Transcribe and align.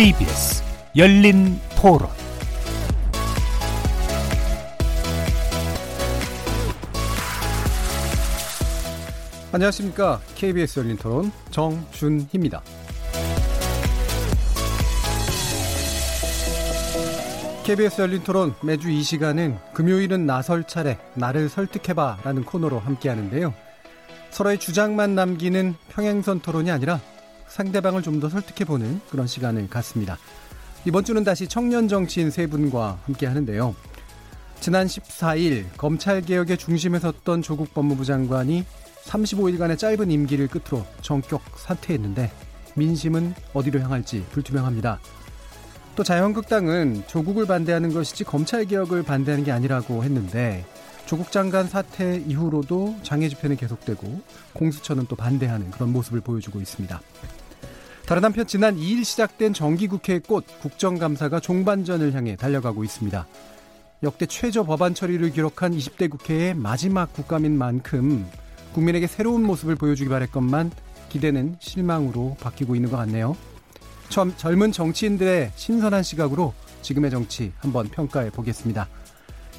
KBS 0.00 0.62
열린 0.96 1.60
토론 1.76 2.08
안녕하십니까. 9.52 10.22
KBS 10.36 10.78
열린 10.78 10.96
토론 10.96 11.30
정준희입니다. 11.50 12.62
KBS 17.66 18.00
열린 18.00 18.22
토론 18.22 18.54
매주 18.62 18.88
이 18.88 19.02
시간은 19.02 19.58
금요일은 19.74 20.24
나설 20.24 20.64
차례 20.64 20.96
나를 21.12 21.50
설득해봐 21.50 22.20
라는 22.24 22.46
코너로 22.46 22.78
함께 22.78 23.10
하는데요. 23.10 23.52
서로의 24.30 24.56
주장만 24.58 25.14
남기는 25.14 25.74
평행선 25.90 26.40
토론이 26.40 26.70
아니라 26.70 27.00
상대방을 27.50 28.02
좀 28.02 28.20
더 28.20 28.28
설득해보는 28.28 29.00
그런 29.10 29.26
시간을 29.26 29.68
갖습니다. 29.68 30.18
이번 30.84 31.04
주는 31.04 31.24
다시 31.24 31.46
청년 31.46 31.88
정치인 31.88 32.30
세 32.30 32.46
분과 32.46 32.98
함께 33.04 33.26
하는데요. 33.26 33.74
지난 34.60 34.86
14일 34.86 35.64
검찰개혁의 35.78 36.58
중심에 36.58 36.98
섰던 36.98 37.40
조국 37.42 37.72
법무부 37.72 38.04
장관이 38.04 38.64
35일간의 39.04 39.78
짧은 39.78 40.10
임기를 40.10 40.48
끝으로 40.48 40.84
전격 41.00 41.42
사퇴했는데 41.56 42.30
민심은 42.74 43.34
어디로 43.54 43.80
향할지 43.80 44.24
불투명합니다. 44.32 45.00
또 45.96 46.04
자유한국당은 46.04 47.04
조국을 47.06 47.46
반대하는 47.46 47.92
것이지 47.92 48.24
검찰개혁을 48.24 49.02
반대하는 49.02 49.44
게 49.44 49.52
아니라고 49.52 50.04
했는데 50.04 50.64
조국 51.06 51.32
장관 51.32 51.66
사퇴 51.66 52.22
이후로도 52.26 52.96
장애 53.02 53.28
집회는 53.28 53.56
계속되고 53.56 54.20
공수처는 54.52 55.06
또 55.08 55.16
반대하는 55.16 55.70
그런 55.70 55.90
모습을 55.92 56.20
보여주고 56.20 56.60
있습니다. 56.60 57.00
다른 58.10 58.24
한편 58.24 58.44
지난 58.44 58.76
2일 58.76 59.04
시작된 59.04 59.52
정기국회의 59.52 60.18
꽃 60.18 60.44
국정감사가 60.62 61.38
종반전을 61.38 62.12
향해 62.12 62.34
달려가고 62.34 62.82
있습니다. 62.82 63.24
역대 64.02 64.26
최저 64.26 64.64
법안 64.64 64.94
처리를 64.94 65.30
기록한 65.30 65.70
20대 65.70 66.10
국회의 66.10 66.52
마지막 66.52 67.12
국감인 67.12 67.56
만큼 67.56 68.26
국민에게 68.72 69.06
새로운 69.06 69.44
모습을 69.44 69.76
보여주기 69.76 70.10
바랬건만 70.10 70.72
기대는 71.08 71.54
실망으로 71.60 72.36
바뀌고 72.40 72.74
있는 72.74 72.90
것 72.90 72.96
같네요. 72.96 73.36
처음 74.08 74.34
젊은 74.36 74.72
정치인들의 74.72 75.52
신선한 75.54 76.02
시각으로 76.02 76.52
지금의 76.82 77.12
정치 77.12 77.52
한번 77.58 77.86
평가해 77.86 78.30
보겠습니다. 78.30 78.88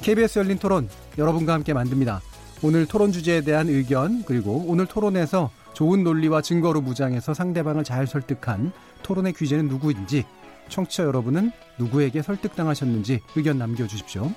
KBS 0.02 0.40
열린 0.40 0.58
토론 0.58 0.90
여러분과 1.16 1.54
함께 1.54 1.72
만듭니다. 1.72 2.20
오늘 2.62 2.84
토론 2.84 3.12
주제에 3.12 3.40
대한 3.40 3.70
의견 3.70 4.22
그리고 4.24 4.62
오늘 4.66 4.84
토론에서 4.84 5.50
좋은 5.82 6.04
논리와 6.04 6.42
증거로 6.42 6.80
무장해서 6.80 7.34
상대방을 7.34 7.82
잘 7.82 8.06
설득한 8.06 8.70
토론의 9.02 9.32
귀재는 9.32 9.66
누구인지 9.66 10.24
청취자 10.68 11.02
여러분은 11.02 11.50
누구에게 11.76 12.22
설득당하셨는지 12.22 13.18
의견 13.34 13.58
남겨주십시오. 13.58 14.30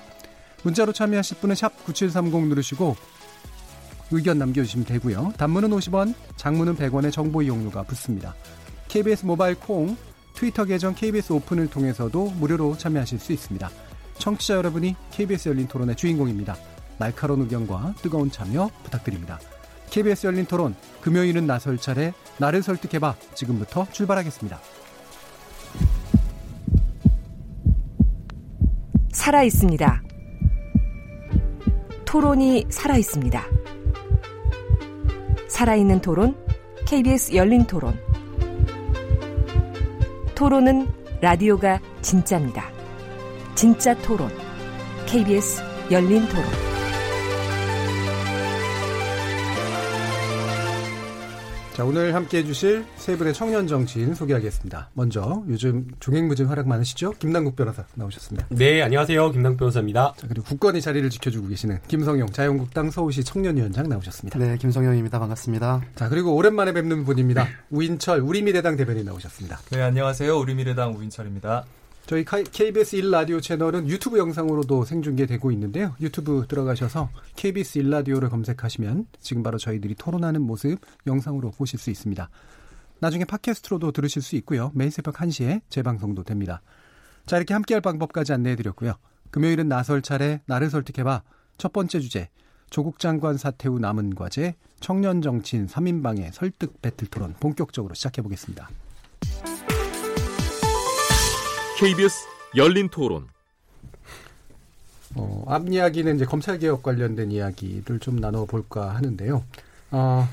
문자로 0.64 0.92
참여하실 0.92 1.36
분은 1.38 1.54
샵 1.54 1.84
9730 1.84 2.48
누르시고 2.48 2.96
의견 4.10 4.40
남겨주시면 4.40 4.86
되고요. 4.86 5.34
단문은 5.36 5.70
50원, 5.70 6.14
장문은 6.34 6.74
100원의 6.74 7.12
정보 7.12 7.42
이용료가 7.42 7.84
붙습니다. 7.84 8.34
KBS 8.88 9.24
모바일 9.24 9.54
콩, 9.54 9.96
트위터 10.34 10.64
계정 10.64 10.96
KBS 10.96 11.32
오픈을 11.32 11.68
통해서도 11.70 12.32
무료로 12.40 12.76
참여하실 12.76 13.20
수 13.20 13.32
있습니다. 13.32 13.70
청취자 14.18 14.56
여러분이 14.56 14.96
KBS 15.12 15.50
열린 15.50 15.68
토론의 15.68 15.94
주인공입니다. 15.94 16.56
날카로운 16.98 17.42
의견과 17.42 17.94
뜨거운 18.02 18.32
참여 18.32 18.68
부탁드립니다. 18.82 19.38
KBS 19.90 20.26
열린 20.26 20.44
토론, 20.46 20.74
금요일은 21.06 21.46
나설 21.46 21.78
차례, 21.78 22.12
나를 22.38 22.64
설득해봐. 22.64 23.14
지금부터 23.32 23.86
출발하겠습니다. 23.92 24.58
살아 29.12 29.44
있습니다. 29.44 30.02
토론이 32.04 32.66
살아 32.70 32.96
있습니다. 32.96 33.40
살아있는 35.48 36.00
토론, 36.00 36.36
KBS 36.88 37.36
열린 37.36 37.64
토론. 37.68 37.96
토론은 40.34 40.88
라디오가 41.20 41.78
진짜입니다. 42.02 42.68
진짜 43.54 43.96
토론, 43.98 44.28
KBS 45.06 45.62
열린 45.92 46.26
토론. 46.26 46.65
자, 51.76 51.84
오늘 51.84 52.14
함께 52.14 52.38
해주실 52.38 52.86
세 52.96 53.18
분의 53.18 53.34
청년 53.34 53.66
정치인 53.66 54.14
소개하겠습니다. 54.14 54.88
먼저 54.94 55.44
요즘 55.46 55.86
종횡무진 56.00 56.46
활약 56.46 56.66
많으시죠? 56.66 57.10
김남국 57.18 57.54
변호사 57.54 57.84
나오셨습니다. 57.94 58.46
네, 58.48 58.80
안녕하세요. 58.80 59.30
김남국 59.32 59.58
변호사입니다. 59.58 60.14
자, 60.16 60.26
그리고 60.26 60.42
국권이 60.46 60.80
자리를 60.80 61.10
지켜주고 61.10 61.48
계시는 61.48 61.80
김성용 61.86 62.28
자유한국당 62.28 62.90
서울시 62.90 63.22
청년위원장 63.22 63.90
나오셨습니다. 63.90 64.38
네, 64.38 64.56
김성용입니다. 64.56 65.18
반갑습니다. 65.18 65.82
자, 65.96 66.08
그리고 66.08 66.34
오랜만에 66.34 66.72
뵙는 66.72 67.04
분입니다. 67.04 67.46
우인철 67.68 68.20
우리미래당 68.20 68.76
대변인 68.76 69.04
나오셨습니다. 69.04 69.58
네, 69.70 69.82
안녕하세요. 69.82 70.34
우리미래당 70.34 70.96
우인철입니다. 70.96 71.66
저희 72.06 72.24
KBS 72.24 72.98
1라디오 72.98 73.42
채널은 73.42 73.88
유튜브 73.88 74.16
영상으로도 74.18 74.84
생중계되고 74.84 75.50
있는데요. 75.50 75.96
유튜브 76.00 76.46
들어가셔서 76.48 77.10
KBS 77.34 77.80
1라디오를 77.80 78.30
검색하시면 78.30 79.06
지금 79.18 79.42
바로 79.42 79.58
저희들이 79.58 79.96
토론하는 79.96 80.40
모습 80.40 80.78
영상으로 81.08 81.50
보실 81.50 81.80
수 81.80 81.90
있습니다. 81.90 82.30
나중에 83.00 83.24
팟캐스트로도 83.24 83.90
들으실 83.90 84.22
수 84.22 84.36
있고요. 84.36 84.70
매일 84.74 84.92
새벽 84.92 85.16
1시에 85.16 85.62
재방송도 85.68 86.22
됩니다. 86.22 86.62
자, 87.26 87.38
이렇게 87.38 87.54
함께할 87.54 87.80
방법까지 87.80 88.32
안내해드렸고요. 88.32 88.94
금요일은 89.32 89.68
나설 89.68 90.00
차례 90.00 90.40
나를 90.46 90.70
설득해봐 90.70 91.24
첫 91.58 91.72
번째 91.72 91.98
주제 91.98 92.28
조국 92.70 93.00
장관 93.00 93.36
사퇴 93.36 93.68
후 93.68 93.80
남은 93.80 94.14
과제 94.14 94.54
청년 94.78 95.22
정치인 95.22 95.66
3인방의 95.66 96.32
설득 96.32 96.80
배틀 96.80 97.08
토론 97.08 97.34
본격적으로 97.40 97.94
시작해보겠습니다. 97.94 98.68
KBS 101.78 102.26
열린 102.56 102.88
토론. 102.88 103.26
어, 105.14 105.44
앞 105.48 105.68
이야기는 105.68 106.16
이제 106.16 106.24
검찰 106.24 106.58
개혁 106.58 106.82
관련된 106.82 107.30
이야기를 107.30 107.98
좀 108.00 108.16
나눠볼까 108.16 108.94
하는데요. 108.94 109.44
어, 109.90 110.28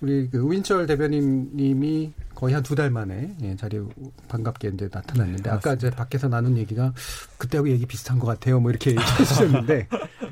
우리 0.00 0.28
그 0.30 0.38
우인철 0.38 0.86
대변인님이 0.86 2.12
거의 2.34 2.54
한 2.54 2.62
두 2.62 2.74
달 2.74 2.90
만에 2.90 3.36
예, 3.42 3.54
자리에 3.56 3.80
반갑게 4.28 4.68
이제 4.74 4.88
나타났는데 4.92 5.42
네, 5.44 5.50
아까 5.50 5.74
이제 5.74 5.90
밖에서 5.90 6.28
나눈 6.28 6.56
얘기가 6.58 6.92
그때하고 7.38 7.68
얘기 7.68 7.86
비슷한 7.86 8.18
것 8.18 8.26
같아요. 8.26 8.58
뭐 8.58 8.70
이렇게 8.70 8.90
얘기해 8.98 9.24
주셨는데 9.24 9.88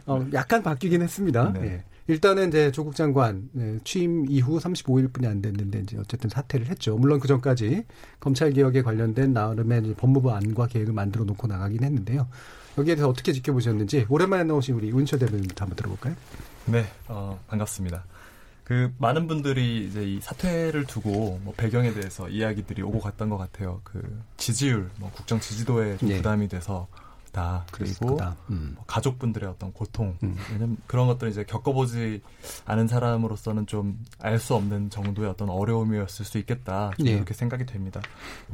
어, 0.06 0.26
약간 0.32 0.62
바뀌긴 0.62 1.02
했습니다. 1.02 1.52
네. 1.52 1.64
예. 1.64 1.84
일단은 2.10 2.48
이제 2.48 2.72
조국 2.72 2.96
장관 2.96 3.48
네, 3.52 3.78
취임 3.84 4.26
이후 4.28 4.58
35일뿐이 4.58 5.26
안 5.26 5.40
됐는데 5.40 5.80
이제 5.80 5.96
어쨌든 5.96 6.28
사퇴를 6.28 6.66
했죠. 6.66 6.96
물론 6.96 7.20
그 7.20 7.28
전까지 7.28 7.84
검찰 8.18 8.52
개혁에 8.52 8.82
관련된 8.82 9.32
나름의 9.32 9.94
법무부 9.96 10.32
안과 10.32 10.66
계획을 10.66 10.92
만들어 10.92 11.24
놓고 11.24 11.46
나가긴 11.46 11.84
했는데요. 11.84 12.26
여기에 12.78 12.96
대해서 12.96 13.08
어떻게 13.08 13.32
지켜보셨는지 13.32 14.06
오랜만에 14.08 14.44
나오신 14.44 14.74
우리 14.74 14.90
운철 14.90 15.20
대변인부터 15.20 15.64
한번 15.64 15.76
들어볼까요? 15.76 16.16
네, 16.66 16.84
어, 17.06 17.38
반갑습니다. 17.46 18.04
그 18.64 18.92
많은 18.98 19.26
분들이 19.26 19.86
이제 19.86 20.04
이 20.04 20.20
사퇴를 20.20 20.86
두고 20.86 21.40
뭐 21.42 21.54
배경에 21.56 21.92
대해서 21.92 22.28
이야기들이 22.28 22.82
오고 22.82 23.00
갔던 23.00 23.28
것 23.28 23.36
같아요. 23.36 23.80
그 23.84 24.22
지지율, 24.36 24.90
뭐 24.98 25.10
국정 25.12 25.40
지지도에 25.40 25.96
좀 25.98 26.08
네. 26.08 26.16
부담이 26.16 26.48
돼서 26.48 26.88
다 27.32 27.64
그리고 27.70 28.18
음. 28.50 28.72
뭐 28.74 28.84
가족분들의 28.86 29.48
어떤 29.48 29.72
고통 29.72 30.16
음. 30.22 30.36
왜냐면 30.52 30.76
그런 30.86 31.06
것들을 31.06 31.30
이제 31.30 31.44
겪어보지 31.44 32.22
않은 32.66 32.88
사람으로서는 32.88 33.66
좀 33.66 33.98
알 34.18 34.38
수 34.38 34.54
없는 34.54 34.90
정도의 34.90 35.28
어떤 35.28 35.50
어려움이었을 35.50 36.24
수 36.24 36.38
있겠다 36.38 36.90
예. 37.04 37.10
이렇게 37.12 37.34
생각이 37.34 37.66
됩니다. 37.66 38.00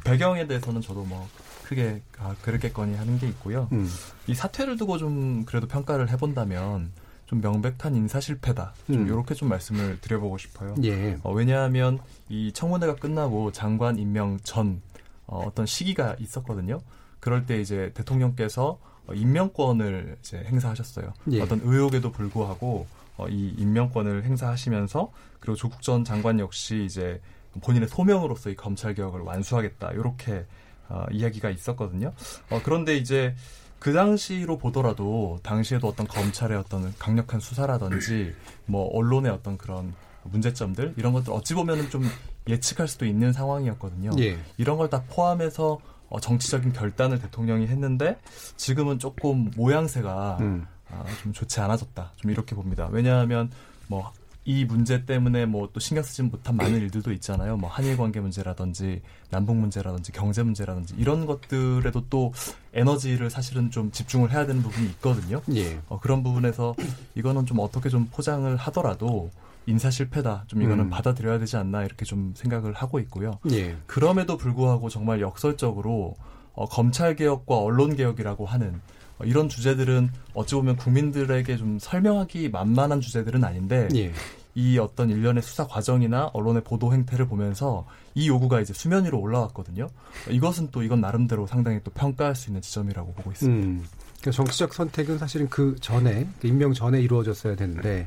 배경에 0.05 0.46
대해서는 0.46 0.81
저도 0.81 1.05
뭐 1.05 1.28
크게 1.64 2.02
아, 2.19 2.34
그렇겠거니 2.43 2.96
하는 2.96 3.19
게 3.19 3.28
있고요. 3.28 3.69
음. 3.73 3.88
이 4.26 4.34
사퇴를 4.34 4.76
두고 4.76 4.99
좀 4.99 5.44
그래도 5.44 5.67
평가를 5.67 6.11
해본다면 6.11 6.93
좀 7.26 7.40
명백한 7.40 7.94
인사 7.96 8.20
실패다. 8.20 8.75
좀 8.87 8.96
음. 8.96 9.06
이렇게 9.06 9.34
좀 9.34 9.49
말씀을 9.49 10.00
드려보고 10.00 10.38
싶어요. 10.38 10.75
예. 10.84 11.19
어, 11.23 11.32
왜냐하면 11.32 11.99
이 12.28 12.52
청문회가 12.52 12.96
끝나고 12.96 13.52
장관 13.52 13.99
임명 13.99 14.38
전 14.43 14.81
어, 15.26 15.43
어떤 15.46 15.67
시기가 15.67 16.17
있었거든요. 16.20 16.81
그럴 17.26 17.44
때 17.44 17.61
이제 17.61 17.90
대통령께서 17.93 18.78
어, 19.08 19.12
임명권을 19.12 20.19
이제 20.20 20.44
행사하셨어요. 20.46 21.12
예. 21.32 21.40
어떤 21.43 21.61
의혹에도 21.64 22.12
불구하고 22.12 22.87
어, 23.17 23.26
이 23.28 23.49
임명권을 23.58 24.23
행사하시면서 24.23 25.11
그리고 25.40 25.56
조국 25.56 25.82
전 25.82 26.05
장관 26.05 26.38
역시 26.38 26.84
이제 26.84 27.20
본인의 27.62 27.88
소명으로서 27.88 28.50
이 28.50 28.55
검찰 28.55 28.94
개혁을 28.94 29.23
완수하겠다 29.23 29.90
이렇게 29.94 30.44
어, 30.88 31.05
이야기가 31.11 31.50
있었거든요. 31.50 32.12
어, 32.49 32.61
그런데 32.62 32.96
이제 32.96 33.34
그 33.81 33.93
당시로 33.93 34.56
보더라도 34.56 35.40
당시에도 35.43 35.88
어떤 35.88 36.06
검찰의 36.06 36.56
어떤 36.56 36.94
강력한 36.96 37.40
수사라든지 37.40 38.32
뭐 38.67 38.88
언론의 38.96 39.32
어떤 39.32 39.58
그런 39.58 39.94
문제점들 40.23 40.94
이런 40.96 41.12
것들 41.12 41.32
어찌 41.32 41.55
보면은 41.55 41.90
좀 41.90 42.05
예측할 42.46 42.87
수도 42.87 43.05
있는 43.05 43.32
상황이었거든요. 43.32 44.12
예. 44.20 44.38
이런 44.58 44.76
걸 44.76 44.88
다 44.88 45.02
포함해서 45.08 45.81
어, 46.08 46.20
정치적인 46.20 46.73
결단을 46.73 47.19
대통령이 47.19 47.67
했는데 47.67 48.19
지금은 48.56 48.99
조금 48.99 49.50
모양새가 49.56 50.38
음. 50.41 50.67
아, 50.91 51.05
좀 51.23 51.32
좋지 51.32 51.61
않아졌다. 51.61 52.12
좀 52.17 52.31
이렇게 52.31 52.55
봅니다. 52.55 52.88
왜냐하면 52.91 53.50
뭐 53.88 54.12
이 54.47 54.64
문제 54.64 55.05
때문에 55.05 55.44
뭐 55.44 55.67
또 55.73 55.81
신경 55.81 56.05
쓰지 56.05 56.23
못한 56.23 56.56
많은 56.56 56.81
일들도 56.81 57.12
있잖아요. 57.14 57.56
뭐 57.56 57.69
한일 57.69 57.97
관계 57.97 58.20
문제라든지 58.20 59.03
남북 59.29 59.56
문제라든지 59.56 60.12
경제 60.12 60.44
문제라든지 60.44 60.94
이런 60.97 61.26
것들에도 61.26 62.05
또 62.09 62.32
에너지를 62.73 63.29
사실은 63.29 63.70
좀 63.73 63.91
집중을 63.91 64.31
해야 64.31 64.47
되는 64.47 64.62
부분이 64.62 64.87
있거든요. 64.91 65.43
예. 65.55 65.81
어, 65.88 65.99
그런 65.99 66.23
부분에서 66.23 66.76
이거는 67.17 67.44
좀 67.44 67.59
어떻게 67.59 67.88
좀 67.88 68.06
포장을 68.06 68.56
하더라도 68.56 69.31
인사 69.67 69.91
실패다. 69.91 70.45
좀 70.47 70.63
이거는 70.63 70.85
음. 70.85 70.91
받아들여야 70.91 71.39
되지 71.39 71.57
않나 71.57 71.85
이렇게 71.85 72.05
좀 72.05 72.33
생각을 72.37 72.73
하고 72.73 73.01
있고요. 73.01 73.39
예. 73.51 73.77
그럼에도 73.87 74.37
불구하고 74.37 74.89
정말 74.89 75.21
역설적으로 75.21 76.15
어, 76.55 76.67
검찰 76.67 77.17
개혁과 77.17 77.59
언론 77.59 77.97
개혁이라고 77.97 78.47
하는 78.47 78.81
어, 79.19 79.25
이런 79.25 79.49
주제들은 79.49 80.11
어찌 80.35 80.55
보면 80.55 80.77
국민들에게 80.77 81.57
좀 81.57 81.79
설명하기 81.79 82.51
만만한 82.51 83.01
주제들은 83.01 83.45
아닌데 83.45 83.89
예. 83.95 84.13
이 84.55 84.79
어떤 84.79 85.11
일련의 85.11 85.43
수사 85.43 85.67
과정이나 85.67 86.31
언론의 86.33 86.65
보도 86.65 86.93
행태를 86.93 87.29
보면서 87.29 87.87
이 88.15 88.29
요구가 88.29 88.61
이제 88.61 88.73
수면 88.73 89.05
위로 89.05 89.21
올라왔거든요. 89.21 89.85
어, 89.85 90.31
이것은 90.31 90.71
또 90.71 90.83
이건 90.83 91.01
나름대로 91.01 91.47
상당히 91.47 91.81
또 91.83 91.91
평가할 91.91 92.35
수 92.35 92.51
있는 92.51 92.62
지점이라고 92.62 93.12
보고 93.15 93.33
있습니다. 93.33 93.67
음. 93.67 93.85
그러니까 94.21 94.31
정치적 94.31 94.75
선택은 94.75 95.19
사실은 95.19 95.49
그 95.49 95.77
전에 95.81 96.27
그 96.41 96.47
임명 96.47 96.73
전에 96.73 97.01
이루어졌어야 97.01 97.55
되는데 97.55 98.07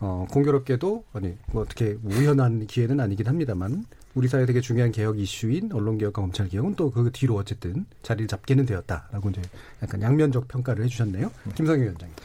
어, 0.00 0.26
공교롭게도 0.30 1.04
아니 1.14 1.36
뭐 1.52 1.62
어떻게 1.62 1.96
우연한 2.04 2.66
기회는 2.66 3.00
아니긴 3.00 3.26
합니다만 3.26 3.84
우리 4.14 4.28
사회 4.28 4.46
되게 4.46 4.60
중요한 4.60 4.92
개혁 4.92 5.18
이슈인 5.18 5.70
언론 5.72 5.98
개혁과 5.98 6.22
검찰 6.22 6.48
개혁은 6.48 6.74
또 6.74 6.90
그 6.90 7.10
뒤로 7.12 7.34
어쨌든 7.36 7.84
자리를 8.02 8.28
잡기는 8.28 8.64
되었다라고 8.64 9.30
이제 9.30 9.42
약간 9.82 10.00
양면적 10.00 10.48
평가를 10.48 10.84
해주셨네요. 10.84 11.30
김성희 11.54 11.82
위원장님. 11.82 12.16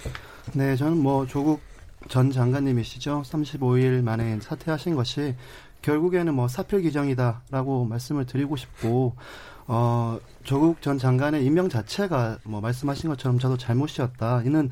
네, 0.53 0.75
저는 0.77 0.97
뭐 0.97 1.27
조국 1.27 1.59
전 2.07 2.31
장관님이시죠. 2.31 3.23
35일 3.25 4.01
만에 4.03 4.39
사퇴하신 4.39 4.95
것이 4.95 5.35
결국에는 5.81 6.33
뭐 6.33 6.47
사필 6.47 6.81
규정이다라고 6.83 7.85
말씀을 7.85 8.25
드리고 8.25 8.55
싶고 8.55 9.15
어 9.67 10.17
조국 10.43 10.81
전 10.81 10.97
장관의 10.97 11.45
임명 11.45 11.69
자체가 11.69 12.39
뭐 12.43 12.61
말씀하신 12.61 13.09
것처럼 13.09 13.37
저도 13.39 13.57
잘못이었다. 13.57 14.43
이는 14.45 14.69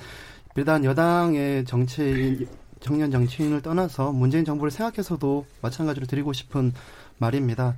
일단 0.56 0.84
여당의 0.86 1.66
정치인 1.66 2.48
청년 2.80 3.12
정치인을 3.12 3.62
떠나서 3.62 4.12
문재인 4.12 4.46
정부를 4.46 4.72
생각해서도 4.72 5.46
마찬가지로 5.62 6.06
드리고 6.08 6.34
싶은 6.34 6.74
말입니다. 7.18 7.76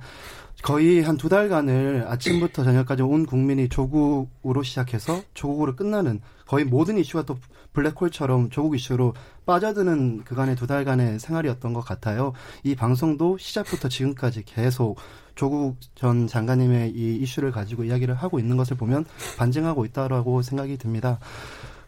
거의 0.62 1.02
한 1.02 1.16
두 1.16 1.28
달간을 1.28 2.04
아침부터 2.06 2.62
저녁까지 2.62 3.02
온 3.02 3.26
국민이 3.26 3.68
조국으로 3.68 4.62
시작해서 4.62 5.20
조국으로 5.34 5.74
끝나는 5.74 6.20
거의 6.46 6.64
모든 6.64 6.98
이슈가 6.98 7.24
또 7.24 7.38
블랙홀처럼 7.72 8.50
조국 8.50 8.76
이슈로 8.76 9.14
빠져드는 9.46 10.24
그간의 10.24 10.56
두 10.56 10.66
달간의 10.66 11.18
생활이었던 11.18 11.72
것 11.72 11.80
같아요. 11.80 12.32
이 12.62 12.74
방송도 12.74 13.38
시작부터 13.38 13.88
지금까지 13.88 14.44
계속 14.44 14.98
조국 15.34 15.78
전 15.94 16.26
장관님의 16.26 16.90
이 16.90 17.16
이슈를 17.16 17.50
가지고 17.50 17.84
이야기를 17.84 18.14
하고 18.14 18.38
있는 18.38 18.56
것을 18.58 18.76
보면 18.76 19.06
반증하고 19.38 19.86
있다라고 19.86 20.42
생각이 20.42 20.76
듭니다. 20.76 21.18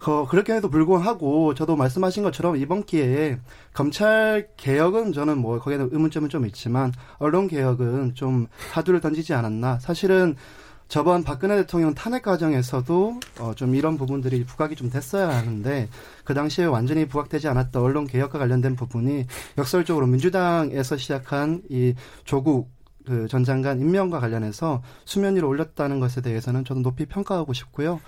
어, 0.06 0.26
그렇게에도 0.26 0.68
불구하고 0.68 1.54
저도 1.54 1.76
말씀하신 1.76 2.22
것처럼 2.22 2.56
이번 2.56 2.84
기회에 2.84 3.38
검찰 3.72 4.48
개혁은 4.56 5.12
저는 5.12 5.38
뭐 5.38 5.58
거기에도 5.58 5.88
의문점은 5.90 6.28
좀 6.28 6.46
있지만 6.46 6.92
언론 7.18 7.48
개혁은 7.48 8.14
좀 8.14 8.46
하두를 8.72 9.00
던지지 9.00 9.32
않았나. 9.34 9.78
사실은 9.80 10.36
저번 10.88 11.24
박근혜 11.24 11.56
대통령 11.56 11.94
탄핵 11.94 12.22
과정에서도 12.22 13.20
어, 13.40 13.52
좀 13.56 13.74
이런 13.74 13.96
부분들이 13.96 14.44
부각이 14.44 14.76
좀 14.76 14.90
됐어야 14.90 15.28
하는데 15.28 15.88
그 16.24 16.34
당시에 16.34 16.66
완전히 16.66 17.08
부각되지 17.08 17.48
않았던 17.48 17.82
언론 17.82 18.06
개혁과 18.06 18.38
관련된 18.38 18.76
부분이 18.76 19.26
역설적으로 19.56 20.06
민주당에서 20.06 20.98
시작한 20.98 21.62
이 21.70 21.94
조국 22.24 22.70
그전 23.06 23.44
장관 23.44 23.80
임명과 23.80 24.18
관련해서 24.20 24.82
수면 25.04 25.36
위로 25.36 25.48
올렸다는 25.48 26.00
것에 26.00 26.20
대해서는 26.20 26.64
저도 26.64 26.80
높이 26.80 27.06
평가하고 27.06 27.52
싶고요. 27.52 28.00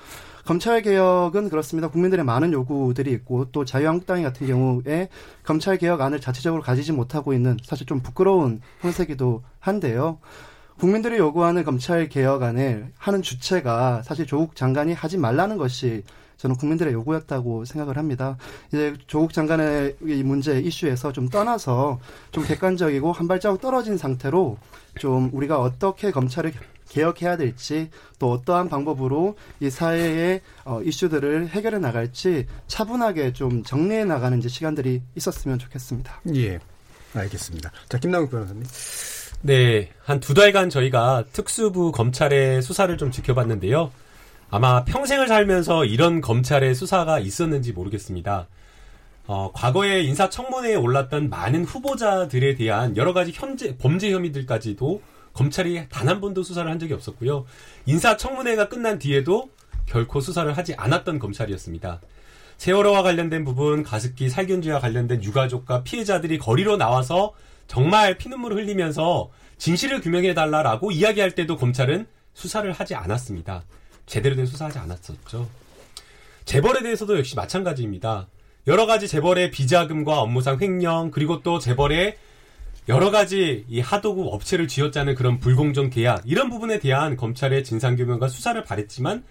검찰 0.47 0.81
개혁은 0.81 1.49
그렇습니다. 1.49 1.89
국민들의 1.89 2.25
많은 2.25 2.53
요구들이 2.53 3.11
있고 3.11 3.47
또 3.51 3.65
자유한국당 3.65 4.23
같은 4.23 4.47
경우에 4.47 5.09
검찰 5.43 5.77
개혁 5.77 6.01
안을 6.01 6.21
자체적으로 6.21 6.63
가지지 6.63 6.93
못하고 6.93 7.35
있는 7.35 7.57
사실 7.65 7.85
좀 7.85 7.99
부끄러운 8.01 8.61
형세기도 8.81 9.43
한데요. 9.59 10.21
국민들이 10.79 11.17
요구하는 11.19 11.65
검찰 11.65 12.09
개혁안을 12.09 12.93
하는 12.97 13.23
주체가 13.23 14.03
사실 14.05 14.25
조국 14.25 14.55
장관이 14.55 14.93
하지 14.93 15.19
말라는 15.19 15.57
것이 15.57 16.05
저는 16.37 16.55
국민들의 16.55 16.93
요구였다고 16.93 17.65
생각을 17.65 17.97
합니다. 17.97 18.37
이제 18.69 18.95
조국 19.09 19.33
장관의 19.33 19.97
이 20.03 20.23
문제 20.23 20.61
이슈에서 20.61 21.11
좀 21.11 21.29
떠나서 21.29 21.99
좀 22.31 22.45
객관적이고 22.45 23.11
한 23.11 23.27
발자국 23.27 23.61
떨어진 23.61 23.97
상태로 23.99 24.59
좀 25.01 25.31
우리가 25.33 25.61
어떻게 25.61 26.13
검찰을 26.13 26.53
개혁해야 26.89 27.37
될지 27.37 27.91
또 28.19 28.31
어떠한 28.33 28.69
방법으로 28.69 29.37
이 29.61 29.71
사회의 29.71 30.41
어, 30.65 30.81
이슈들을 30.83 31.49
해결해 31.49 31.79
나갈지 31.79 32.47
차분하게 32.67 33.33
좀 33.33 33.63
정리해 33.65 34.05
나가는 34.05 34.39
이제 34.39 34.49
시간들이 34.49 35.03
있었으면 35.15 35.59
좋겠습니다. 35.59 36.21
예. 36.35 36.59
알겠습니다. 37.15 37.71
자, 37.89 37.99
김남욱 37.99 38.31
변호사님. 38.31 38.63
네, 39.43 39.91
한 40.05 40.21
두 40.21 40.35
달간 40.35 40.71
저희가 40.71 41.25
특수부 41.33 41.93
검찰의 41.93 42.63
수사를 42.63 42.97
좀 42.99 43.11
지켜봤는데요. 43.11 43.91
아마 44.51 44.85
평생을 44.85 45.29
살면서 45.29 45.85
이런 45.85 46.21
검찰의 46.21 46.75
수사가 46.75 47.19
있었는지 47.19 47.73
모르겠습니다. 47.73 48.47
어, 49.29 49.51
과거에 49.53 50.03
인사청문회에 50.03 50.77
올랐던 50.77 51.29
많은 51.31 51.65
후보자들에 51.65 52.55
대한 52.55 52.97
여러 52.97 53.13
가지 53.13 53.33
현재 53.35 53.77
범죄 53.77 54.13
혐의들까지도 54.13 55.03
검찰이 55.41 55.89
단 55.91 56.07
한 56.09 56.21
번도 56.21 56.43
수사를 56.43 56.71
한 56.71 56.79
적이 56.79 56.95
없었고요. 56.95 57.45
인사청문회가 57.85 58.69
끝난 58.69 58.99
뒤에도 58.99 59.51
결코 59.85 60.21
수사를 60.21 60.51
하지 60.57 60.75
않았던 60.75 61.19
검찰이었습니다. 61.19 62.01
세월호와 62.59 63.03
관련된 63.03 63.45
부분, 63.45 63.83
가습기 63.83 64.31
살균제와 64.31 64.81
관련된 64.81 65.23
유가족과 65.23 65.83
피해자들이 65.83 66.39
거리로 66.39 66.77
나와서 66.77 67.35
정말 67.67 68.17
피눈물을 68.17 68.57
흘리면서 68.57 69.31
진실을 69.59 70.01
규명해달라라고 70.01 70.93
이야기할 70.93 71.33
때도 71.33 71.57
검찰은 71.57 72.07
수사를 72.33 72.71
하지 72.73 72.95
않았습니다. 72.95 73.65
제대로 74.07 74.37
된 74.37 74.47
수사하지 74.47 74.79
않았었죠. 74.79 75.49
재벌에 76.45 76.83
대해서도 76.83 77.19
역시 77.19 77.35
마찬가지입니다. 77.35 78.29
여러 78.69 78.87
가지 78.87 79.09
재벌의 79.09 79.51
비자금과 79.51 80.21
업무상 80.21 80.61
횡령, 80.61 81.11
그리고 81.11 81.43
또 81.43 81.59
재벌의 81.59 82.17
여러 82.89 83.11
가지 83.11 83.65
이 83.69 83.81
하도급 83.81 84.29
업체를 84.29 84.69
쥐어짜는 84.69 85.17
그런 85.17 85.41
불공정 85.41 85.91
계약, 85.91 86.23
이런 86.25 86.49
부분에 86.51 86.79
대한 86.79 87.17
검찰의 87.17 87.65
진상 87.65 87.97
규명과 87.97 88.29
수사를 88.29 88.63
바랬지만, 88.63 89.25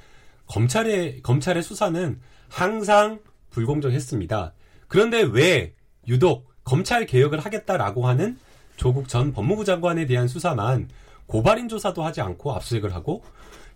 검찰의, 0.47 1.21
검찰의 1.21 1.63
수사는 1.63 2.19
항상 2.49 3.19
불공정했습니다. 3.51 4.53
그런데 4.87 5.21
왜 5.21 5.73
유독 6.07 6.51
검찰 6.63 7.05
개혁을 7.05 7.39
하겠다라고 7.39 8.07
하는 8.07 8.37
조국 8.75 9.07
전 9.07 9.31
법무부 9.31 9.63
장관에 9.63 10.05
대한 10.05 10.27
수사만 10.27 10.89
고발인 11.27 11.69
조사도 11.69 12.03
하지 12.03 12.21
않고 12.21 12.53
압수수색을 12.53 12.93
하고 12.93 13.23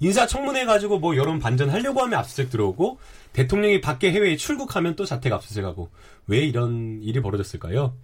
인사청문회 0.02 0.66
가지고 0.66 1.00
뭐 1.00 1.16
여론 1.16 1.40
반전하려고 1.40 2.02
하면 2.02 2.20
압수수색 2.20 2.50
들어오고 2.52 3.00
대통령이 3.34 3.82
밖에 3.82 4.12
해외에 4.12 4.36
출국하면 4.36 4.96
또 4.96 5.06
자택 5.06 5.34
압수수색하고 5.34 5.90
왜 6.28 6.40
이런 6.40 7.00
일이 7.02 7.22
벌어졌을까요? 7.22 7.96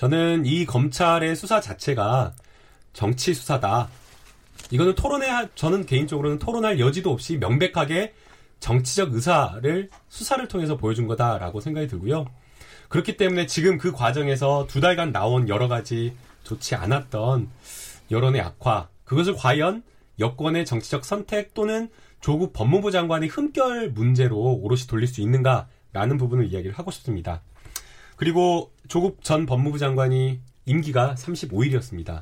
저는 0.00 0.46
이 0.46 0.64
검찰의 0.64 1.36
수사 1.36 1.60
자체가 1.60 2.32
정치 2.94 3.34
수사다. 3.34 3.90
이거는 4.70 4.94
토론회 4.94 5.26
저는 5.54 5.84
개인적으로는 5.84 6.38
토론할 6.38 6.80
여지도 6.80 7.12
없이 7.12 7.36
명백하게 7.36 8.14
정치적 8.60 9.12
의사를 9.12 9.90
수사를 10.08 10.48
통해서 10.48 10.78
보여준 10.78 11.06
거다라고 11.06 11.60
생각이 11.60 11.86
들고요. 11.86 12.24
그렇기 12.88 13.18
때문에 13.18 13.44
지금 13.44 13.76
그 13.76 13.92
과정에서 13.92 14.66
두 14.70 14.80
달간 14.80 15.12
나온 15.12 15.50
여러 15.50 15.68
가지 15.68 16.16
좋지 16.44 16.76
않았던 16.76 17.50
여론의 18.10 18.40
악화, 18.40 18.88
그것을 19.04 19.36
과연 19.36 19.82
여권의 20.18 20.64
정치적 20.64 21.04
선택 21.04 21.52
또는 21.52 21.90
조국 22.22 22.54
법무부 22.54 22.90
장관의 22.90 23.28
흠결 23.28 23.90
문제로 23.90 24.38
오롯이 24.38 24.84
돌릴 24.88 25.06
수 25.06 25.20
있는가라는 25.20 26.16
부분을 26.16 26.46
이야기를 26.46 26.78
하고 26.78 26.90
싶습니다. 26.90 27.42
그리고 28.20 28.70
조국 28.86 29.24
전 29.24 29.46
법무부 29.46 29.78
장관이 29.78 30.40
임기가 30.66 31.14
35일이었습니다. 31.14 32.20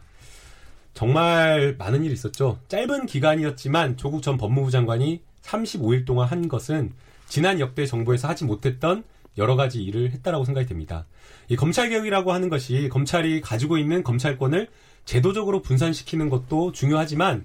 정말 0.94 1.74
많은 1.76 2.04
일이 2.04 2.14
있었죠. 2.14 2.60
짧은 2.68 3.06
기간이었지만 3.06 3.96
조국 3.96 4.22
전 4.22 4.36
법무부 4.36 4.70
장관이 4.70 5.22
35일 5.42 6.06
동안 6.06 6.28
한 6.28 6.46
것은 6.46 6.92
지난 7.26 7.58
역대 7.58 7.84
정부에서 7.84 8.28
하지 8.28 8.44
못했던 8.44 9.02
여러 9.38 9.56
가지 9.56 9.82
일을 9.82 10.12
했다라고 10.12 10.44
생각이 10.44 10.68
됩니다. 10.68 11.04
이 11.48 11.56
검찰 11.56 11.88
개혁이라고 11.88 12.32
하는 12.32 12.48
것이 12.48 12.88
검찰이 12.92 13.40
가지고 13.40 13.76
있는 13.76 14.04
검찰권을 14.04 14.68
제도적으로 15.04 15.62
분산시키는 15.62 16.30
것도 16.30 16.70
중요하지만 16.70 17.44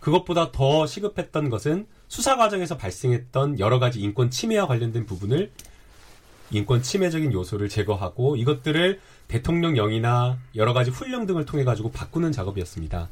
그것보다 0.00 0.50
더 0.50 0.84
시급했던 0.88 1.48
것은 1.48 1.86
수사 2.08 2.36
과정에서 2.36 2.76
발생했던 2.76 3.60
여러 3.60 3.78
가지 3.78 4.00
인권 4.00 4.30
침해와 4.30 4.66
관련된 4.66 5.06
부분을 5.06 5.52
인권 6.54 6.82
침해적인 6.82 7.32
요소를 7.32 7.68
제거하고 7.68 8.36
이것들을 8.36 9.00
대통령령이나 9.28 10.38
여러 10.54 10.72
가지 10.72 10.90
훈령 10.90 11.26
등을 11.26 11.44
통해 11.44 11.64
가지고 11.64 11.90
바꾸는 11.90 12.32
작업이었습니다. 12.32 13.08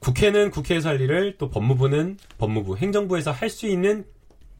국회는 0.00 0.50
국회에서 0.50 0.90
할 0.90 1.00
일을 1.00 1.36
또 1.38 1.48
법무부는 1.50 2.18
법무부, 2.38 2.76
행정부에서 2.76 3.32
할 3.32 3.50
수 3.50 3.66
있는 3.66 4.04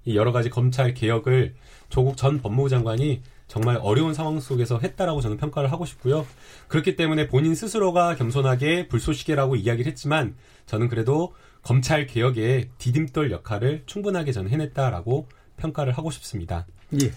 여러 0.09 0.33
가지 0.33 0.51
검찰 0.51 0.95
개혁을 0.95 1.55
조국 1.89 2.17
전 2.17 2.41
법무부 2.41 2.69
장관이 2.69 3.23
정말 3.49 3.79
어려운 3.81 4.15
상황 4.15 4.41
속에서 4.41 4.79
했다라고 4.79 5.21
저는 5.21 5.37
평가를 5.37 5.71
하고 5.71 5.85
싶고요. 5.85 6.27
그렇기 6.69 6.97
때문에 6.97 7.29
본인 7.29 7.55
스스로가 7.55 8.17
겸손하게 8.17 8.89
불쏘시개라고 8.89 9.57
이야기를 9.57 9.91
했지만 9.91 10.35
저는 10.67 10.89
그래도 10.89 11.35
검찰 11.63 12.07
개혁의 12.07 12.69
디딤돌 12.79 13.31
역할을 13.31 13.83
충분하게 13.87 14.33
저는 14.33 14.51
해냈다라고 14.51 15.29
평가를 15.57 15.93
하고 15.93 16.11
싶습니다. 16.11 16.67
예. 17.03 17.13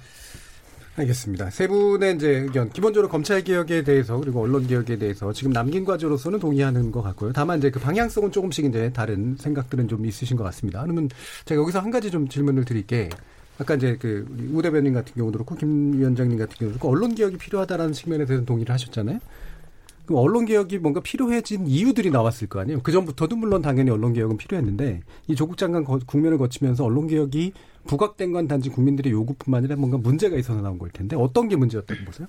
알겠습니다. 1.00 1.50
세 1.50 1.68
분의 1.68 2.16
이제 2.16 2.30
의견, 2.30 2.70
기본적으로 2.70 3.10
검찰 3.10 3.44
개혁에 3.44 3.84
대해서 3.84 4.18
그리고 4.18 4.42
언론 4.42 4.68
개혁에 4.68 4.98
대해서 4.98 5.32
지금 5.34 5.52
남긴 5.54 5.86
과제로서는 5.86 6.40
동의하는 6.40 6.92
것 6.92 7.02
같고요. 7.02 7.32
다만 7.34 7.60
이제 7.60 7.70
그 7.70 7.80
방향성은 7.80 8.32
조금씩 8.32 8.66
이제 8.66 8.92
다른 8.94 9.36
생각들은 9.38 9.88
좀 9.88 10.06
있으신 10.06 10.36
것 10.38 10.44
같습니다. 10.46 10.82
그러면 10.84 11.10
제가 11.46 11.62
여기서 11.62 11.80
한 11.80 11.92
가지 11.92 12.12
좀 12.12 12.28
질문을 12.28 12.66
드릴게. 12.66 13.10
아까 13.58 13.76
이제 13.76 13.98
그 13.98 14.26
우 14.54 14.62
대변인 14.62 14.94
같은 14.94 15.14
경우도 15.16 15.38
그렇고 15.38 15.56
김 15.56 15.94
위원장님 16.00 16.38
같은 16.38 16.56
경우도 16.58 16.80
그렇고 16.80 16.90
언론 16.90 17.16
개혁이 17.16 17.38
필요하다라는 17.38 17.94
측면에 17.94 18.26
대해서 18.26 18.46
동의를 18.46 18.74
하셨잖아요. 18.74 19.20
그럼 20.06 20.24
언론 20.24 20.46
개혁이 20.46 20.80
뭔가 20.80 21.02
필요해진 21.02 21.68
이유들이 21.68 22.10
나왔을 22.10 22.48
거 22.48 22.60
아니에요. 22.60 22.82
그 22.82 22.92
전부터도 22.92 23.36
물론 23.36 23.62
당연히 23.62 23.92
언론 23.92 24.14
개혁은 24.14 24.38
필요했는데 24.38 25.02
이 25.28 25.36
조국 25.36 25.58
장관 25.58 25.84
국면을 25.84 26.38
거치면서 26.38 26.84
언론 26.84 27.08
개혁이 27.08 27.54
부각된 27.90 28.32
건 28.32 28.48
단지 28.48 28.70
국민들의 28.70 29.12
요구뿐만 29.12 29.60
아니라 29.60 29.76
뭔가 29.76 29.98
문제가 29.98 30.38
있어서 30.38 30.62
나온 30.62 30.78
걸 30.78 30.92
텐데 30.92 31.16
어떤 31.16 31.48
게 31.48 31.56
문제였다고 31.56 32.06
보세요? 32.06 32.28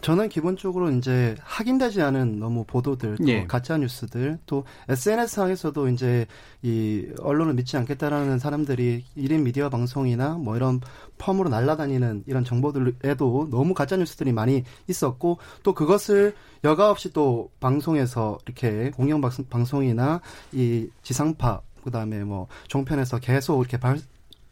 저는 0.00 0.30
기본적으로 0.30 0.90
이제 0.92 1.36
확인되지 1.42 2.00
않은 2.00 2.38
너무 2.38 2.64
보도들, 2.64 3.18
또 3.18 3.28
예. 3.28 3.44
가짜 3.46 3.76
뉴스들, 3.76 4.38
또 4.46 4.64
SNS 4.88 5.34
상에서도 5.34 5.88
이제 5.90 6.26
이 6.62 7.06
언론을 7.20 7.52
믿지 7.52 7.76
않겠다라는 7.76 8.38
사람들이 8.38 9.04
1인 9.18 9.42
미디어 9.42 9.68
방송이나 9.68 10.38
뭐 10.38 10.56
이런 10.56 10.80
펌으로 11.18 11.50
날아다니는 11.50 12.24
이런 12.26 12.42
정보들에도 12.44 13.48
너무 13.50 13.74
가짜 13.74 13.98
뉴스들이 13.98 14.32
많이 14.32 14.64
있었고 14.88 15.36
또 15.62 15.74
그것을 15.74 16.34
여과 16.64 16.88
없이 16.88 17.12
또 17.12 17.50
방송에서 17.60 18.38
이렇게 18.46 18.90
공영 18.92 19.20
방송이나 19.20 20.22
이 20.52 20.88
지상파 21.02 21.60
그다음에 21.84 22.24
뭐 22.24 22.46
종편에서 22.68 23.18
계속 23.18 23.60
이렇게 23.60 23.78
발, 23.78 23.98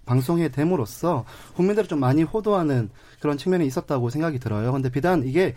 방송에 0.09 0.49
됨으로써 0.49 1.25
국민들을 1.55 1.87
좀 1.87 2.01
많이 2.01 2.23
호도하는 2.23 2.89
그런 3.21 3.37
측면이 3.37 3.67
있었다고 3.67 4.09
생각이 4.09 4.39
들어요. 4.39 4.73
근데 4.73 4.91
비단 4.91 5.23
이게 5.27 5.55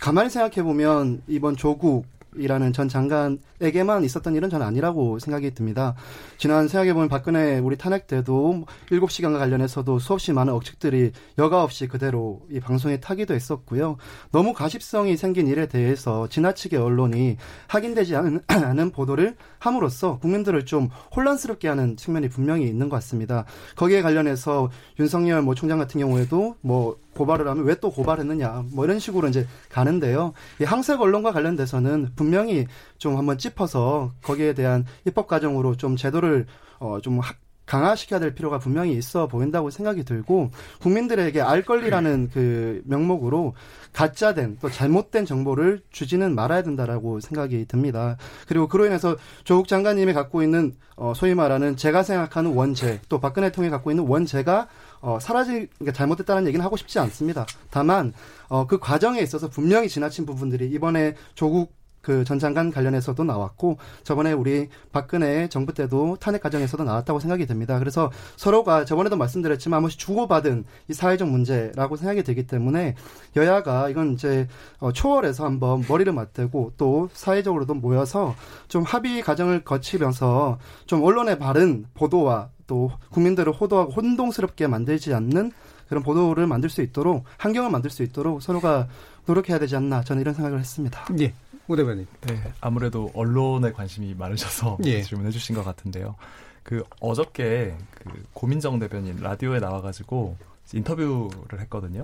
가만히 0.00 0.30
생각해 0.30 0.64
보면 0.64 1.22
이번 1.28 1.56
조국 1.56 2.06
이라는 2.36 2.72
전 2.72 2.88
장관에게만 2.88 4.02
있었던 4.04 4.34
일은 4.34 4.50
저는 4.50 4.66
아니라고 4.66 5.18
생각이 5.18 5.52
듭니다. 5.54 5.94
지난 6.38 6.66
생각해 6.66 6.92
보면 6.94 7.08
박근혜 7.08 7.58
우리 7.58 7.76
탄핵 7.76 8.06
때도 8.06 8.64
7시간과 8.90 9.38
관련해서도 9.38 9.98
수없이 9.98 10.32
많은 10.32 10.52
억측들이 10.52 11.12
여과 11.38 11.62
없이 11.62 11.86
그대로 11.86 12.40
이 12.50 12.58
방송에 12.58 12.98
타기도 12.98 13.34
했었고요. 13.34 13.96
너무 14.32 14.52
가십성이 14.52 15.16
생긴 15.16 15.46
일에 15.46 15.66
대해서 15.66 16.28
지나치게 16.28 16.76
언론이 16.76 17.36
확인되지 17.68 18.16
않은, 18.16 18.40
않은 18.48 18.90
보도를 18.90 19.36
함으로써 19.58 20.18
국민들을 20.18 20.66
좀 20.66 20.88
혼란스럽게 21.14 21.68
하는 21.68 21.96
측면이 21.96 22.28
분명히 22.28 22.66
있는 22.66 22.88
것 22.88 22.96
같습니다. 22.96 23.44
거기에 23.76 24.02
관련해서 24.02 24.70
윤석열 24.98 25.42
뭐 25.42 25.54
총장 25.54 25.78
같은 25.78 26.00
경우에도 26.00 26.56
뭐 26.60 26.96
고발을 27.14 27.46
하면 27.46 27.64
왜 27.64 27.74
또 27.84 27.90
고발했느냐 27.90 28.64
뭐 28.72 28.86
이런 28.86 28.98
식으로 28.98 29.28
이제 29.28 29.46
가는데요. 29.70 30.32
이 30.58 30.64
항색 30.64 31.02
언론과 31.02 31.32
관련돼서는 31.32 32.12
분명히 32.24 32.66
좀 32.96 33.18
한번 33.18 33.36
짚어서 33.36 34.12
거기에 34.22 34.54
대한 34.54 34.86
입법 35.04 35.28
과정으로 35.28 35.76
좀 35.76 35.96
제도를 35.96 36.46
어좀 36.78 37.20
강화시켜야 37.66 38.20
될 38.20 38.34
필요가 38.34 38.58
분명히 38.58 38.92
있어 38.94 39.26
보인다고 39.26 39.70
생각이 39.70 40.04
들고 40.04 40.50
국민들에게 40.80 41.40
알 41.40 41.62
권리라는 41.62 42.30
그 42.32 42.82
명목으로 42.84 43.54
가짜된 43.92 44.58
또 44.60 44.70
잘못된 44.70 45.24
정보를 45.24 45.80
주지는 45.90 46.34
말아야 46.34 46.62
된다라고 46.62 47.20
생각이 47.20 47.66
듭니다. 47.66 48.16
그리고 48.48 48.68
그로 48.68 48.86
인해서 48.86 49.16
조국 49.44 49.68
장관님이 49.68 50.12
갖고 50.12 50.42
있는 50.42 50.74
어 50.96 51.12
소위 51.14 51.34
말하는 51.34 51.76
제가 51.76 52.02
생각하는 52.02 52.52
원죄 52.54 53.00
또 53.08 53.18
박근혜 53.18 53.50
통해 53.50 53.70
갖고 53.70 53.90
있는 53.90 54.06
원죄가 54.06 54.68
어, 55.04 55.18
사라지, 55.20 55.68
그러니까 55.78 55.92
잘못됐다는 55.92 56.46
얘기는 56.46 56.64
하고 56.64 56.78
싶지 56.78 56.98
않습니다. 56.98 57.44
다만, 57.70 58.14
어, 58.48 58.66
그 58.66 58.78
과정에 58.78 59.20
있어서 59.20 59.50
분명히 59.50 59.86
지나친 59.86 60.24
부분들이 60.24 60.70
이번에 60.70 61.14
조국 61.34 61.74
그 62.04 62.24
전 62.24 62.38
장관 62.38 62.70
관련해서도 62.70 63.24
나왔고 63.24 63.78
저번에 64.02 64.32
우리 64.32 64.68
박근혜 64.92 65.48
정부 65.48 65.72
때도 65.72 66.16
탄핵 66.20 66.42
과정에서도 66.42 66.84
나왔다고 66.84 67.20
생각이 67.20 67.46
됩니다. 67.46 67.78
그래서 67.78 68.10
서로가 68.36 68.84
저번에도 68.84 69.16
말씀드렸지만 69.16 69.78
한 69.78 69.82
번씩 69.82 69.98
주고받은 69.98 70.64
이 70.88 70.92
사회적 70.92 71.28
문제라고 71.28 71.96
생각이 71.96 72.22
되기 72.22 72.46
때문에 72.46 72.94
여야가 73.36 73.88
이건 73.88 74.12
이제 74.12 74.48
어, 74.78 74.92
초월해서 74.92 75.44
한번 75.44 75.84
머리를 75.88 76.12
맞대고 76.12 76.72
또 76.76 77.08
사회적으로도 77.12 77.74
모여서 77.74 78.34
좀 78.68 78.82
합의 78.82 79.22
과정을 79.22 79.64
거치면서 79.64 80.58
좀 80.86 81.02
언론의 81.02 81.38
바른 81.38 81.86
보도와 81.94 82.50
또 82.66 82.90
국민들을 83.10 83.52
호도하고 83.52 83.92
혼동스럽게 83.92 84.66
만들지 84.66 85.12
않는 85.14 85.52
그런 85.88 86.02
보도를 86.02 86.46
만들 86.46 86.70
수 86.70 86.82
있도록 86.82 87.24
환경을 87.38 87.70
만들 87.70 87.90
수 87.90 88.02
있도록 88.02 88.42
서로가 88.42 88.88
노력해야 89.26 89.58
되지 89.58 89.76
않나 89.76 90.02
저는 90.02 90.22
이런 90.22 90.34
생각을 90.34 90.58
했습니다. 90.58 91.06
예. 91.20 91.34
오 91.66 91.76
대변인. 91.76 92.06
네, 92.22 92.52
아무래도 92.60 93.10
언론에 93.14 93.72
관심이 93.72 94.14
많으셔서 94.14 94.78
예. 94.84 95.02
질문해 95.02 95.30
주신 95.30 95.54
것 95.54 95.64
같은데요. 95.64 96.14
그 96.62 96.82
어저께 97.00 97.76
그 97.94 98.24
고민정 98.32 98.78
대변인 98.78 99.16
라디오에 99.20 99.60
나와가지고 99.60 100.36
인터뷰를 100.72 101.60
했거든요. 101.60 102.02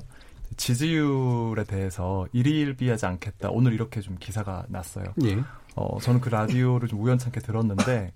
지지율에 0.57 1.64
대해서 1.64 2.26
일희일비하지 2.33 3.07
않겠다. 3.07 3.50
오늘 3.50 3.73
이렇게 3.73 4.00
좀 4.00 4.17
기사가 4.19 4.64
났어요. 4.69 5.07
예. 5.25 5.38
어, 5.76 5.99
저는 6.00 6.21
그 6.21 6.29
라디오를 6.29 6.88
좀 6.88 7.00
우연찮게 7.02 7.40
들었는데 7.40 8.12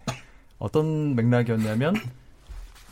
어떤 0.59 1.15
맥락이었냐면 1.15 1.95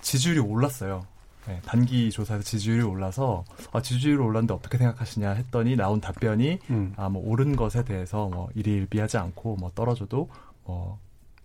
지지율이 0.01 0.41
올랐어요. 0.41 1.07
네, 1.47 1.61
단기 1.65 2.11
조사에서 2.11 2.43
지지율이 2.43 2.83
올라서 2.83 3.45
아, 3.73 3.83
지지율이 3.83 4.23
올랐는데 4.23 4.55
어떻게 4.55 4.79
생각하시냐 4.79 5.31
했더니 5.33 5.77
나온 5.77 6.01
답변이 6.01 6.59
음. 6.71 6.93
아, 6.97 7.09
뭐 7.09 7.23
오른 7.25 7.57
것에 7.57 7.85
대해서 7.85 8.29
뭐 8.29 8.49
일일비하지 8.55 9.19
않고 9.19 9.57
뭐 9.57 9.71
떨어져도 9.75 10.29
뭐 10.65 10.99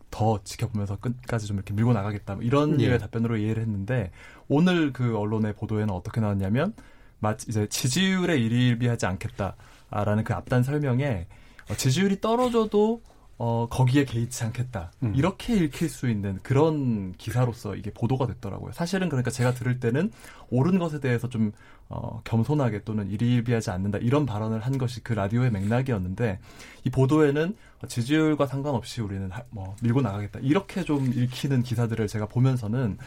더 0.10 0.40
지켜보면서 0.44 0.98
끝까지 0.98 1.48
좀 1.48 1.58
이렇게 1.58 1.74
밀고 1.74 1.94
나가겠다 1.94 2.36
뭐 2.36 2.44
이런 2.44 2.80
예. 2.82 2.88
류의 2.88 3.00
답변으로 3.00 3.38
이해를 3.38 3.62
했는데 3.62 4.12
오늘 4.48 4.94
그 4.94 5.18
언론의 5.18 5.54
보도에는 5.54 5.94
어떻게 5.94 6.22
나왔냐면 6.22 6.74
마치 7.20 7.46
이제 7.50 7.68
지지율에 7.68 8.38
일일비하지 8.38 9.06
않겠다라는 9.06 10.24
그 10.24 10.34
앞단 10.34 10.64
설명에 10.64 11.28
어, 11.70 11.76
지지율이 11.76 12.22
떨어져도 12.22 13.02
어, 13.40 13.68
거기에 13.70 14.06
개의치 14.06 14.44
않겠다. 14.46 14.92
음. 15.04 15.14
이렇게 15.16 15.56
읽힐 15.56 15.90
수 15.90 16.10
있는 16.10 16.40
그런 16.42 17.14
기사로서 17.18 17.76
이게 17.76 17.92
보도가 17.92 18.26
됐더라고요. 18.26 18.72
사실은 18.74 19.10
그러니까 19.10 19.30
제가 19.30 19.54
들을 19.54 19.80
때는 19.80 20.12
옳은 20.50 20.80
것에 20.80 21.00
대해서 21.00 21.30
좀, 21.30 21.52
어, 21.90 22.20
겸손하게 22.24 22.84
또는 22.84 23.10
일희일비하지 23.10 23.70
않는다. 23.70 24.00
이런 24.00 24.26
발언을 24.26 24.62
한 24.62 24.78
것이 24.78 25.04
그 25.04 25.14
라디오의 25.14 25.52
맥락이었는데 25.52 26.40
이 26.84 26.90
보도에는 26.90 27.56
지지율과 27.88 28.48
상관없이 28.48 29.02
우리는 29.02 29.30
하, 29.32 29.44
뭐 29.52 29.76
밀고 29.84 30.02
나가겠다. 30.02 30.40
이렇게 30.42 30.84
좀 30.84 31.06
읽히는 31.14 31.62
기사들을 31.62 32.08
제가 32.08 32.26
보면서는 32.26 32.98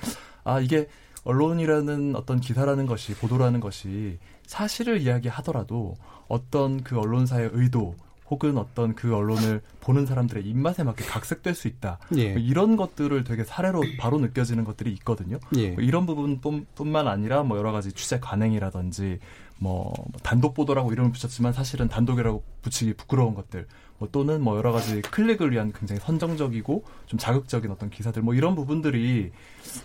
아, 0.45 0.61
이게 0.61 0.89
언론이라는 1.25 2.17
어떤 2.17 2.41
기사라는 2.41 2.87
것이 2.87 3.15
보도라는 3.15 3.61
것이 3.61 4.19
사실을 4.47 5.01
이야기하더라도 5.01 5.97
어떤 6.29 6.83
그 6.83 6.99
언론사의 6.99 7.51
의도 7.53 7.97
혹은 8.31 8.57
어떤 8.59 8.95
그 8.95 9.15
언론을 9.15 9.61
보는 9.81 10.07
사람들의 10.07 10.45
입맛에 10.45 10.85
맞게 10.85 11.05
각색될 11.05 11.55
수 11.55 11.67
있다. 11.69 11.99
예. 12.17 12.33
뭐 12.35 12.41
이런 12.41 12.77
것들을 12.77 13.25
되게 13.25 13.45
사례로 13.45 13.83
바로 13.99 14.19
느껴지는 14.19 14.65
것들이 14.65 14.93
있거든요. 14.95 15.39
예. 15.57 15.71
뭐 15.71 15.83
이런 15.83 16.07
부분뿐만 16.07 17.09
아니라 17.09 17.43
뭐 17.43 17.59
여러 17.59 17.73
가지 17.73 17.93
취재 17.93 18.21
관행이라든지 18.21 19.19
뭐 19.59 19.93
단독 20.23 20.55
보도라고 20.55 20.93
이름을 20.93 21.13
붙였지만 21.13 21.53
사실은 21.53 21.89
단독이라고 21.89 22.43
붙이기 22.63 22.95
부끄러운 22.95 23.35
것들 23.35 23.67
뭐 23.99 24.09
또는 24.11 24.41
뭐 24.41 24.57
여러 24.57 24.73
가지 24.73 25.03
클릭을 25.03 25.53
위한 25.53 25.73
굉장히 25.73 26.01
선정적이고 26.01 26.85
좀 27.07 27.19
자극적인 27.19 27.71
어떤 27.71 27.91
기사들 27.91 28.23
뭐 28.23 28.35
이런 28.35 28.55
부분들이 28.55 29.33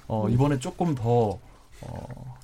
어 0.07 0.29
이번에 0.29 0.59
조금 0.59 0.95
더 0.95 1.39
어, 1.81 2.37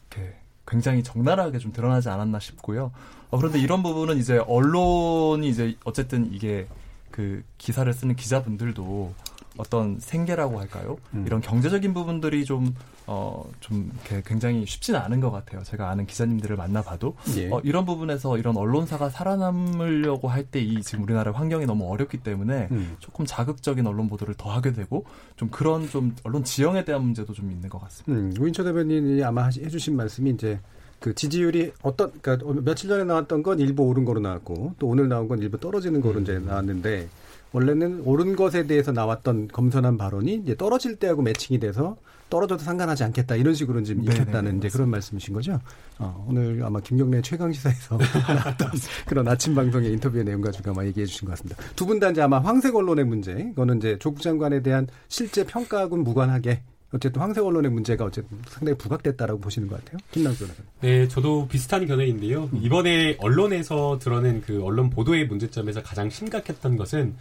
굉장히 0.71 1.03
적나라하게 1.03 1.59
좀 1.59 1.73
드러나지 1.73 2.07
않았나 2.09 2.39
싶고요. 2.39 2.91
어, 3.29 3.37
그런데 3.37 3.59
이런 3.59 3.83
부분은 3.83 4.17
이제 4.17 4.37
언론이 4.37 5.47
이제 5.47 5.75
어쨌든 5.83 6.33
이게 6.33 6.67
그 7.11 7.43
기사를 7.57 7.91
쓰는 7.93 8.15
기자분들도 8.15 9.13
어떤 9.57 9.99
생계라고 9.99 10.59
할까요? 10.59 10.97
음. 11.13 11.23
이런 11.27 11.41
경제적인 11.41 11.93
부분들이 11.93 12.45
좀, 12.45 12.73
어, 13.05 13.43
좀 13.59 13.91
굉장히 14.25 14.65
쉽지는 14.65 14.99
않은 15.01 15.19
것 15.19 15.29
같아요. 15.29 15.61
제가 15.63 15.89
아는 15.89 16.05
기자님들을 16.05 16.55
만나봐도. 16.55 17.15
예. 17.37 17.49
어, 17.51 17.59
이런 17.63 17.85
부분에서 17.85 18.37
이런 18.37 18.55
언론사가 18.55 19.09
살아남으려고 19.09 20.27
할 20.29 20.45
때 20.51 20.61
이 20.61 20.81
지금 20.81 21.03
우리나라 21.03 21.31
환경이 21.31 21.65
너무 21.65 21.89
어렵기 21.91 22.17
때문에 22.23 22.69
음. 22.71 22.95
조금 22.99 23.25
자극적인 23.25 23.85
언론 23.85 24.07
보도를 24.09 24.33
더 24.35 24.49
하게 24.51 24.71
되고 24.73 25.05
좀 25.35 25.49
그런 25.49 25.87
좀 25.89 26.15
언론 26.23 26.43
지형에 26.43 26.83
대한 26.85 27.03
문제도 27.03 27.31
좀 27.33 27.51
있는 27.51 27.69
것 27.69 27.79
같습니다. 27.81 28.19
음, 28.21 28.33
우인철 28.41 28.65
대변인이 28.65 29.23
아마 29.23 29.45
해주신 29.45 29.95
말씀이 29.95 30.29
이제 30.31 30.59
그 30.99 31.13
지지율이 31.15 31.73
어떤 31.81 32.11
그러니까 32.21 32.61
며칠 32.61 32.87
전에 32.89 33.03
나왔던 33.03 33.43
건 33.43 33.59
일부 33.59 33.83
오른 33.83 34.05
거로 34.05 34.19
나왔고 34.19 34.75
또 34.79 34.87
오늘 34.87 35.09
나온 35.09 35.27
건 35.27 35.39
일부 35.39 35.59
떨어지는 35.59 35.99
거로 36.01 36.17
음. 36.17 36.23
이제 36.23 36.39
나왔는데 36.39 37.07
원래는 37.53 38.01
옳은 38.05 38.35
것에 38.35 38.65
대해서 38.67 38.91
나왔던 38.91 39.49
검선한 39.49 39.97
발언이 39.97 40.35
이제 40.43 40.55
떨어질 40.55 40.95
때하고 40.95 41.21
매칭이 41.21 41.59
돼서 41.59 41.97
떨어져도 42.29 42.63
상관하지 42.63 43.03
않겠다 43.03 43.35
이런 43.35 43.53
식으로 43.53 43.83
지금 43.83 44.03
읽혔다는 44.05 44.57
이제 44.59 44.69
그런 44.69 44.89
말씀이신 44.89 45.33
거죠. 45.33 45.59
어, 45.99 46.25
오늘 46.29 46.63
아마 46.63 46.79
김경래 46.79 47.21
최강 47.21 47.51
시사에서 47.51 47.97
나왔던 48.33 48.71
그런 49.05 49.27
아침 49.27 49.53
방송의 49.53 49.91
인터뷰의 49.91 50.23
내용 50.23 50.39
가지고 50.39 50.71
아마 50.71 50.85
얘기해 50.85 51.05
주신 51.05 51.25
것 51.27 51.31
같습니다. 51.31 51.61
두 51.75 51.85
분 51.85 51.99
다 51.99 52.09
이제 52.09 52.21
아마 52.21 52.39
황색 52.39 52.73
언론의 52.73 53.03
문제, 53.03 53.49
이거는 53.51 53.77
이제 53.79 53.97
조국 53.99 54.21
장관에 54.21 54.61
대한 54.61 54.87
실제 55.09 55.45
평가하고는 55.45 56.05
무관하게 56.05 56.61
어쨌든 56.93 57.21
황색 57.21 57.45
언론의 57.45 57.71
문제가 57.71 58.05
어쨌든 58.05 58.37
상당히 58.47 58.77
부각됐다라고 58.77 59.39
보시는 59.39 59.67
것 59.67 59.83
같아요. 59.83 59.99
김남수 60.11 60.39
변호사님. 60.39 60.69
네, 60.81 61.07
저도 61.07 61.47
비슷한 61.47 61.85
견해인데요. 61.85 62.49
음. 62.51 62.59
이번에 62.61 63.17
언론에서 63.19 63.97
드러낸 63.99 64.41
그 64.41 64.63
언론 64.63 64.89
보도의 64.89 65.27
문제점에서 65.27 65.83
가장 65.83 66.09
심각했던 66.09 66.75
것은 66.75 67.15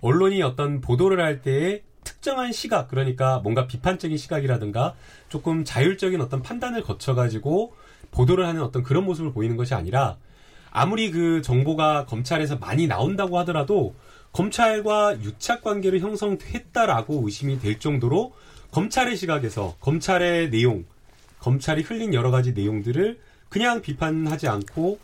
언론이 0.00 0.42
어떤 0.42 0.80
보도를 0.80 1.20
할 1.20 1.42
때에 1.42 1.82
특정한 2.02 2.52
시각, 2.52 2.88
그러니까 2.88 3.40
뭔가 3.40 3.66
비판적인 3.66 4.16
시각이라든가 4.16 4.94
조금 5.28 5.64
자율적인 5.64 6.20
어떤 6.22 6.40
판단을 6.40 6.82
거쳐가지고 6.82 7.74
보도를 8.10 8.46
하는 8.46 8.62
어떤 8.62 8.82
그런 8.82 9.04
모습을 9.04 9.32
보이는 9.32 9.56
것이 9.56 9.74
아니라 9.74 10.16
아무리 10.70 11.10
그 11.10 11.42
정보가 11.42 12.06
검찰에서 12.06 12.56
많이 12.56 12.86
나온다고 12.86 13.38
하더라도 13.40 13.94
검찰과 14.32 15.20
유착 15.22 15.62
관계를 15.62 16.00
형성했다라고 16.00 17.22
의심이 17.24 17.58
될 17.58 17.78
정도로 17.78 18.32
검찰의 18.70 19.16
시각에서 19.16 19.76
검찰의 19.80 20.50
내용, 20.50 20.84
검찰이 21.40 21.82
흘린 21.82 22.14
여러 22.14 22.30
가지 22.30 22.52
내용들을 22.52 23.18
그냥 23.48 23.80
비판하지 23.80 24.48
않고 24.48 24.98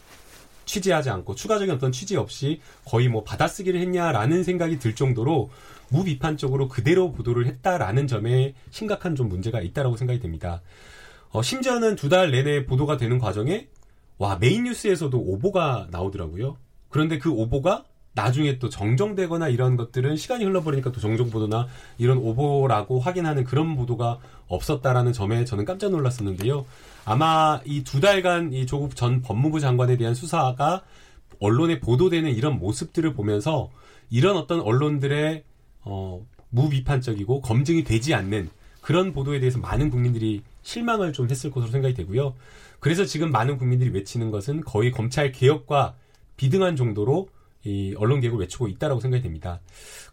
취재하지 0.66 1.10
않고 1.10 1.34
추가적인 1.34 1.74
어떤 1.74 1.92
취재 1.92 2.16
없이 2.16 2.60
거의 2.84 3.08
뭐 3.08 3.22
받아쓰기를 3.24 3.80
했냐라는 3.80 4.42
생각이 4.44 4.78
들 4.78 4.94
정도로 4.94 5.50
무비판적으로 5.90 6.68
그대로 6.68 7.12
보도를 7.12 7.46
했다라는 7.46 8.06
점에 8.08 8.54
심각한 8.70 9.14
좀 9.14 9.28
문제가 9.28 9.60
있다라고 9.60 9.96
생각이 9.96 10.18
됩니다. 10.20 10.60
어, 11.30 11.42
심지어는 11.42 11.96
두 11.96 12.08
달 12.08 12.30
내내 12.30 12.66
보도가 12.66 12.96
되는 12.96 13.18
과정에 13.18 13.68
와 14.18 14.36
메인 14.38 14.64
뉴스에서도 14.64 15.16
오보가 15.16 15.88
나오더라고요. 15.90 16.56
그런데 16.88 17.18
그 17.18 17.30
오보가 17.30 17.84
나중에 18.16 18.58
또 18.58 18.68
정정되거나 18.70 19.48
이런 19.48 19.76
것들은 19.76 20.16
시간이 20.16 20.44
흘러버리니까 20.44 20.90
또 20.90 21.00
정정 21.00 21.30
보도나 21.30 21.68
이런 21.98 22.16
오보라고 22.16 22.98
확인하는 22.98 23.44
그런 23.44 23.76
보도가 23.76 24.18
없었다라는 24.48 25.12
점에 25.12 25.44
저는 25.44 25.64
깜짝 25.66 25.90
놀랐었는데요. 25.90 26.64
아마 27.04 27.60
이 27.64 27.84
두 27.84 28.00
달간 28.00 28.52
이 28.52 28.66
조국 28.66 28.96
전 28.96 29.22
법무부 29.22 29.60
장관에 29.60 29.96
대한 29.96 30.14
수사가 30.14 30.82
언론에 31.40 31.78
보도되는 31.78 32.32
이런 32.32 32.58
모습들을 32.58 33.12
보면서 33.12 33.70
이런 34.10 34.36
어떤 34.36 34.60
언론들의 34.60 35.44
어, 35.82 36.26
무비판적이고 36.50 37.42
검증이 37.42 37.84
되지 37.84 38.14
않는 38.14 38.48
그런 38.80 39.12
보도에 39.12 39.40
대해서 39.40 39.58
많은 39.58 39.90
국민들이 39.90 40.42
실망을 40.62 41.12
좀 41.12 41.28
했을 41.28 41.50
것으로 41.50 41.70
생각이 41.70 41.94
되고요. 41.94 42.34
그래서 42.80 43.04
지금 43.04 43.30
많은 43.30 43.58
국민들이 43.58 43.90
외치는 43.90 44.30
것은 44.30 44.62
거의 44.62 44.90
검찰 44.90 45.32
개혁과 45.32 45.94
비등한 46.36 46.76
정도로 46.76 47.28
이 47.66 47.94
언론 47.98 48.20
개혁을 48.20 48.40
외치고 48.40 48.68
있다라고 48.68 49.00
생각이 49.00 49.22
됩니다. 49.22 49.60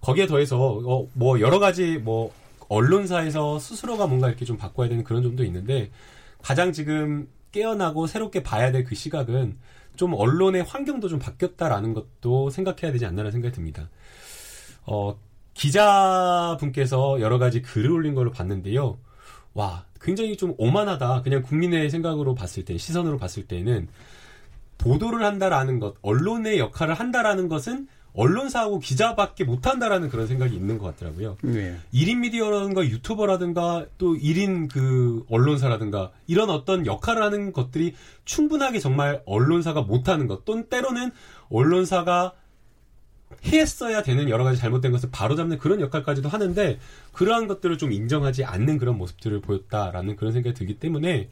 거기에 0.01 0.27
더해서 0.27 0.57
어, 0.59 1.07
뭐 1.13 1.39
여러 1.39 1.59
가지 1.59 1.97
뭐 1.97 2.33
언론사에서 2.67 3.59
스스로가 3.59 4.07
뭔가 4.07 4.27
이렇게 4.27 4.45
좀 4.45 4.57
바꿔야 4.57 4.89
되는 4.89 5.03
그런 5.03 5.21
점도 5.21 5.43
있는데 5.43 5.91
가장 6.41 6.71
지금 6.73 7.27
깨어나고 7.51 8.07
새롭게 8.07 8.41
봐야 8.43 8.71
될 8.71 8.83
그 8.83 8.95
시각은 8.95 9.57
좀 9.95 10.13
언론의 10.13 10.63
환경도 10.63 11.07
좀 11.07 11.19
바뀌었다라는 11.19 11.93
것도 11.93 12.49
생각해야 12.49 12.91
되지 12.91 13.05
않나라는 13.05 13.31
생각이 13.31 13.53
듭니다. 13.53 13.89
어, 14.85 15.17
기자분께서 15.53 17.21
여러 17.21 17.37
가지 17.37 17.61
글을 17.61 17.91
올린 17.91 18.15
걸로 18.15 18.31
봤는데요. 18.31 18.97
와, 19.53 19.85
굉장히 20.01 20.35
좀 20.35 20.55
오만하다. 20.57 21.21
그냥 21.21 21.43
국민의 21.43 21.89
생각으로 21.91 22.33
봤을 22.33 22.65
때, 22.65 22.77
시선으로 22.77 23.17
봤을 23.17 23.47
때는 23.47 23.87
보도를 24.83 25.23
한다라는 25.23 25.79
것, 25.79 25.95
언론의 26.01 26.59
역할을 26.59 26.93
한다라는 26.93 27.47
것은 27.47 27.87
언론사하고 28.13 28.79
기자밖에 28.79 29.43
못한다라는 29.43 30.09
그런 30.09 30.27
생각이 30.27 30.55
있는 30.55 30.77
것 30.77 30.85
같더라고요. 30.85 31.37
네. 31.41 31.77
1인 31.93 32.19
미디어라든가 32.19 32.83
유튜버라든가 32.83 33.87
또 33.97 34.13
1인 34.13 34.69
그 34.69 35.25
언론사라든가 35.29 36.11
이런 36.27 36.51
어떤 36.51 36.85
역할을 36.85 37.23
하는 37.23 37.53
것들이 37.53 37.95
충분하게 38.25 38.79
정말 38.79 39.23
언론사가 39.25 39.81
못하는 39.81 40.27
것 40.27 40.45
또는 40.45 40.65
때로는 40.69 41.11
언론사가 41.49 42.33
했어야 43.45 44.03
되는 44.03 44.29
여러 44.29 44.43
가지 44.43 44.59
잘못된 44.59 44.91
것을 44.91 45.09
바로잡는 45.11 45.57
그런 45.57 45.81
역할까지도 45.81 46.29
하는데 46.29 46.77
그러한 47.13 47.47
것들을 47.47 47.79
좀 47.79 47.91
인정하지 47.91 48.43
않는 48.43 48.77
그런 48.77 48.97
모습들을 48.97 49.41
보였다라는 49.41 50.17
그런 50.17 50.33
생각이 50.33 50.53
들기 50.53 50.77
때문에 50.77 51.29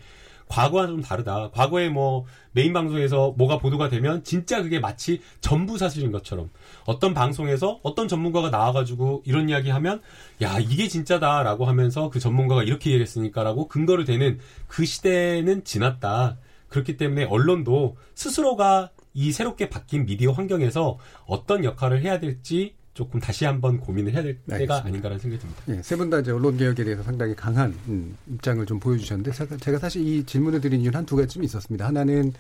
과거와 0.52 0.88
좀 0.88 1.02
다르다. 1.02 1.50
과거에 1.52 1.88
뭐 1.88 2.26
메인 2.52 2.74
방송에서 2.74 3.34
뭐가 3.38 3.58
보도가 3.58 3.88
되면 3.88 4.22
진짜 4.24 4.62
그게 4.62 4.80
마치 4.80 5.22
전부 5.40 5.78
사실인 5.78 6.12
것처럼 6.12 6.50
어떤 6.86 7.14
방송에서 7.14 7.80
어떤 7.84 8.10
전문가가 8.10 8.50
나와가지고 8.50 9.24
이런 9.26 9.48
이야기 9.48 9.70
하면 9.70 10.02
야 10.42 10.60
이게 10.60 10.90
진짜다라고 10.90 11.66
하면서 11.66 12.10
그 12.10 12.20
전문가가 12.20 12.64
이렇게 12.64 12.92
얘기했으니까라고 12.92 13.70
근거를 13.70 14.04
대는 14.04 14.40
그 14.68 14.86
시대는 14.86 15.64
지났다. 15.64 16.38
그렇기 16.68 16.98
때문에 16.98 17.24
언론도 17.26 17.96
스스로가 18.16 18.92
이 19.14 19.32
새롭게 19.32 19.70
바뀐 19.70 20.06
미디어 20.06 20.32
환경에서 20.32 20.98
어떤 21.26 21.64
역할을 21.64 22.02
해야 22.02 22.20
될지 22.20 22.76
조금 22.94 23.20
다시 23.20 23.46
한번 23.46 23.80
고민을 23.80 24.14
해야 24.14 24.22
될 24.22 24.36
때가 24.40 24.56
알겠습니다. 24.56 24.88
아닌가라는 24.88 25.20
생각이 25.20 25.42
듭니다. 25.42 25.62
네, 25.66 25.82
세분 25.82 26.10
다 26.10 26.20
이제 26.20 26.32
언론 26.32 26.58
개혁에 26.58 26.84
대해서 26.84 27.04
상당히 27.04 27.34
강한 27.36 27.74
음, 27.88 28.18
입장을 28.34 28.66
좀 28.66 28.80
보여주셨는데 28.80 29.32
제가 29.60 29.80
사실 29.80 30.06
이 30.06 30.24
질문을 30.26 30.60
드린 30.62 30.82
이유는 30.82 30.98
한 30.98 31.06
두 31.06 31.16
가지쯤 31.16 31.44
있었습니다. 31.44 31.86
하나는 31.88 32.34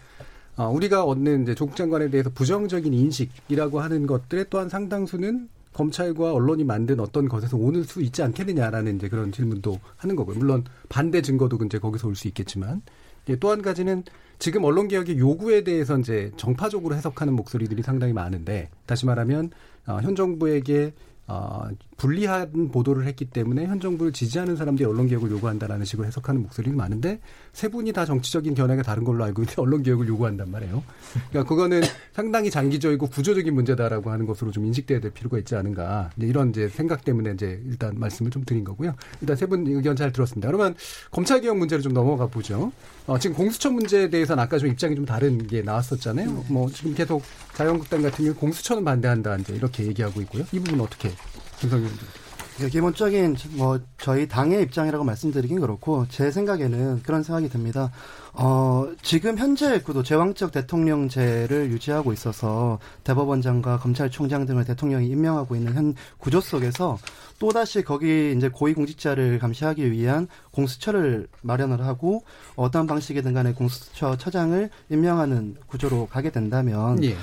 어, 0.57 0.67
우리가 0.69 1.03
얻는 1.05 1.43
이제 1.43 1.55
조국 1.55 1.75
장관에 1.77 2.09
대해서 2.09 2.29
부정적인 2.29 2.93
인식이라고 2.93 3.79
하는 3.79 4.05
것들의 4.05 4.47
또한 4.49 4.67
상당수는 4.67 5.47
검찰과 5.73 6.33
언론이 6.33 6.65
만든 6.65 6.99
어떤 6.99 7.29
것에서 7.29 7.55
오는 7.55 7.83
수 7.83 8.01
있지 8.01 8.21
않겠느냐라는 8.21 8.97
이제 8.97 9.07
그런 9.07 9.31
질문도 9.31 9.79
하는 9.95 10.17
거고요. 10.17 10.37
물론 10.37 10.65
반대 10.89 11.21
증거도 11.21 11.57
이제 11.65 11.79
거기서 11.79 12.09
올 12.09 12.15
수 12.15 12.27
있겠지만 12.27 12.81
예, 13.29 13.37
또 13.37 13.51
한 13.51 13.61
가지는 13.61 14.03
지금 14.41 14.63
언론 14.63 14.87
개혁의 14.87 15.19
요구에 15.19 15.63
대해서 15.63 15.99
이제 15.99 16.31
정파적으로 16.35 16.95
해석하는 16.95 17.35
목소리들이 17.35 17.83
상당히 17.83 18.11
많은데 18.11 18.71
다시 18.87 19.05
말하면 19.05 19.51
어, 19.85 19.99
현 20.01 20.15
정부에게 20.15 20.93
어, 21.27 21.67
불리한 21.97 22.71
보도를 22.71 23.05
했기 23.05 23.25
때문에 23.25 23.65
현 23.67 23.79
정부를 23.79 24.11
지지하는 24.11 24.55
사람들이 24.57 24.85
언론 24.89 25.07
개혁을 25.07 25.29
요구한다라는 25.31 25.85
식으로 25.85 26.07
해석하는 26.07 26.41
목소리가 26.41 26.75
많은데 26.75 27.19
세 27.53 27.67
분이 27.69 27.93
다 27.93 28.05
정치적인 28.05 28.55
견해가 28.55 28.81
다른 28.81 29.03
걸로 29.03 29.23
알고 29.23 29.43
있는데 29.43 29.55
언론 29.61 29.83
개혁을 29.83 30.07
요구한단 30.07 30.49
말이에요. 30.51 30.83
그러니까 31.29 31.47
그거는 31.47 31.81
상당히 32.11 32.49
장기적이고 32.49 33.07
구조적인 33.07 33.53
문제다라고 33.53 34.09
하는 34.11 34.25
것으로 34.25 34.51
좀 34.51 34.65
인식돼야 34.65 34.99
될 34.99 35.11
필요가 35.11 35.37
있지 35.37 35.55
않은가 35.55 36.09
이런 36.17 36.49
이제 36.49 36.67
생각 36.67 37.05
때문에 37.05 37.31
이제 37.31 37.61
일단 37.67 37.93
말씀을 37.97 38.31
좀 38.31 38.43
드린 38.43 38.63
거고요. 38.63 38.95
일단 39.21 39.35
세 39.37 39.45
분 39.45 39.67
의견 39.67 39.95
잘 39.95 40.11
들었습니다. 40.11 40.47
그러면 40.47 40.75
검찰 41.11 41.39
개혁 41.39 41.57
문제를 41.57 41.81
좀 41.81 41.93
넘어가 41.93 42.25
보죠. 42.27 42.71
어, 43.05 43.19
지금 43.19 43.35
공수처 43.35 43.69
문제에 43.69 44.09
대해서는 44.09 44.41
아까 44.41 44.57
좀 44.57 44.69
입장이 44.69 44.95
좀 44.95 45.05
다른 45.05 45.45
게 45.45 45.61
나왔었잖아요. 45.61 46.45
뭐 46.49 46.69
지금 46.69 46.93
계속 46.95 47.21
자유한국당 47.55 48.01
같은 48.01 48.25
경우 48.25 48.35
공수처는 48.35 48.83
반대한다 48.83 49.37
이제 49.37 49.53
이렇게 49.53 49.85
얘기하고 49.85 50.21
있고요. 50.21 50.43
이 50.51 50.59
부분 50.59 50.81
어떻게 50.81 51.11
김성현 51.59 51.87
네, 51.87 52.20
기본적인 52.69 53.37
뭐 53.51 53.79
저희 53.97 54.27
당의 54.27 54.61
입장이라고 54.63 55.03
말씀드리긴 55.03 55.59
그렇고 55.59 56.05
제 56.09 56.31
생각에는 56.31 57.01
그런 57.03 57.23
생각이 57.23 57.49
듭니다. 57.49 57.91
어, 58.33 58.87
지금 59.01 59.37
현재 59.37 59.81
구도 59.81 60.03
제왕적 60.03 60.51
대통령제를 60.51 61.71
유지하고 61.71 62.13
있어서 62.13 62.79
대법원장과 63.03 63.79
검찰총장 63.79 64.45
등을 64.45 64.65
대통령이 64.65 65.07
임명하고 65.07 65.55
있는 65.55 65.73
현 65.73 65.95
구조 66.17 66.39
속에서 66.39 66.97
또다시 67.39 67.83
거기 67.83 68.33
이제 68.35 68.49
고위공직자를 68.49 69.39
감시하기 69.39 69.91
위한 69.91 70.27
공수처를 70.51 71.27
마련을 71.41 71.85
하고 71.85 72.23
어떤 72.55 72.85
방식이든 72.85 73.33
간에 73.33 73.53
공수처 73.53 74.17
처장을 74.17 74.69
임명하는 74.89 75.55
구조로 75.67 76.07
가게 76.07 76.29
된다면 76.29 77.03
예. 77.03 77.15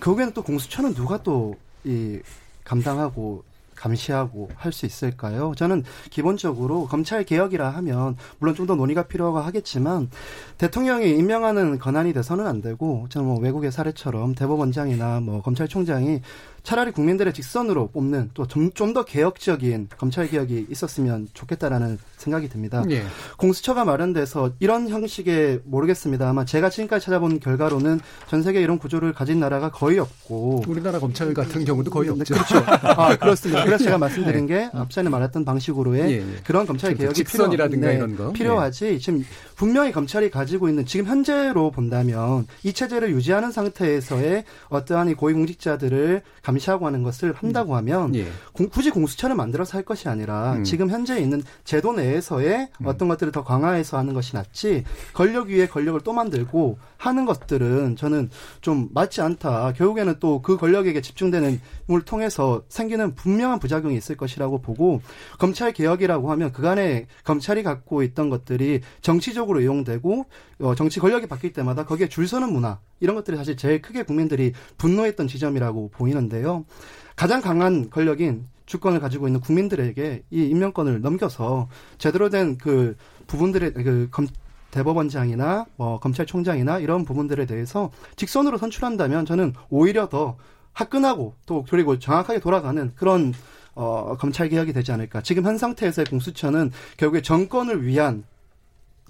결국에는 0.00 0.32
또 0.34 0.42
공수처는 0.42 0.94
누가 0.94 1.22
또 1.22 1.54
이 1.84 2.20
감당하고 2.64 3.42
감시하고 3.82 4.48
할 4.56 4.72
수 4.72 4.86
있을까요? 4.86 5.52
저는 5.56 5.82
기본적으로 6.10 6.86
검찰 6.86 7.24
개혁이라 7.24 7.68
하면 7.70 8.16
물론 8.38 8.54
좀 8.54 8.66
더 8.66 8.74
논의가 8.76 9.02
필요하겠지만 9.08 10.08
대통령이 10.56 11.10
임명하는 11.10 11.78
권한이 11.80 12.12
돼서는 12.12 12.46
안 12.46 12.62
되고 12.62 13.06
저는 13.10 13.26
뭐 13.26 13.38
외국의 13.40 13.72
사례처럼 13.72 14.34
대법원장이나 14.36 15.20
뭐 15.20 15.42
검찰총장이 15.42 16.20
차라리 16.62 16.92
국민들의 16.92 17.32
직선으로 17.34 17.88
뽑는 17.88 18.30
또 18.34 18.46
좀 18.46 18.92
더 18.92 19.04
개혁적인 19.04 19.88
검찰 19.96 20.28
개혁이 20.28 20.66
있었으면 20.70 21.28
좋겠다라는 21.32 21.98
생각이 22.18 22.48
듭니다. 22.50 22.84
예. 22.90 23.02
공수처가 23.38 23.84
마련돼서 23.86 24.52
이런 24.60 24.88
형식의 24.88 25.60
모르겠습니다. 25.64 26.28
아마 26.28 26.44
제가 26.44 26.68
지금까지 26.70 27.04
찾아본 27.06 27.40
결과로는 27.40 27.98
전 28.28 28.42
세계 28.42 28.60
이런 28.60 28.78
구조를 28.78 29.12
가진 29.14 29.40
나라가 29.40 29.70
거의 29.70 29.98
없고 29.98 30.64
우리나라 30.68 30.98
검찰 30.98 31.32
같은 31.34 31.64
경우도 31.64 31.90
거의 31.90 32.10
네, 32.10 32.20
없죠. 32.20 32.34
그렇죠. 32.34 32.58
아 32.66 33.16
그렇습니다. 33.18 33.64
그래서 33.64 33.84
제가 33.84 33.98
말씀드린 33.98 34.46
게 34.46 34.68
앞전에 34.72 35.08
말했던 35.08 35.44
방식으로의 35.44 36.02
예, 36.10 36.16
예. 36.18 36.24
그런 36.44 36.66
검찰 36.66 36.94
개혁이 36.94 37.14
직선이라든가 37.14 37.88
필요, 37.88 37.90
네, 37.92 37.96
이런 37.96 38.16
거 38.16 38.32
필요하지. 38.32 38.84
예. 38.86 38.98
지금 38.98 39.24
분명히 39.56 39.92
검찰이 39.92 40.30
가지고 40.30 40.68
있는 40.68 40.86
지금 40.86 41.06
현재로 41.06 41.70
본다면 41.70 42.46
이 42.62 42.72
체제를 42.72 43.10
유지하는 43.10 43.52
상태에서의 43.52 44.44
어떠한 44.68 45.10
이 45.10 45.14
고위공직자들을 45.14 46.22
감시하고 46.42 46.86
하는 46.86 47.02
것을 47.02 47.32
한다고 47.32 47.72
음. 47.72 47.76
하면 47.78 48.14
예. 48.14 48.26
공, 48.52 48.68
굳이 48.68 48.90
공수처를 48.90 49.36
만들어서 49.36 49.76
할 49.78 49.84
것이 49.84 50.08
아니라 50.08 50.54
음. 50.54 50.64
지금 50.64 50.90
현재 50.90 51.18
있는 51.18 51.42
제도 51.64 51.92
내에서의 51.92 52.68
음. 52.80 52.86
어떤 52.86 53.08
것들을 53.08 53.32
더 53.32 53.44
강화해서 53.44 53.98
하는 53.98 54.14
것이 54.14 54.34
낫지 54.34 54.84
권력 55.12 55.48
위에 55.48 55.66
권력을 55.66 56.00
또 56.02 56.12
만들고 56.12 56.78
하는 57.02 57.24
것들은 57.24 57.96
저는 57.96 58.30
좀 58.60 58.88
맞지 58.92 59.20
않다. 59.20 59.72
결국에는 59.72 60.18
또 60.20 60.40
그 60.42 60.56
권력에게 60.56 61.00
집중되는 61.00 61.60
을 61.90 62.02
통해서 62.02 62.62
생기는 62.68 63.14
분명한 63.14 63.58
부작용이 63.58 63.96
있을 63.96 64.16
것이라고 64.16 64.60
보고 64.62 65.00
검찰 65.38 65.72
개혁이라고 65.72 66.30
하면 66.32 66.52
그간에 66.52 67.06
검찰이 67.24 67.62
갖고 67.62 68.02
있던 68.02 68.30
것들이 68.30 68.80
정치적으로 69.02 69.60
이용되고 69.60 70.26
어, 70.60 70.74
정치 70.74 71.00
권력이 71.00 71.26
바뀔 71.26 71.52
때마다 71.52 71.84
거기에 71.84 72.08
줄 72.08 72.26
서는 72.26 72.52
문화 72.52 72.78
이런 73.00 73.14
것들이 73.16 73.36
사실 73.36 73.56
제일 73.56 73.82
크게 73.82 74.04
국민들이 74.04 74.52
분노했던 74.78 75.28
지점이라고 75.28 75.90
보이는데요. 75.90 76.64
가장 77.16 77.40
강한 77.40 77.90
권력인 77.90 78.46
주권을 78.66 79.00
가지고 79.00 79.26
있는 79.28 79.40
국민들에게 79.40 80.22
이 80.30 80.42
임명권을 80.44 81.00
넘겨서 81.00 81.68
제대로 81.98 82.30
된 82.30 82.56
그 82.56 82.96
부분들의 83.26 83.72
그 83.72 84.08
검, 84.10 84.26
대법원장이나 84.72 85.66
뭐 85.76 86.00
검찰총장이나 86.00 86.80
이런 86.80 87.04
부분들에 87.04 87.46
대해서 87.46 87.92
직선으로 88.16 88.58
선출한다면 88.58 89.24
저는 89.24 89.54
오히려 89.70 90.08
더 90.08 90.36
화끈하고 90.72 91.34
또 91.46 91.64
그리고 91.70 91.98
정확하게 91.98 92.40
돌아가는 92.40 92.92
그런 92.96 93.32
어, 93.74 94.16
검찰 94.18 94.48
개혁이 94.48 94.72
되지 94.72 94.90
않을까. 94.92 95.22
지금 95.22 95.44
현 95.44 95.56
상태에서의 95.56 96.06
공수처는 96.06 96.72
결국에 96.96 97.22
정권을 97.22 97.86
위한 97.86 98.24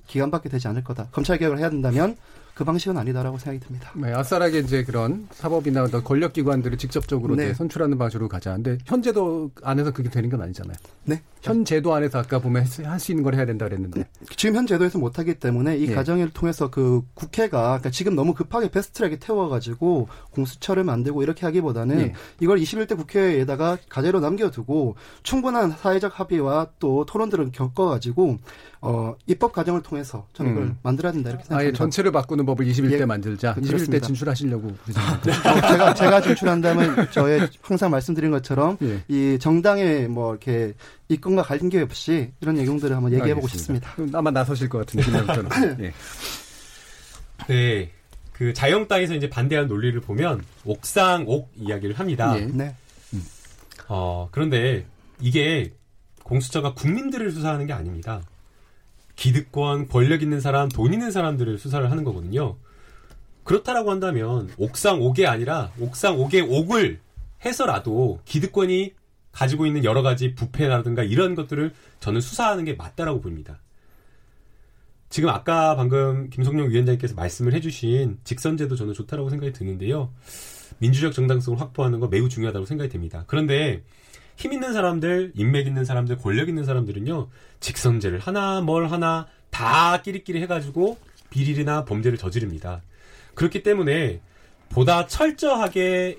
기관밖에 0.07 0.49
되지 0.49 0.69
않을 0.69 0.85
거다. 0.85 1.09
검찰 1.11 1.39
개혁을 1.39 1.59
해야 1.59 1.71
된다면 1.71 2.17
그 2.55 2.65
방식은 2.65 2.97
아니다라고 2.97 3.39
생각이 3.39 3.65
듭니다. 3.65 3.91
네, 3.95 4.13
아싸라게 4.13 4.59
이제 4.61 4.85
그런 4.85 5.27
사법이나 5.33 5.87
권력 5.87 6.33
기관들을 6.35 6.77
직접적으로 6.79 7.35
네. 7.35 7.55
선출하는 7.55 7.97
방식으로 7.99 8.29
가자. 8.29 8.55
근데 8.55 8.79
현재도 8.85 9.51
안에서 9.63 9.91
그게 9.93 10.11
되는 10.11 10.29
건 10.29 10.43
아니잖아요. 10.43 10.77
네. 11.05 11.23
현 11.43 11.65
제도 11.65 11.93
안에서 11.95 12.19
아까 12.21 12.39
보면 12.39 12.65
할 12.85 13.01
수 13.01 13.11
있는 13.11 13.25
걸 13.25 13.35
해야 13.35 13.45
된다 13.45 13.67
그랬는데 13.67 14.07
지금 14.37 14.55
현 14.55 14.67
제도에서 14.67 14.99
못 14.99 15.19
하기 15.19 15.35
때문에 15.35 15.77
이 15.77 15.89
예. 15.89 15.95
과정을 15.95 16.31
통해서 16.31 16.71
그 16.71 17.03
국회가 17.15 17.63
그러니까 17.63 17.91
지금 17.91 18.15
너무 18.15 18.33
급하게 18.33 18.71
패스트트랙에 18.71 19.19
태워 19.19 19.49
가지고 19.49 20.09
공수처를 20.31 20.85
만들고 20.85 21.23
이렇게 21.25 21.45
하기보다는 21.47 21.99
예. 22.01 22.13
이걸 22.41 22.59
21대 22.61 22.97
국회에다가 22.97 23.77
가제로 23.89 24.21
남겨두고 24.21 24.95
충분한 25.25 25.73
사회적 25.73 26.21
합의와 26.21 26.69
또 26.79 27.05
토론들을 27.07 27.51
겪어 27.53 27.87
가지고 27.89 28.39
어, 28.85 29.15
입법 29.29 29.53
과정을 29.53 29.81
통해서 29.83 30.27
저는 30.33 30.51
이걸 30.51 30.65
음. 30.65 30.79
만들어야 30.83 31.13
된다 31.13 31.31
이렇게 31.31 31.45
생각합니다. 31.45 31.69
아예 31.69 31.73
전체를 31.73 32.11
바꾸는 32.11 32.45
법을 32.45 32.67
21대 32.67 33.01
예, 33.01 33.05
만들자. 33.05 33.55
21대 33.55 34.03
진출하시려고 34.03 34.77
제가 35.23 35.95
제가 35.95 36.21
진출한다면 36.21 37.11
저의 37.13 37.49
항상 37.63 37.93
말씀드린 37.93 38.33
것처럼 38.33 38.77
예. 38.83 39.01
이 39.07 39.39
정당의 39.39 40.09
뭐 40.09 40.33
이렇게 40.33 40.75
이권과 41.09 41.45
관계 41.45 41.81
없이 41.81 42.33
이런 42.41 42.57
내용들을 42.57 42.95
한번 42.95 43.13
얘기해 43.13 43.35
보고 43.37 43.47
싶습니다. 43.47 43.95
아마 44.15 44.33
나서실 44.33 44.69
것 44.69 44.79
같은데 44.79 45.07
김영철은. 45.07 45.49
예. 45.85 45.93
네. 47.49 47.91
그 48.33 48.53
자영당에서 48.53 49.15
이제 49.15 49.31
반대하는 49.31 49.69
논리를 49.69 50.01
보면 50.01 50.43
옥상 50.65 51.25
옥 51.29 51.53
이야기를 51.55 52.01
합니다. 52.01 52.35
예. 52.37 52.47
네. 52.47 52.75
음. 53.15 53.25
어, 53.89 54.29
그런데 54.33 54.85
이게 55.21 55.73
공수처가 56.25 56.75
국민들을 56.75 57.31
수사하는 57.31 57.67
게 57.67 57.73
아닙니다. 57.73 58.23
기득권, 59.23 59.87
권력 59.87 60.21
있는 60.21 60.41
사람, 60.41 60.69
돈 60.69 60.93
있는 60.93 61.13
사람들을 61.13 61.57
수사를 61.57 61.89
하는 61.89 62.03
거거든요. 62.03 62.57
그렇다라고 63.45 63.93
한다면 63.93 64.51
옥상 64.57 65.01
옥이 65.01 65.29
아니라 65.29 65.71
옥상 65.79 66.19
옥의 66.19 66.41
옥을 66.41 66.99
해서라도 67.45 68.19
기득권이 68.25 68.95
가지고 69.31 69.67
있는 69.67 69.85
여러 69.85 70.03
가지 70.03 70.35
부패라든가 70.35 71.05
이런 71.05 71.37
것들을 71.37 71.73
저는 72.01 72.21
수사하는 72.21 72.65
게 72.65 72.75
맞다라고 72.75 73.21
봅니다. 73.21 73.61
지금 75.09 75.29
아까 75.29 75.77
방금 75.77 76.29
김성룡 76.29 76.71
위원장님께서 76.71 77.15
말씀을 77.15 77.55
해주신 77.55 78.19
직선제도 78.25 78.75
저는 78.75 78.93
좋다라고 78.93 79.31
생각이 79.31 79.53
드는데요. 79.53 80.13
민주적 80.79 81.13
정당성을 81.13 81.61
확보하는 81.61 82.01
거 82.01 82.09
매우 82.09 82.29
중요하다고 82.29 82.67
생각이 82.67 82.91
됩니다. 82.91 83.23
그런데 83.29 83.85
힘 84.43 84.53
있는 84.53 84.73
사람들, 84.73 85.35
인맥 85.37 85.69
있는 85.69 85.85
사람들, 85.85 86.19
권력 86.19 86.49
있는 86.49 86.65
사람들은요, 86.65 87.29
직선제를 87.61 88.19
하나, 88.19 88.61
뭘 88.61 88.89
하나, 88.91 89.29
다 89.51 90.03
끼리끼리 90.03 90.43
해가지고 90.43 90.99
비리나 91.31 91.85
범죄를 91.85 92.19
저지릅니다. 92.19 92.83
그렇기 93.35 93.63
때문에 93.63 94.21
보다 94.69 95.07
철저하게 95.07 96.19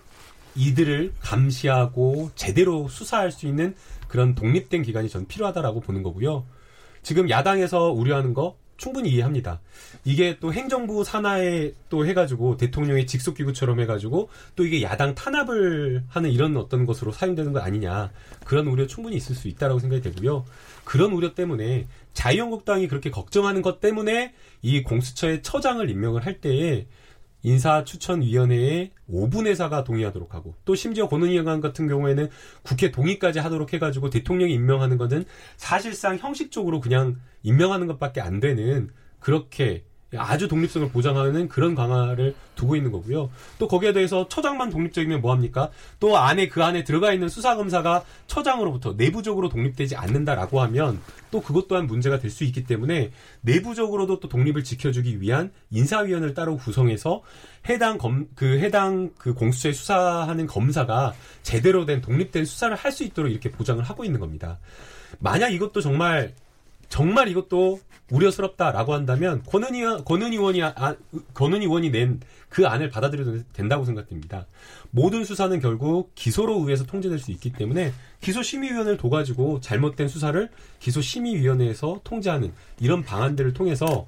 이들을 0.55 1.15
감시하고 1.19 2.31
제대로 2.36 2.88
수사할 2.88 3.29
수 3.29 3.45
있는 3.45 3.75
그런 4.07 4.36
독립된 4.36 4.83
기관이 4.83 5.09
전 5.09 5.27
필요하다라고 5.27 5.81
보는 5.81 6.01
거고요. 6.01 6.45
지금 7.01 7.29
야당에서 7.29 7.91
우려하는 7.91 8.33
거 8.33 8.55
충분히 8.83 9.11
이해합니다. 9.11 9.61
이게 10.03 10.37
또 10.41 10.51
행정부 10.51 11.05
산하에 11.05 11.71
또 11.87 12.05
해가지고 12.05 12.57
대통령의 12.57 13.07
직속기구처럼 13.07 13.79
해가지고 13.79 14.27
또 14.57 14.65
이게 14.65 14.81
야당 14.81 15.15
탄압을 15.15 16.03
하는 16.09 16.29
이런 16.29 16.57
어떤 16.57 16.85
것으로 16.85 17.13
사용되는 17.13 17.53
거 17.53 17.61
아니냐. 17.61 18.11
그런 18.43 18.67
우려 18.67 18.85
충분히 18.85 19.15
있을 19.15 19.35
수 19.35 19.47
있다라고 19.47 19.79
생각이 19.79 20.01
되고요. 20.01 20.43
그런 20.83 21.13
우려 21.13 21.33
때문에 21.33 21.87
자유한국당이 22.11 22.89
그렇게 22.89 23.09
걱정하는 23.09 23.61
것 23.61 23.79
때문에 23.79 24.33
이 24.61 24.83
공수처의 24.83 25.43
처장을 25.43 25.89
임명을 25.89 26.25
할 26.25 26.41
때에 26.41 26.85
인사추천위원회에 27.43 28.91
5분 29.10 29.47
의사가 29.47 29.84
동의하도록 29.84 30.34
하고 30.34 30.56
또 30.65 30.75
심지어 30.75 31.08
권은희의원 31.08 31.62
같은 31.62 31.88
경우에는 31.88 32.29
국회 32.63 32.91
동의까지 32.91 33.39
하도록 33.39 33.71
해가지고 33.71 34.10
대통령이 34.10 34.53
임명하는 34.53 34.97
것은 34.97 35.25
사실상 35.58 36.17
형식적으로 36.17 36.79
그냥 36.79 37.19
임명하는 37.43 37.88
것밖에 37.88 38.21
안 38.21 38.39
되는 38.39 38.89
그렇게 39.19 39.84
아주 40.17 40.47
독립성을 40.47 40.89
보장하는 40.89 41.47
그런 41.47 41.76
강화를 41.76 42.36
두고 42.56 42.76
있는 42.76 42.91
거고요. 42.91 43.30
또 43.58 43.67
거기에 43.67 43.93
대해서 43.93 44.28
처장만 44.28 44.69
독립적이면 44.69 45.21
뭐합니까? 45.21 45.69
또 45.99 46.17
안에 46.17 46.49
그 46.49 46.63
안에 46.63 46.84
들어가 46.84 47.13
있는 47.13 47.30
수사검사가 47.30 48.04
처장으로부터 48.28 48.93
내부적으로 48.97 49.49
독립되지 49.49 49.95
않는다라고 49.95 50.62
하면 50.62 50.99
또 51.32 51.41
그것 51.41 51.67
또한 51.67 51.88
문제가 51.88 52.19
될 52.19 52.34
수 52.34 52.43
있기 52.43 52.63
때문에 52.63 53.12
내부적으로도 53.41 54.19
또 54.19 54.28
독립을 54.28 54.63
지켜주기 54.63 55.21
위한 55.21 55.52
인사위원회를 55.71 56.34
따로 56.34 56.58
구성해서 56.58 57.21
해당 57.69 57.97
검, 57.97 58.28
그 58.36 58.60
해당 58.60 59.12
그 59.17 59.34
공수처에 59.34 59.71
수사하는 59.71 60.47
검사가 60.47 61.13
제대로 61.43 61.86
된 61.86 62.02
독립된 62.02 62.45
수사를 62.45 62.76
할 62.76 62.91
수 62.91 63.04
있도록 63.04 63.32
이렇게 63.32 63.49
보장을 63.52 63.84
하고 63.84 64.04
있는 64.04 64.19
겁니다. 64.19 64.60
만약 65.19 65.49
이것도 65.49 65.82
정말 65.82 66.34
정말 66.93 67.27
이것도 67.27 67.79
우려스럽다라고 68.12 68.93
한다면 68.93 69.41
권은 69.47 69.73
의원, 69.73 70.06
권은 70.06 70.32
의원이 70.32 70.62
아, 70.62 70.95
권은 71.34 71.62
의원이 71.62 71.89
낸 71.89 72.19
그 72.53 72.67
안을 72.67 72.91
받아들여도 72.91 73.51
된다고 73.51 73.84
생각됩니다. 73.84 74.45
모든 74.91 75.25
수사는 75.25 75.60
결국 75.60 76.12
기소로 76.13 76.60
의해서 76.60 76.86
통제될 76.86 77.17
수 77.17 77.32
있기 77.32 77.51
때문에 77.51 77.91
기소심의위원회를 78.21 78.97
둬가지고 78.97 79.60
잘못된 79.60 80.08
수사를 80.08 80.49
기소심의위원회에서 80.79 82.01
통제하는 82.03 82.53
이런 82.79 83.03
방안들을 83.03 83.53
통해서 83.53 84.06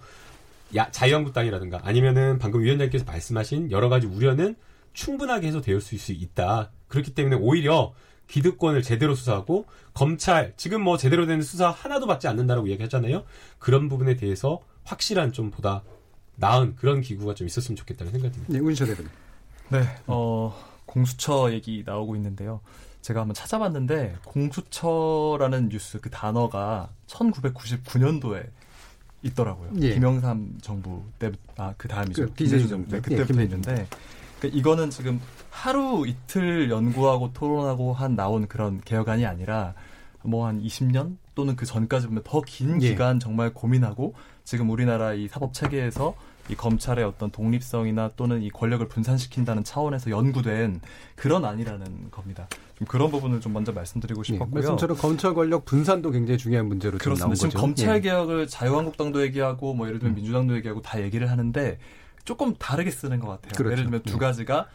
야, 0.75 0.91
자유한국당이라든가 0.91 1.81
아니면은 1.83 2.37
방금 2.37 2.61
위원장께서 2.61 3.03
말씀하신 3.03 3.71
여러 3.71 3.89
가지 3.89 4.05
우려는 4.05 4.55
충분하게 4.93 5.47
해소될 5.47 5.81
수 5.81 6.11
있다. 6.11 6.71
그렇기 6.87 7.15
때문에 7.15 7.37
오히려 7.37 7.95
기득권을 8.27 8.81
제대로 8.81 9.15
수사하고 9.15 9.65
검찰 9.93 10.53
지금 10.57 10.81
뭐 10.81 10.97
제대로 10.97 11.25
된 11.25 11.41
수사 11.41 11.69
하나도 11.69 12.07
받지 12.07 12.27
않는다라고 12.27 12.69
얘기하잖아요. 12.69 13.23
그런 13.59 13.89
부분에 13.89 14.15
대해서 14.15 14.61
확실한 14.83 15.31
좀 15.31 15.51
보다 15.51 15.83
나은 16.35 16.75
그런 16.75 17.01
기구가 17.01 17.33
좀 17.33 17.47
있었으면 17.47 17.75
좋겠다는 17.77 18.11
생각입니다. 18.11 18.53
네, 18.53 18.59
운시대 18.59 18.87
대표님. 18.87 19.11
네, 19.69 19.83
어, 20.07 20.55
공수처 20.85 21.51
얘기 21.51 21.83
나오고 21.85 22.15
있는데요. 22.15 22.61
제가 23.01 23.21
한번 23.21 23.35
찾아봤는데 23.35 24.17
공수처라는 24.25 25.69
뉴스 25.69 25.99
그 26.01 26.09
단어가 26.09 26.89
1999년도에 27.07 28.49
있더라고요. 29.21 29.71
예. 29.81 29.93
김영삼 29.93 30.57
정부 30.61 31.03
때, 31.19 31.31
아, 31.57 31.73
그 31.77 31.87
다음이죠. 31.87 32.27
그, 32.27 32.33
DJ 32.33 32.67
정부. 32.67 32.89
네, 32.89 33.01
그때부터 33.01 33.39
예, 33.39 33.43
있는데. 33.43 33.87
그러니까 34.49 34.57
이거는 34.59 34.89
지금 34.89 35.21
하루 35.49 36.05
이틀 36.07 36.69
연구하고 36.69 37.33
토론하고 37.33 37.93
한 37.93 38.15
나온 38.15 38.47
그런 38.47 38.81
개혁안이 38.81 39.25
아니라 39.25 39.73
뭐 40.23 40.47
한 40.47 40.61
20년 40.61 41.17
또는 41.35 41.55
그 41.55 41.65
전까지 41.65 42.07
보면 42.07 42.23
더 42.23 42.41
긴 42.41 42.79
기간 42.79 43.19
정말 43.19 43.53
고민하고 43.53 44.13
지금 44.43 44.69
우리나라 44.69 45.13
이 45.13 45.27
사법 45.27 45.53
체계에서 45.53 46.15
이 46.49 46.55
검찰의 46.55 47.03
어떤 47.03 47.31
독립성이나 47.31 48.11
또는 48.15 48.43
이 48.43 48.49
권력을 48.51 48.87
분산시킨다는 48.87 49.63
차원에서 49.63 50.11
연구된 50.11 50.79
그런 51.15 51.43
안이라는 51.43 52.11
겁니다. 52.11 52.47
좀 52.77 52.87
그런 52.87 53.09
부분을 53.09 53.39
좀 53.41 53.53
먼저 53.53 53.71
말씀드리고 53.71 54.21
예, 54.21 54.23
싶었고요. 54.33 54.49
예, 54.51 54.53
말씀처럼 54.53 54.97
검찰 54.97 55.33
권력 55.33 55.65
분산도 55.65 56.11
굉장히 56.11 56.37
중요한 56.37 56.67
문제로 56.67 56.97
그렇습니다. 56.99 57.25
나온 57.25 57.35
지금 57.35 57.49
거죠. 57.49 57.59
검찰 57.59 57.95
예. 57.97 58.01
개혁을 58.01 58.41
예. 58.41 58.45
자유한국당도 58.45 59.23
얘기하고 59.23 59.73
뭐 59.73 59.87
예를 59.87 59.99
들면 59.99 60.13
음. 60.13 60.15
민주당도 60.17 60.55
얘기하고 60.57 60.81
다 60.83 61.01
얘기를 61.01 61.31
하는데 61.31 61.79
조금 62.25 62.55
다르게 62.55 62.91
쓰는 62.91 63.19
것 63.19 63.27
같아요. 63.27 63.51
그렇죠. 63.55 63.71
예를 63.71 63.83
들면 63.85 64.03
두 64.03 64.15
예. 64.15 64.19
가지가 64.19 64.67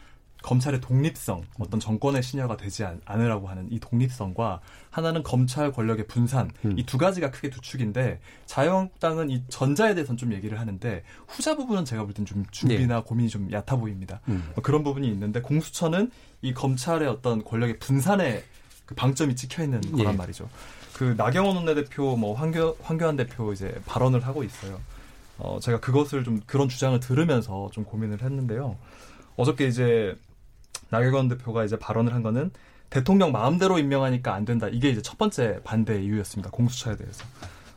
검찰의 0.42 0.80
독립성, 0.80 1.42
어떤 1.58 1.80
정권의 1.80 2.22
신여가 2.22 2.56
되지 2.56 2.84
않, 2.84 3.02
으라고 3.10 3.48
하는 3.48 3.66
이 3.70 3.78
독립성과 3.78 4.60
하나는 4.88 5.22
검찰 5.22 5.70
권력의 5.70 6.06
분산, 6.06 6.50
음. 6.64 6.78
이두 6.78 6.96
가지가 6.96 7.30
크게 7.30 7.50
두 7.50 7.60
축인데 7.60 8.20
자유한국당은 8.46 9.28
이 9.28 9.42
전자에 9.48 9.94
대해서는 9.94 10.16
좀 10.16 10.32
얘기를 10.32 10.58
하는데 10.58 11.02
후자 11.28 11.54
부분은 11.56 11.84
제가 11.84 12.04
볼 12.04 12.14
땐 12.14 12.24
좀 12.24 12.46
준비나 12.50 12.96
네. 12.96 13.02
고민이 13.04 13.28
좀 13.28 13.52
얕아 13.52 13.76
보입니다. 13.76 14.20
음. 14.28 14.50
뭐 14.54 14.62
그런 14.62 14.82
부분이 14.82 15.06
있는데 15.08 15.42
공수처는 15.42 16.10
이 16.40 16.54
검찰의 16.54 17.06
어떤 17.06 17.44
권력의 17.44 17.78
분산에 17.78 18.42
그 18.86 18.94
방점이 18.94 19.36
찍혀 19.36 19.64
있는 19.64 19.82
예. 19.84 20.02
거란 20.04 20.16
말이죠. 20.16 20.48
그 20.94 21.14
나경원 21.18 21.56
원내대표, 21.56 22.16
뭐 22.16 22.34
황교, 22.34 22.78
황교안 22.82 23.16
대표 23.16 23.52
이제 23.52 23.78
발언을 23.84 24.26
하고 24.26 24.42
있어요. 24.42 24.80
어, 25.40 25.58
제가 25.60 25.80
그것을 25.80 26.22
좀 26.24 26.40
그런 26.46 26.68
주장을 26.68 26.98
들으면서 27.00 27.70
좀 27.72 27.84
고민을 27.84 28.22
했는데요. 28.22 28.76
어저께 29.36 29.66
이제 29.66 30.14
나경원 30.90 31.28
대표가 31.28 31.64
이제 31.64 31.78
발언을 31.78 32.14
한 32.14 32.22
거는 32.22 32.50
대통령 32.90 33.32
마음대로 33.32 33.78
임명하니까 33.78 34.34
안 34.34 34.44
된다. 34.44 34.68
이게 34.68 34.90
이제 34.90 35.00
첫 35.00 35.16
번째 35.16 35.60
반대 35.64 36.02
이유였습니다. 36.02 36.50
공수처에 36.50 36.96
대해서. 36.96 37.24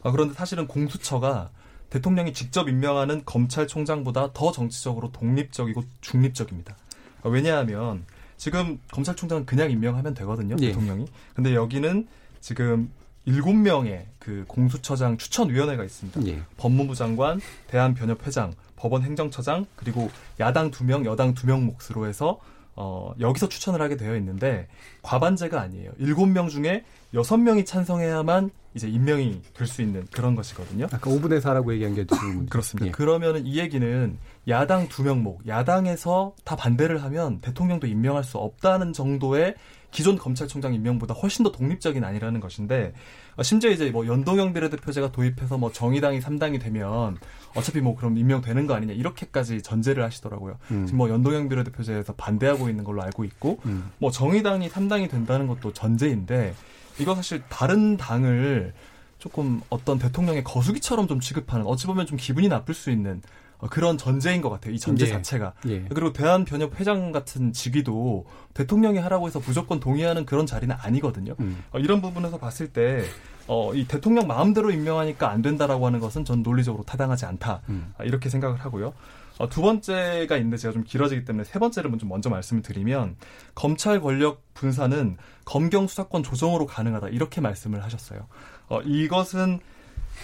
아, 0.02 0.12
그런데 0.12 0.34
사실은 0.34 0.68
공수처가 0.68 1.52
대통령이 1.90 2.34
직접 2.34 2.68
임명하는 2.68 3.24
검찰총장보다 3.24 4.34
더 4.34 4.52
정치적으로 4.52 5.12
독립적이고 5.12 5.84
중립적입니다. 6.02 6.76
아, 7.22 7.30
왜냐하면 7.30 8.04
지금 8.38 8.80
검찰총장은 8.92 9.46
그냥 9.46 9.70
임명하면 9.70 10.16
되거든요. 10.16 10.56
예. 10.60 10.70
대통령이. 10.70 11.06
근데 11.36 11.54
여기는 11.54 12.08
지금 12.42 12.92
일곱 13.26 13.54
명의 13.54 14.06
그 14.20 14.44
공수처장 14.48 15.18
추천위원회가 15.18 15.84
있습니다. 15.84 16.26
예. 16.28 16.42
법무부 16.58 16.96
장관, 16.96 17.40
대한변협회장, 17.68 18.54
법원 18.76 19.04
행정처장, 19.04 19.66
그리고 19.76 20.10
야당 20.40 20.72
두 20.72 20.84
명, 20.84 21.06
여당 21.06 21.34
두 21.34 21.48
명 21.48 21.66
몫으로 21.66 22.08
해서 22.08 22.40
어, 22.76 23.14
여기서 23.20 23.50
추천을 23.50 23.82
하게 23.82 23.96
되어 23.98 24.16
있는데 24.18 24.68
과반제가 25.04 25.62
아니에요. 25.62 25.92
일곱 26.00 26.26
명 26.26 26.50
중에 26.50 26.84
여섯 27.14 27.38
명이 27.38 27.66
찬성해야만 27.66 28.50
이제 28.74 28.88
임명이 28.90 29.42
될 29.54 29.68
수 29.68 29.84
있는 29.84 30.08
그런 30.12 30.36
것이거든요. 30.36 30.86
아까 30.92 31.10
5분의 31.12 31.40
4라고 31.42 31.72
얘기한 31.74 31.94
게 31.94 32.06
지금 32.08 32.48
그렇습니다. 32.48 32.88
예. 32.88 32.92
그러면은 32.92 33.46
이 33.46 33.60
얘기는 33.60 34.18
야당 34.48 34.90
두 34.90 35.04
명목, 35.04 35.48
야당에서 35.48 36.34
다 36.44 36.56
반대를 36.56 37.04
하면 37.04 37.40
대통령도 37.42 37.86
임명할 37.86 38.24
수 38.24 38.40
없다는 38.40 38.92
정도의 38.94 39.54
기존 39.94 40.18
검찰총장 40.18 40.74
임명보다 40.74 41.14
훨씬 41.14 41.44
더 41.44 41.52
독립적인 41.52 42.04
아니라는 42.04 42.40
것인데 42.40 42.94
어, 43.38 43.44
심지어 43.44 43.70
이제 43.70 43.92
뭐 43.92 44.06
연동형 44.06 44.54
비례대표제가 44.54 45.12
도입해서 45.12 45.58
뭐 45.58 45.72
정의당이 45.72 46.20
3당이 46.20 46.60
되면 46.60 47.18
어차피 47.56 47.80
뭐 47.80 47.96
그럼 47.96 48.18
임명되는 48.18 48.68
거 48.68 48.74
아니냐 48.74 48.94
이렇게까지 48.94 49.62
전제를 49.62 50.04
하시더라고요. 50.04 50.58
음. 50.72 50.86
지금 50.88 50.98
뭐 50.98 51.10
연동형 51.10 51.48
비례대표제에서 51.48 52.14
반대하고 52.14 52.70
있는 52.70 52.84
걸로 52.84 53.04
알고 53.04 53.24
있고 53.24 53.60
음. 53.66 53.92
뭐 54.00 54.12
정의당이 54.12 54.68
3당이 54.70 55.10
된다는 55.10 55.48
것도 55.48 55.72
전제인데 55.74 56.56
이거 57.00 57.16
사실 57.16 57.42
다른 57.50 57.96
당을 57.96 58.74
조금 59.20 59.62
어떤 59.70 60.00
대통령의 60.00 60.44
거수기처럼 60.44 61.08
좀 61.08 61.20
취급하는 61.20 61.66
어찌 61.66 61.86
보면 61.88 62.08
좀 62.08 62.18
기분이 62.18 62.50
나쁠 62.50 62.74
수 62.74 62.90
있는 62.90 63.22
어, 63.22 63.24
그런 63.70 63.98
전제인 63.98 64.42
것 64.42 64.50
같아요. 64.50 64.74
이 64.74 64.80
전제 64.80 65.06
예. 65.06 65.10
자체가. 65.10 65.54
예. 65.68 65.86
그리고 65.90 66.14
대한변협 66.14 66.80
회장 66.80 67.12
같은 67.12 67.54
직위도 67.54 68.26
대통령이 68.54 68.98
하라고 69.00 69.28
해서 69.28 69.42
무조건 69.46 69.80
동의하는 69.80 70.26
그런 70.26 70.46
자리는 70.46 70.76
아니거든요. 70.78 71.36
음. 71.40 71.64
어, 71.72 71.80
이런 71.80 72.02
부분에서 72.02 72.38
봤을 72.38 72.68
때 72.68 73.04
어, 73.48 73.74
이 73.74 73.86
대통령 73.88 74.28
마음대로 74.28 74.72
임명하니까 74.72 75.30
안 75.30 75.42
된다라고 75.42 75.86
하는 75.86 76.00
것은 76.00 76.26
전 76.26 76.44
논리적으로 76.44 76.84
타당하지 76.84 77.26
않다. 77.26 77.62
음. 77.70 77.94
아, 77.98 78.04
이렇게 78.04 78.30
생각을 78.30 78.58
하고요. 78.58 78.94
어, 79.40 79.50
두 79.50 79.62
번째가 79.62 80.38
있는데 80.38 80.58
제가 80.58 80.74
좀 80.74 80.84
길어지기 80.84 81.26
때문에 81.26 81.44
세 81.44 81.60
번째를 81.60 81.90
먼저, 81.90 82.06
먼저 82.06 82.30
말씀을 82.30 82.62
드리면 82.62 83.16
검찰 83.56 84.00
권력 84.00 84.42
분산은 84.54 85.18
검경 85.46 85.88
수사권 85.88 86.24
조정으로 86.24 86.66
가능하다 86.68 87.10
이렇게 87.10 87.42
말씀을 87.42 87.84
하셨어요. 87.84 88.28
어, 88.70 88.82
이것은 88.82 89.60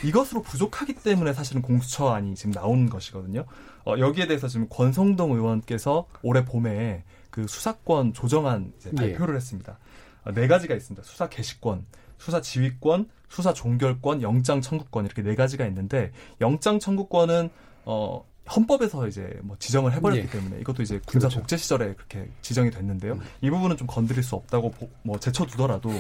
이것으로 0.03 0.41
부족하기 0.41 0.95
때문에 0.95 1.33
사실은 1.33 1.61
공수처안이 1.61 2.35
지금 2.35 2.51
나온 2.53 2.89
것이거든요. 2.89 3.45
어, 3.85 3.95
여기에 3.97 4.27
대해서 4.27 4.47
지금 4.47 4.67
권성동 4.69 5.33
의원께서 5.33 6.07
올해 6.21 6.45
봄에 6.45 7.03
그 7.29 7.47
수사권 7.47 8.13
조정안. 8.13 8.73
발표를 8.95 9.33
네. 9.33 9.37
했습니다. 9.37 9.77
어, 10.23 10.31
네 10.31 10.47
가지가 10.47 10.75
있습니다. 10.75 11.03
수사 11.05 11.29
개시권, 11.29 11.85
수사 12.17 12.41
지휘권, 12.41 13.09
수사 13.29 13.53
종결권, 13.53 14.21
영장 14.21 14.61
청구권 14.61 15.05
이렇게 15.05 15.21
네 15.21 15.35
가지가 15.35 15.65
있는데 15.67 16.11
영장 16.41 16.79
청구권은 16.79 17.49
어 17.85 18.25
헌법에서 18.53 19.07
이제 19.07 19.39
뭐 19.43 19.55
지정을 19.59 19.93
해버렸기 19.93 20.23
네. 20.23 20.29
때문에 20.29 20.59
이것도 20.61 20.81
이제 20.81 20.99
군사 21.05 21.27
그렇죠. 21.27 21.39
독재 21.39 21.57
시절에 21.57 21.93
그렇게 21.93 22.29
지정이 22.41 22.71
됐는데요. 22.71 23.13
음. 23.13 23.21
이 23.41 23.49
부분은 23.49 23.77
좀 23.77 23.87
건드릴 23.87 24.23
수 24.23 24.35
없다고 24.35 24.73
뭐 25.03 25.19
제쳐두더라도 25.19 25.91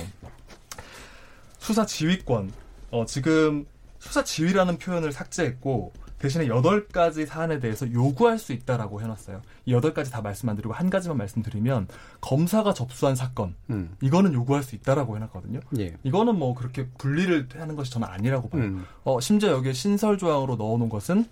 수사 1.59 1.85
지휘권 1.85 2.51
어 2.91 3.05
지금 3.05 3.65
수사 3.99 4.23
지휘라는 4.23 4.77
표현을 4.77 5.11
삭제했고 5.11 5.93
대신에 6.19 6.47
여덟 6.47 6.87
가지 6.87 7.25
사안에 7.25 7.59
대해서 7.59 7.89
요구할 7.93 8.37
수 8.39 8.51
있다라고 8.51 9.01
해놨어요. 9.01 9.41
이 9.65 9.73
여덟 9.73 9.93
가지 9.93 10.11
다 10.11 10.21
말씀 10.21 10.49
안 10.49 10.55
드리고 10.57 10.73
한 10.73 10.89
가지만 10.89 11.17
말씀드리면 11.17 11.87
검사가 12.19 12.73
접수한 12.73 13.15
사건 13.15 13.55
음. 13.69 13.95
이거는 14.01 14.33
요구할 14.33 14.63
수 14.63 14.75
있다라고 14.75 15.15
해놨거든요. 15.15 15.61
예. 15.79 15.95
이거는 16.03 16.37
뭐 16.37 16.55
그렇게 16.55 16.87
분리를 16.97 17.47
하는 17.55 17.75
것이 17.77 17.91
저는 17.91 18.07
아니라고 18.07 18.49
봐요. 18.49 18.63
음. 18.63 18.85
어, 19.05 19.21
심지어 19.21 19.51
여기에 19.51 19.71
신설 19.71 20.17
조항으로 20.17 20.57
넣어놓은 20.57 20.89
것은 20.89 21.25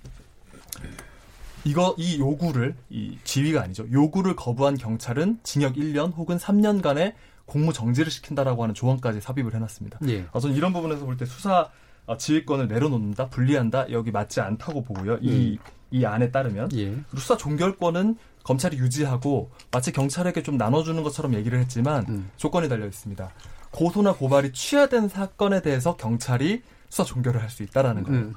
이거 1.65 1.93
이 1.97 2.17
요구를 2.19 2.75
이 2.89 3.17
지휘가 3.25 3.62
아니죠. 3.63 3.86
요구를 3.91 4.36
거부한 4.38 4.77
경찰은 4.77 5.39
징역 5.43 5.73
1년 5.75 6.15
혹은 6.15 6.38
3년간의 6.38 7.13
공무 7.45 7.73
정지를 7.73 8.10
시킨다라고 8.10 8.63
하는 8.63 8.73
조항까지 8.73 9.19
삽입을 9.19 9.53
해놨습니다. 9.53 9.99
예. 10.08 10.25
어, 10.32 10.39
저는 10.39 10.56
이런 10.56 10.71
부분에서 10.71 11.06
볼 11.06 11.17
때 11.17 11.25
수사 11.25 11.60
어, 11.62 11.69
지휘권을 12.15 12.67
내려놓는다, 12.67 13.28
분리한다, 13.30 13.91
여기 13.91 14.12
맞지 14.12 14.39
않다고 14.39 14.84
보고요. 14.84 15.17
이, 15.22 15.58
음. 15.60 15.72
이 15.91 16.06
안에 16.06 16.32
따르면. 16.32 16.70
예. 16.78 16.96
수사 17.17 17.36
종결권은 17.36 18.15
검찰이 18.43 18.78
유지하고 18.78 19.50
마치 19.72 19.91
경찰에게 19.91 20.41
좀 20.43 20.56
나눠주는 20.58 21.02
것처럼 21.04 21.34
얘기를 21.34 21.60
했지만 21.60 22.06
음. 22.08 22.30
조건이 22.38 22.70
달려 22.70 22.86
있습니다. 22.86 23.30
고소나 23.72 24.13
고발이 24.13 24.54
취하된 24.54 25.10
사건에 25.10 25.62
대해서 25.62 25.98
경찰이 25.98 26.62
수사 26.88 27.04
종결을 27.04 27.41
할 27.41 27.50
수 27.50 27.63
있다라는 27.63 28.04
거예요. 28.04 28.20
음. 28.22 28.34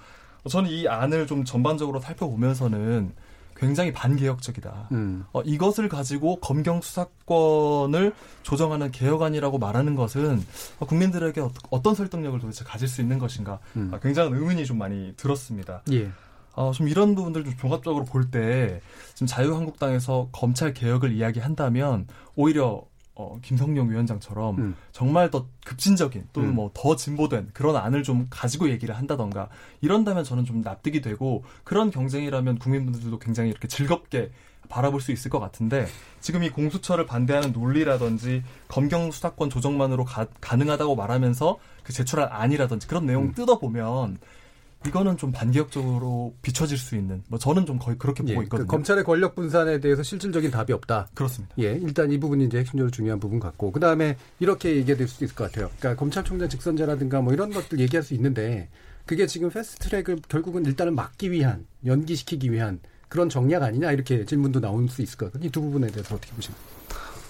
저는 0.49 0.71
이 0.71 0.89
안을 0.89 1.27
좀 1.29 1.45
전반적으로 1.45 2.01
살펴보면서는 2.01 3.13
굉장히 3.61 3.93
반개혁적이다. 3.93 4.89
음. 4.93 5.25
어, 5.33 5.43
이것을 5.43 5.89
가지고 5.91 6.41
검경 6.41 6.81
수사권을 6.81 8.15
조정하는 8.43 8.91
개혁안이라고 8.91 9.59
말하는 9.59 9.95
것은 9.95 10.43
어, 10.79 10.87
국민들에게 10.87 11.43
어, 11.43 11.83
떤 11.83 11.95
설득력을 11.95 12.41
도대체 12.41 12.65
가질 12.65 12.89
수 12.89 13.03
있는 13.03 13.19
것인가 13.19 13.59
음. 13.77 13.91
어, 13.93 13.99
굉장한 14.01 14.33
의문이 14.33 14.65
좀 14.65 14.79
많이 14.79 15.13
들었습니다. 15.17 15.83
예. 15.93 16.11
어, 16.55 16.73
좀 16.73 16.89
이런 16.89 17.15
부분들 17.15 17.45
좀 17.45 17.57
종합적으로 17.59 18.05
볼 18.07 18.31
때 18.31 18.81
지금 19.15 19.27
자유한국당에서 19.27 20.29
검찰 20.33 20.73
개혁을 20.73 21.13
이야기한다면 21.13 22.07
오히려 22.37 22.83
어, 23.21 23.39
김성령 23.43 23.91
위원장처럼 23.91 24.59
음. 24.59 24.77
정말 24.93 25.31
더 25.31 25.47
급진적인 25.67 26.29
또는 26.33 26.49
음. 26.51 26.55
뭐더 26.55 26.97
진보된 26.97 27.51
그런 27.53 27.77
안을 27.77 28.03
좀 28.03 28.27
가지고 28.31 28.71
얘기를 28.71 28.97
한다던가 28.97 29.49
이런다면 29.83 30.25
저는 30.25 30.47
좀 30.47 30.63
납득이 30.63 31.03
되고 31.03 31.45
그런 31.63 31.91
경쟁이라면 31.91 32.59
국민분들도 32.59 33.19
굉장히 33.19 33.51
이렇게 33.51 33.69
즐겁게 33.69 34.31
바라볼 34.71 35.03
수 35.03 35.13
있을 35.13 35.31
것 35.31 35.39
같은데 35.39 35.87
지금 36.21 36.43
이 36.45 36.49
공수처를 36.49 37.05
반대하는 37.05 37.53
논리라든지 37.53 38.43
검경 38.69 39.11
수사권 39.11 39.51
조정만으로 39.51 40.05
가, 40.05 40.27
능하다고 40.57 40.97
말하면서 40.97 41.59
그 41.83 41.93
제출할 41.93 42.33
안이라든지 42.33 42.87
그런 42.87 43.05
내용 43.05 43.25
음. 43.25 43.33
뜯어보면 43.35 44.19
이거는 44.87 45.17
좀 45.19 45.31
반기역적으로 45.31 46.35
비춰질 46.43 46.79
수 46.79 46.97
있는 46.97 47.23
뭐 47.29 47.39
저는 47.39 47.67
좀 47.67 47.79
거의 47.79 47.99
그렇게 47.99 48.23
보고 48.23 48.33
예, 48.33 48.37
그 48.37 48.43
있거든요. 48.45 48.67
그 48.67 48.71
검찰의 48.71 49.05
권력 49.05 49.35
분산에 49.35 49.79
대해서 49.81 50.03
실질적인 50.03 50.51
답이 50.51 50.73
없다. 50.73 51.09
그렇습니다. 51.15 51.55
예, 51.59 51.73
일단 51.73 52.11
이 52.11 52.19
부분이 52.19 52.47
이제 52.47 52.59
핵심적으로 52.59 52.91
중요한 52.91 53.21
부분 53.21 53.41
같고 53.41 53.73
그 53.73 53.81
다음에 53.81 54.17
이렇게 54.39 54.77
얘기될 54.77 55.07
수도 55.07 55.25
있을 55.27 55.35
것 55.37 55.45
같아요. 55.45 55.71
그러니까 55.79 55.99
검찰총장 55.99 56.49
직선제라든가 56.49 57.21
뭐 57.21 57.33
이런 57.33 57.51
것들 57.51 57.79
얘기할 57.81 58.03
수 58.03 58.15
있는데 58.15 58.69
그게 59.05 59.27
지금 59.27 59.51
패스트트랙을 59.51 60.21
결국은 60.29 60.65
일단은 60.65 60.95
막기 60.95 61.31
위한 61.31 61.67
연기시키기 61.85 62.51
위한 62.53 62.81
그런 63.09 63.29
정략 63.29 63.63
아니냐 63.65 63.91
이렇게 63.93 64.25
질문도 64.25 64.61
나올 64.61 64.89
수 64.89 65.03
있을 65.03 65.19
것 65.19 65.33
같아요. 65.33 65.47
이 65.47 65.51
두 65.51 65.61
부분에 65.61 65.89
대해서 65.89 66.15
어떻게 66.15 66.33
보십니까? 66.35 66.63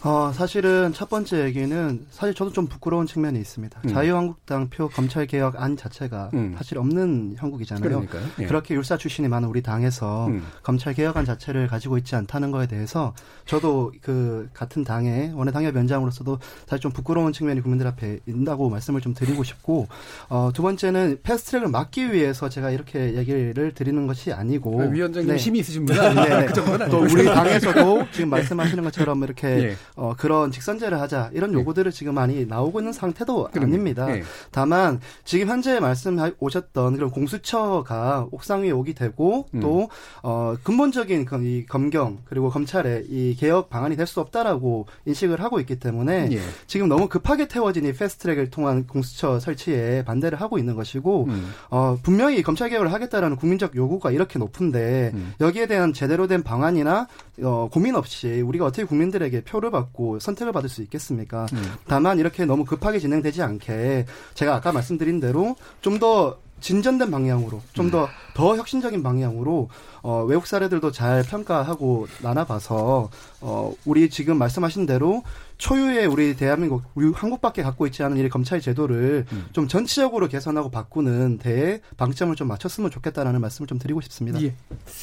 어, 0.02 0.32
사실은 0.34 0.92
첫 0.94 1.10
번째 1.10 1.44
얘기는 1.44 2.06
사실 2.10 2.34
저도 2.34 2.52
좀 2.52 2.66
부끄러운 2.66 3.06
측면이 3.06 3.38
있습니다. 3.38 3.82
음. 3.84 3.88
자유한국당 3.90 4.70
표 4.70 4.88
검찰 4.88 5.26
개혁 5.26 5.60
안 5.60 5.76
자체가 5.76 6.30
음. 6.32 6.54
사실 6.56 6.78
없는 6.78 7.34
형국이잖아요. 7.36 8.06
예. 8.40 8.46
그렇게 8.46 8.74
율사 8.74 8.96
출신이 8.96 9.28
많은 9.28 9.48
우리 9.48 9.62
당에서 9.62 10.28
음. 10.28 10.42
검찰 10.62 10.94
개혁안 10.94 11.26
자체를 11.26 11.66
가지고 11.66 11.98
있지 11.98 12.16
않다는 12.16 12.50
거에 12.50 12.66
대해서 12.66 13.14
저도 13.44 13.92
그 14.00 14.48
같은 14.54 14.84
당의 14.84 15.32
원내당협 15.34 15.74
위원장으로서도 15.74 16.38
사실 16.66 16.80
좀 16.80 16.92
부끄러운 16.92 17.32
측면이 17.32 17.60
국민들 17.60 17.86
앞에 17.86 18.20
있다고 18.26 18.70
말씀을 18.70 19.02
좀 19.02 19.12
드리고 19.12 19.44
싶고 19.44 19.88
어, 20.30 20.50
두 20.54 20.62
번째는 20.62 21.18
패스트트랙을 21.22 21.68
막기 21.68 22.12
위해서 22.12 22.48
제가 22.48 22.70
이렇게 22.70 23.16
얘기를 23.16 23.72
드리는 23.74 24.06
것이 24.06 24.32
아니고 24.32 24.80
아, 24.80 24.84
위원장님 24.86 25.30
네. 25.30 25.36
힘이 25.36 25.58
있으신 25.58 25.84
분은 25.84 26.14
네. 26.14 26.46
그또 26.46 27.00
우리 27.00 27.24
당에서도 27.24 28.06
지금 28.12 28.30
말씀하시는 28.30 28.82
것처럼 28.82 29.22
이렇게 29.24 29.48
예. 29.48 29.76
어, 29.96 30.14
그런 30.16 30.50
직선제를 30.50 31.00
하자 31.00 31.30
이런 31.32 31.52
네. 31.52 31.58
요구들을 31.58 31.90
지금 31.92 32.14
많이 32.14 32.44
나오고 32.44 32.80
있는 32.80 32.92
상태도 32.92 33.48
그러면, 33.52 33.70
아닙니다. 33.74 34.06
네. 34.06 34.22
다만 34.50 35.00
지금 35.24 35.48
현재 35.48 35.80
말씀 35.80 36.18
오셨던 36.38 36.96
그런 36.96 37.10
공수처가 37.10 38.28
옥상 38.30 38.62
위에 38.64 38.70
오게 38.70 38.92
되고 38.92 39.46
음. 39.54 39.60
또 39.60 39.88
어, 40.22 40.56
근본적인 40.62 41.26
이 41.42 41.64
검경 41.66 42.18
그리고 42.24 42.50
검찰의 42.50 43.06
이 43.08 43.34
개혁 43.38 43.70
방안이 43.70 43.96
될 43.96 44.10
수 44.10 44.20
없다라고 44.20 44.86
인식을 45.06 45.40
하고 45.42 45.60
있기 45.60 45.78
때문에 45.78 46.28
예. 46.32 46.40
지금 46.66 46.88
너무 46.88 47.08
급하게 47.08 47.48
태워진 47.48 47.86
이 47.86 47.92
패스트트랙을 47.92 48.50
통한 48.50 48.86
공수처 48.86 49.38
설치에 49.40 50.04
반대를 50.04 50.40
하고 50.40 50.58
있는 50.58 50.74
것이고 50.74 51.24
음. 51.28 51.52
어, 51.70 51.96
분명히 52.02 52.42
검찰 52.42 52.68
개혁을 52.68 52.92
하겠다라는 52.92 53.36
국민적 53.36 53.76
요구가 53.76 54.10
이렇게 54.10 54.38
높은데 54.38 55.12
음. 55.14 55.32
여기에 55.40 55.66
대한 55.66 55.92
제대로 55.92 56.26
된 56.26 56.42
방안이나 56.42 57.06
어, 57.42 57.68
고민 57.72 57.94
없이 57.94 58.40
우리가 58.40 58.66
어떻게 58.66 58.84
국민들에게 58.84 59.42
표를 59.44 59.70
받고 59.70 59.89
선택을 60.20 60.52
받을 60.52 60.68
수 60.68 60.82
있겠습니까? 60.82 61.46
음. 61.52 61.62
다만 61.86 62.18
이렇게 62.18 62.44
너무 62.44 62.64
급하게 62.64 62.98
진행되지 62.98 63.42
않게 63.42 64.06
제가 64.34 64.54
아까 64.54 64.72
말씀드린 64.72 65.20
대로 65.20 65.56
좀더 65.80 66.38
진전된 66.60 67.10
방향으로 67.10 67.62
좀 67.72 67.90
더더 67.90 68.04
음. 68.04 68.10
더 68.34 68.56
혁신적인 68.56 69.02
방향으로 69.02 69.70
어, 70.02 70.24
외국 70.24 70.46
사례들도 70.46 70.92
잘 70.92 71.22
평가하고 71.22 72.06
나눠봐서 72.22 73.08
어, 73.40 73.72
우리 73.86 74.10
지금 74.10 74.36
말씀하신 74.36 74.84
대로 74.84 75.22
초유의 75.56 76.06
우리 76.06 76.36
대한민국 76.36 76.82
우리 76.94 77.10
한국밖에 77.12 77.62
갖고 77.62 77.86
있지 77.86 78.02
않은 78.02 78.18
이 78.18 78.28
검찰 78.28 78.60
제도를 78.60 79.24
음. 79.32 79.46
좀 79.52 79.68
전체적으로 79.68 80.28
개선하고 80.28 80.70
바꾸는 80.70 81.38
데에 81.38 81.80
방점을 81.96 82.34
좀 82.36 82.48
맞췄으면 82.48 82.90
좋겠다라는 82.90 83.40
말씀을 83.40 83.66
좀 83.66 83.78
드리고 83.78 84.02
싶습니다. 84.02 84.40
예. 84.42 84.54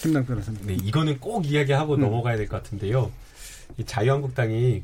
김남 0.01 0.25
변호사님. 0.25 0.61
네, 0.65 0.73
이거는 0.75 1.19
꼭 1.19 1.47
이야기하고 1.47 1.95
음. 1.95 2.01
넘어가야 2.01 2.37
될 2.37 2.47
것 2.47 2.57
같은데요. 2.61 3.11
이 3.77 3.85
자유한국당이 3.85 4.83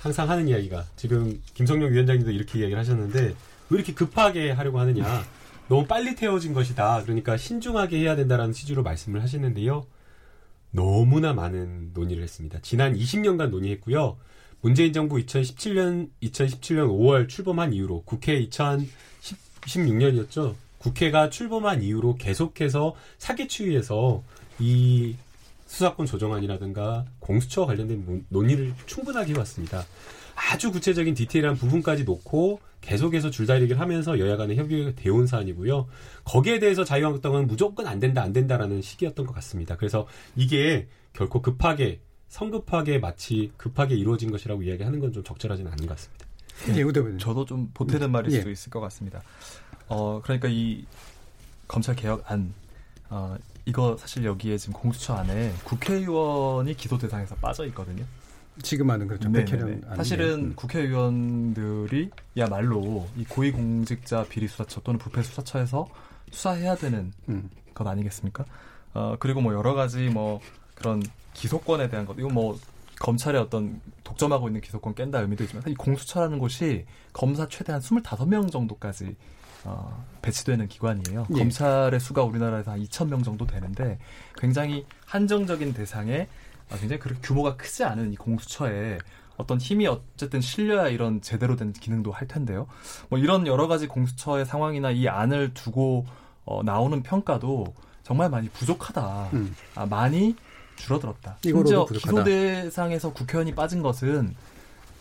항상 0.00 0.30
하는 0.30 0.48
이야기가 0.48 0.86
지금 0.96 1.42
김성룡 1.54 1.92
위원장님도 1.92 2.30
이렇게 2.30 2.60
이야기를 2.60 2.78
하셨는데 2.78 3.34
왜 3.70 3.76
이렇게 3.76 3.94
급하게 3.94 4.50
하려고 4.50 4.80
하느냐. 4.80 5.24
너무 5.68 5.86
빨리 5.86 6.14
태워진 6.14 6.54
것이다. 6.54 7.02
그러니까 7.02 7.36
신중하게 7.36 7.98
해야 7.98 8.16
된다라는 8.16 8.52
취지로 8.52 8.82
말씀을 8.82 9.22
하시는데요. 9.22 9.86
너무나 10.70 11.32
많은 11.32 11.92
논의를 11.94 12.22
했습니다. 12.22 12.58
지난 12.62 12.94
20년간 12.94 13.50
논의했고요. 13.50 14.16
문재인 14.60 14.92
정부 14.92 15.16
2017년 15.16 16.10
2017년 16.22 16.88
5월 16.88 17.28
출범한 17.28 17.72
이후로 17.72 18.02
국회 18.04 18.40
2016년이었죠. 18.46 20.54
국회가 20.78 21.30
출범한 21.30 21.82
이후로 21.82 22.16
계속해서 22.16 22.94
사기 23.18 23.48
추이에서 23.48 24.22
이 24.58 25.16
수사권 25.68 26.06
조정안이라든가 26.06 27.04
공수처와 27.20 27.66
관련된 27.68 28.24
논의를 28.30 28.74
충분하게 28.86 29.34
해왔습니다. 29.34 29.84
아주 30.34 30.72
구체적인 30.72 31.14
디테일한 31.14 31.56
부분까지 31.56 32.04
놓고 32.04 32.60
계속해서 32.80 33.30
줄다리기를 33.30 33.78
하면서 33.78 34.18
여야 34.18 34.36
간의 34.36 34.56
협의가 34.56 34.92
되어온 34.96 35.26
사안이고요. 35.26 35.86
거기에 36.24 36.58
대해서 36.58 36.84
자유한국당은 36.84 37.46
무조건 37.46 37.86
안 37.86 38.00
된다, 38.00 38.22
안 38.22 38.32
된다라는 38.32 38.80
시기였던 38.80 39.26
것 39.26 39.34
같습니다. 39.34 39.76
그래서 39.76 40.06
이게 40.36 40.88
결코 41.12 41.42
급하게, 41.42 42.00
성급하게 42.28 42.98
마치 42.98 43.52
급하게 43.56 43.94
이루어진 43.96 44.30
것이라고 44.30 44.62
이야기하는 44.62 45.00
건 45.00 45.12
좀 45.12 45.22
적절하지는 45.22 45.70
않은 45.72 45.86
것 45.86 45.96
같습니다. 45.96 46.26
예, 46.68 46.84
네, 46.84 47.18
저도 47.18 47.44
좀 47.44 47.70
보태는 47.74 48.10
말일 48.10 48.32
예. 48.32 48.38
수도 48.38 48.50
있을 48.50 48.70
것 48.70 48.80
같습니다. 48.80 49.22
어, 49.88 50.20
그러니까 50.22 50.48
이 50.48 50.84
검찰 51.66 51.94
개혁안, 51.94 52.54
어, 53.10 53.36
이거 53.68 53.96
사실 53.98 54.24
여기에 54.24 54.56
지금 54.56 54.72
공수처 54.72 55.12
안에 55.12 55.52
국회의원이 55.62 56.74
기소 56.74 56.96
대상에서 56.96 57.34
빠져 57.34 57.66
있거든요. 57.66 58.02
지금 58.62 58.90
하는 58.90 59.06
그렇죠. 59.06 59.30
백혜련 59.30 59.84
사실은 59.94 60.46
음. 60.46 60.54
국회의원들이야말로 60.56 63.06
이 63.18 63.26
고위공직자 63.26 64.24
비리수사처 64.30 64.80
또는 64.80 64.98
부패수사처에서 64.98 65.86
수사해야 66.30 66.76
되는 66.76 67.12
음. 67.28 67.50
것 67.74 67.86
아니겠습니까? 67.86 68.46
어 68.94 69.16
그리고 69.20 69.42
뭐 69.42 69.52
여러 69.52 69.74
가지 69.74 70.08
뭐 70.08 70.40
그런 70.74 71.02
기소권에 71.34 71.90
대한 71.90 72.06
것 72.06 72.18
이거 72.18 72.30
뭐 72.30 72.58
검찰의 73.00 73.38
어떤 73.38 73.82
독점하고 74.02 74.48
있는 74.48 74.62
기소권 74.62 74.94
깬다 74.94 75.20
의미도 75.20 75.44
있지만 75.44 75.62
이 75.66 75.74
공수처라는 75.74 76.38
곳이 76.38 76.86
검사 77.12 77.46
최대한 77.46 77.82
25명 77.82 78.50
정도까지 78.50 79.14
어, 79.64 80.04
배치되는 80.22 80.68
기관이에요. 80.68 81.26
예. 81.30 81.38
검찰의 81.38 82.00
수가 82.00 82.22
우리나라에서 82.22 82.72
한 82.72 82.80
2,000명 82.82 83.24
정도 83.24 83.46
되는데 83.46 83.98
굉장히 84.36 84.86
한정적인 85.06 85.74
대상에 85.74 86.28
아, 86.70 86.76
굉장히 86.76 87.00
그렇게 87.00 87.20
규모가 87.22 87.56
크지 87.56 87.84
않은 87.84 88.12
이 88.12 88.16
공수처에 88.16 88.98
어떤 89.36 89.58
힘이 89.58 89.86
어쨌든 89.86 90.40
실려야 90.40 90.88
이런 90.88 91.22
제대로 91.22 91.56
된 91.56 91.72
기능도 91.72 92.10
할 92.12 92.26
텐데요. 92.26 92.66
뭐 93.08 93.18
이런 93.18 93.46
여러 93.46 93.68
가지 93.68 93.86
공수처의 93.86 94.44
상황이나 94.44 94.90
이 94.90 95.08
안을 95.08 95.54
두고 95.54 96.06
어, 96.44 96.62
나오는 96.62 97.02
평가도 97.02 97.72
정말 98.02 98.30
많이 98.30 98.48
부족하다. 98.48 99.30
음. 99.34 99.54
아, 99.74 99.86
많이 99.86 100.34
줄어들었다. 100.76 101.36
심지어 101.42 101.84
기소 101.86 102.24
대상에서 102.24 103.12
국회의원이 103.12 103.54
빠진 103.54 103.82
것은 103.82 104.34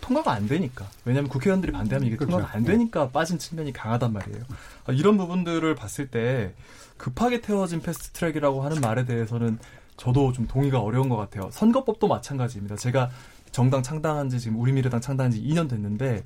통과가 0.01 0.31
안 0.31 0.47
되니까. 0.47 0.86
왜냐하면 1.05 1.29
국회의원들이 1.29 1.71
반대하면 1.71 2.07
이게 2.07 2.15
그렇죠. 2.15 2.31
통과가 2.33 2.55
안 2.55 2.63
되니까 2.63 3.05
네. 3.05 3.12
빠진 3.12 3.38
측면이 3.38 3.73
강하단 3.73 4.13
말이에요. 4.13 4.43
아, 4.86 4.91
이런 4.93 5.17
부분들을 5.17 5.75
봤을 5.75 6.07
때 6.07 6.53
급하게 6.97 7.41
태워진 7.41 7.81
패스트트랙이라고 7.81 8.63
하는 8.63 8.81
말에 8.81 9.05
대해서는 9.05 9.60
저도 9.97 10.31
좀 10.31 10.47
동의가 10.47 10.79
어려운 10.79 11.10
것 11.10 11.15
같아요. 11.17 11.49
선거법도 11.51 12.07
마찬가지입니다. 12.07 12.75
제가 12.75 13.10
정당 13.51 13.81
창당한 13.83 14.29
지 14.29 14.39
지금 14.39 14.60
우리미래당 14.60 15.01
창당한 15.01 15.31
지 15.31 15.41
2년 15.41 15.69
됐는데 15.69 16.23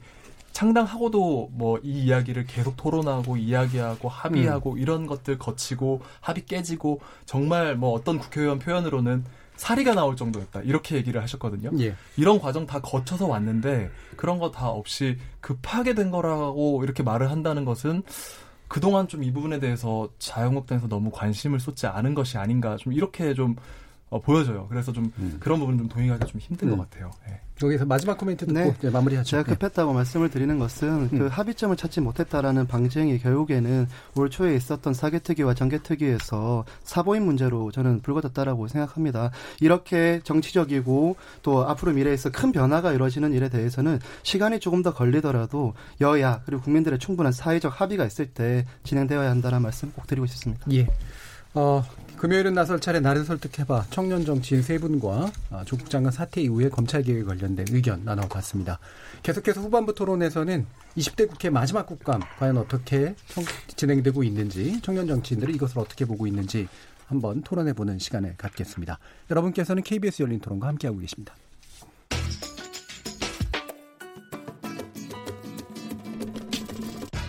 창당하고도 0.52 1.50
뭐 1.54 1.80
이 1.84 2.04
이야기를 2.04 2.46
계속 2.46 2.76
토론하고 2.78 3.38
이야기하고 3.38 4.10
합의하고 4.10 4.74
음. 4.74 4.78
이런 4.78 5.08
것들 5.08 5.38
거치고 5.38 6.02
합의 6.20 6.46
깨지고 6.46 7.00
정말 7.26 7.76
뭐 7.76 7.92
어떤 7.94 8.20
국회의원 8.20 8.60
표현으로는 8.60 9.24
사리가 9.62 9.94
나올 9.94 10.16
정도였다 10.16 10.62
이렇게 10.62 10.96
얘기를 10.96 11.22
하셨거든요. 11.22 11.70
예. 11.80 11.94
이런 12.18 12.40
과정 12.40 12.66
다 12.66 12.82
거쳐서 12.82 13.28
왔는데 13.28 13.92
그런 14.18 14.40
거 14.40 14.50
다 14.52 14.70
없이 14.70 15.18
급하게 15.40 15.94
된 15.94 16.10
거라고 16.10 16.84
이렇게 16.84 17.04
말을 17.04 17.30
한다는 17.30 17.64
것은 17.64 18.02
그동안 18.68 19.08
좀 19.08 19.22
이 19.22 19.32
부분에 19.32 19.60
대해서 19.60 20.10
자유한국당에서 20.18 20.88
너무 20.88 21.12
관심을 21.12 21.60
쏟지 21.60 21.86
않은 21.86 22.16
것이 22.16 22.40
아닌가 22.40 22.76
좀 22.78 22.92
이렇게 22.92 23.36
좀 23.36 23.56
어, 24.12 24.20
보여져요. 24.20 24.68
그래서 24.68 24.92
좀 24.92 25.12
음. 25.20 25.38
그런 25.40 25.58
부분 25.58 25.78
좀 25.78 25.88
동의하기가 25.88 26.26
좀 26.28 26.40
힘든 26.42 26.68
음. 26.68 26.78
것 26.78 26.90
같아요. 26.90 27.12
예. 27.30 27.40
여기서 27.64 27.86
마지막 27.86 28.18
코멘트 28.18 28.46
듣고 28.46 28.60
네. 28.60 28.76
이제 28.78 28.90
마무리하죠. 28.90 29.30
제가 29.30 29.44
네. 29.44 29.54
급했다고 29.54 29.94
말씀을 29.94 30.30
드리는 30.30 30.60
것은 30.60 31.10
그 31.10 31.16
음. 31.16 31.28
합의점을 31.30 31.78
찾지 31.78 32.02
못했다라는 32.02 32.68
방증이 32.68 33.20
결국에는 33.20 33.88
올 34.16 34.30
초에 34.30 34.56
있었던 34.56 34.94
사개특위와 34.94 35.54
정개특위에서 35.54 36.66
사보임 36.84 37.24
문제로 37.24 37.72
저는 37.72 38.02
불거졌다라고 38.02 38.68
생각합니다. 38.68 39.32
이렇게 39.62 40.20
정치적이고 40.26 41.16
또 41.42 41.70
앞으로 41.70 41.94
미래에서 41.94 42.32
큰 42.32 42.52
변화가 42.52 42.92
이루어지는 42.92 43.32
일에 43.32 43.48
대해서는 43.48 44.00
시간이 44.24 44.60
조금 44.60 44.82
더 44.82 44.94
걸리더라도 44.94 45.74
여야 46.02 46.42
그리고 46.46 46.64
국민들의 46.64 47.00
충분한 47.00 47.32
사회적 47.32 47.80
합의가 47.80 48.06
있을 48.06 48.26
때 48.26 48.66
진행되어야 48.84 49.30
한다는 49.30 49.62
말씀 49.62 49.90
꼭 49.94 50.06
드리고 50.06 50.26
싶습니다. 50.26 50.66
예. 50.74 50.88
어, 51.54 51.84
금요일은 52.18 52.54
나설 52.54 52.80
차례 52.80 53.00
나를 53.00 53.26
설득해봐 53.26 53.86
청년 53.90 54.24
정치인 54.26 54.62
세 54.62 54.78
분과 54.78 55.32
아, 55.50 55.64
조국 55.66 55.90
장관 55.90 56.12
사퇴 56.12 56.42
이후에 56.42 56.70
검찰 56.70 57.02
개혁에 57.02 57.24
관련된 57.24 57.66
의견 57.72 58.04
나눠봤습니다. 58.06 58.80
계속해서 59.24 59.60
후반부 59.62 59.96
토론에서는 59.96 60.66
20대 60.98 61.28
국회 61.28 61.50
마지막 61.50 61.86
국감 61.88 62.22
과연 62.38 62.58
어떻게 62.58 63.16
청- 63.28 63.44
진행되고 63.76 64.24
있는지 64.24 64.80
청년 64.82 65.08
정치인들이 65.08 65.54
이것을 65.56 65.80
어떻게 65.80 66.06
보고 66.06 66.28
있는지 66.28 66.68
한번 67.08 67.42
토론해보는 67.42 68.00
시간을 68.00 68.36
갖겠습니다. 68.38 69.00
여러분께서는 69.30 69.84
KBS 69.84 70.22
열린 70.24 70.40
토론과 70.40 70.68
함께하고 70.68 71.00
계십니다. 71.00 71.34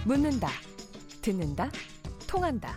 묻는다, 0.04 0.48
듣는다, 1.20 1.70
통한다. 2.26 2.76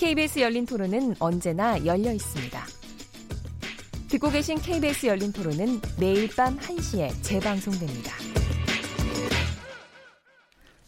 KBS 0.00 0.38
열린 0.38 0.64
토론은 0.64 1.14
언제나 1.20 1.76
열려 1.84 2.10
있습니다. 2.10 2.58
듣고 4.08 4.30
계신 4.30 4.56
KBS 4.56 5.08
열린 5.08 5.30
토론은 5.30 5.78
매일 6.00 6.26
밤 6.34 6.56
1시에 6.56 7.10
재방송됩니다. 7.22 8.10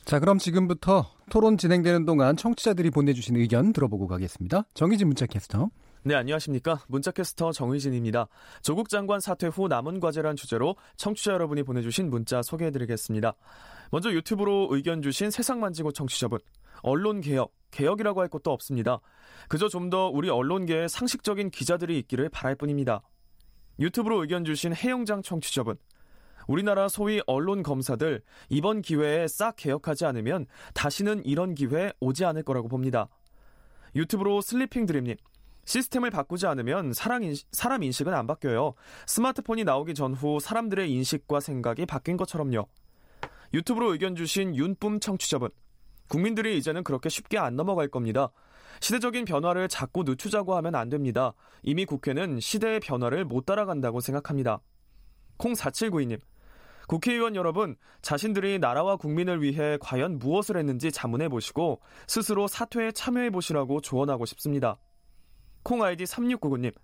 자, 0.07 0.19
그럼 0.19 0.39
지금부터 0.39 1.13
토론 1.29 1.59
진행되는 1.59 2.07
동안 2.07 2.39
청취자들이 2.39 2.89
보내주신 2.89 3.37
의견 3.37 3.75
들어보고 3.75 4.07
가겠습니다. 4.07 4.65
정희진 4.73 5.09
문자 5.09 5.27
캐스터. 5.27 5.69
네, 6.05 6.15
안녕하십니까. 6.15 6.81
문자캐스터 6.89 7.53
정의진입니다. 7.53 8.29
조국 8.63 8.89
장관 8.89 9.21
사퇴 9.21 9.49
후 9.49 9.69
남은 9.69 10.01
과제란 10.01 10.37
주제로 10.37 10.75
청취자 10.97 11.33
여러분이 11.33 11.65
보내주신 11.65 12.09
문자 12.09 12.43
소개해드리겠습니다. 12.43 13.35
먼저 13.91 14.11
유튜브로 14.11 14.69
의견 14.71 15.03
주신 15.03 15.31
세상 15.31 15.61
만지고 15.61 15.93
청취자분. 15.93 16.39
언론 16.83 17.21
개혁, 17.21 17.53
개혁이라고 17.71 18.21
할 18.21 18.29
것도 18.29 18.51
없습니다. 18.53 19.01
그저 19.49 19.69
좀 19.69 19.91
더 19.91 20.09
우리 20.09 20.29
언론계에 20.31 20.89
상식적인 20.89 21.51
기자들이 21.51 21.99
있기를 22.01 22.29
바랄 22.29 22.55
뿐입니다. 22.55 23.03
유튜브로 23.79 24.21
의견 24.23 24.45
주신 24.45 24.75
해영장 24.75 25.23
청취자분. 25.23 25.77
우리나라 26.49 26.89
소위 26.89 27.21
언론 27.27 27.63
검사들 27.63 28.23
이번 28.49 28.83
기회에 28.83 29.29
싹 29.29 29.57
개혁하지 29.57 30.05
않으면 30.07 30.47
다시는 30.75 31.25
이런 31.25 31.55
기회 31.55 31.93
오지 32.01 32.25
않을 32.25 32.43
거라고 32.43 32.69
봅니다. 32.69 33.09
유튜브로 33.95 34.41
슬리핑 34.41 34.87
드림님. 34.87 35.17
시스템을 35.65 36.11
바꾸지 36.11 36.47
않으면 36.47 36.93
사람, 36.93 37.23
인식, 37.23 37.47
사람 37.53 37.83
인식은 37.83 38.13
안 38.13 38.27
바뀌어요. 38.27 38.75
스마트폰이 39.07 39.65
나오기 39.65 39.95
전후 39.95 40.41
사람들의 40.41 40.91
인식과 40.91 41.41
생각이 41.41 41.87
바뀐 41.87 42.17
것처럼요. 42.17 42.67
유튜브로 43.55 43.93
의견 43.93 44.17
주신 44.17 44.57
윤뿜 44.57 44.99
청취자분. 45.01 45.51
국민들이 46.13 46.59
이제는 46.59 46.85
그렇게 46.85 47.09
쉽게 47.09 47.39
안 47.39 47.57
넘어갈 47.57 47.89
겁니다. 47.89 48.33
시대적인 48.81 49.25
변화를 49.25 49.67
자꾸 49.67 50.03
늦추자고 50.03 50.55
하면 50.57 50.75
안 50.75 50.91
됩니다. 50.91 51.33
이미 51.63 51.87
국회는 51.87 52.39
시대의 52.39 52.81
변화를 52.81 53.25
못 53.25 53.47
따라간다고 53.47 54.01
생각합니다. 54.01 54.61
콩 55.39 55.55
4792님. 55.55 56.21
국회의원 56.87 57.35
여러분, 57.35 57.77
자신들이 58.03 58.59
나라와 58.59 58.97
국민을 58.97 59.41
위해 59.41 59.79
과연 59.81 60.19
무엇을 60.19 60.59
했는지 60.59 60.93
자문해 60.93 61.31
보시고 61.31 61.81
스스로 62.07 62.47
사퇴에 62.47 62.93
참여해 62.93 63.31
보시라고 63.31 63.81
조언하고 63.81 64.27
싶습니다. 64.27 64.77
콩 65.63 65.83
아이디 65.83 66.05
3699님. 66.05 66.75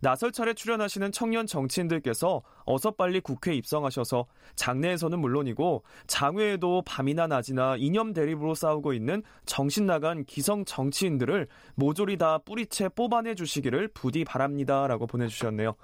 나설 0.00 0.32
차례 0.32 0.54
출연하시는 0.54 1.12
청년 1.12 1.46
정치인들께서 1.46 2.42
어서 2.64 2.90
빨리 2.92 3.20
국회에 3.20 3.54
입성하셔서 3.54 4.26
장내에서는 4.56 5.18
물론이고 5.18 5.84
장외에도 6.06 6.82
밤이나 6.86 7.26
낮이나 7.26 7.76
이념 7.78 8.12
대립으로 8.12 8.54
싸우고 8.54 8.92
있는 8.92 9.22
정신 9.46 9.86
나간 9.86 10.24
기성 10.24 10.64
정치인들을 10.64 11.48
모조리 11.74 12.16
다 12.18 12.38
뿌리채 12.38 12.88
뽑아내 12.90 13.34
주시기를 13.34 13.88
부디 13.88 14.24
바랍니다라고 14.24 15.06
보내주셨네요. 15.06 15.74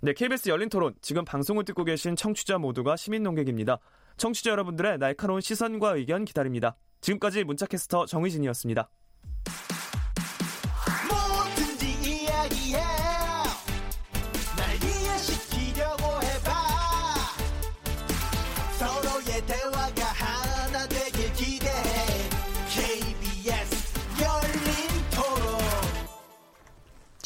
네, 0.00 0.12
KBS 0.12 0.50
열린 0.50 0.68
토론. 0.68 0.94
지금 1.00 1.24
방송을 1.24 1.64
듣고 1.64 1.84
계신 1.84 2.16
청취자 2.16 2.58
모두가 2.58 2.96
시민 2.96 3.22
농객입니다. 3.22 3.78
청취자 4.18 4.50
여러분들의 4.50 4.98
날카로운 4.98 5.40
시선과 5.40 5.96
의견 5.96 6.24
기다립니다. 6.24 6.76
지금까지 7.00 7.44
문자캐스터 7.44 8.06
정의진이었습니다. 8.06 8.88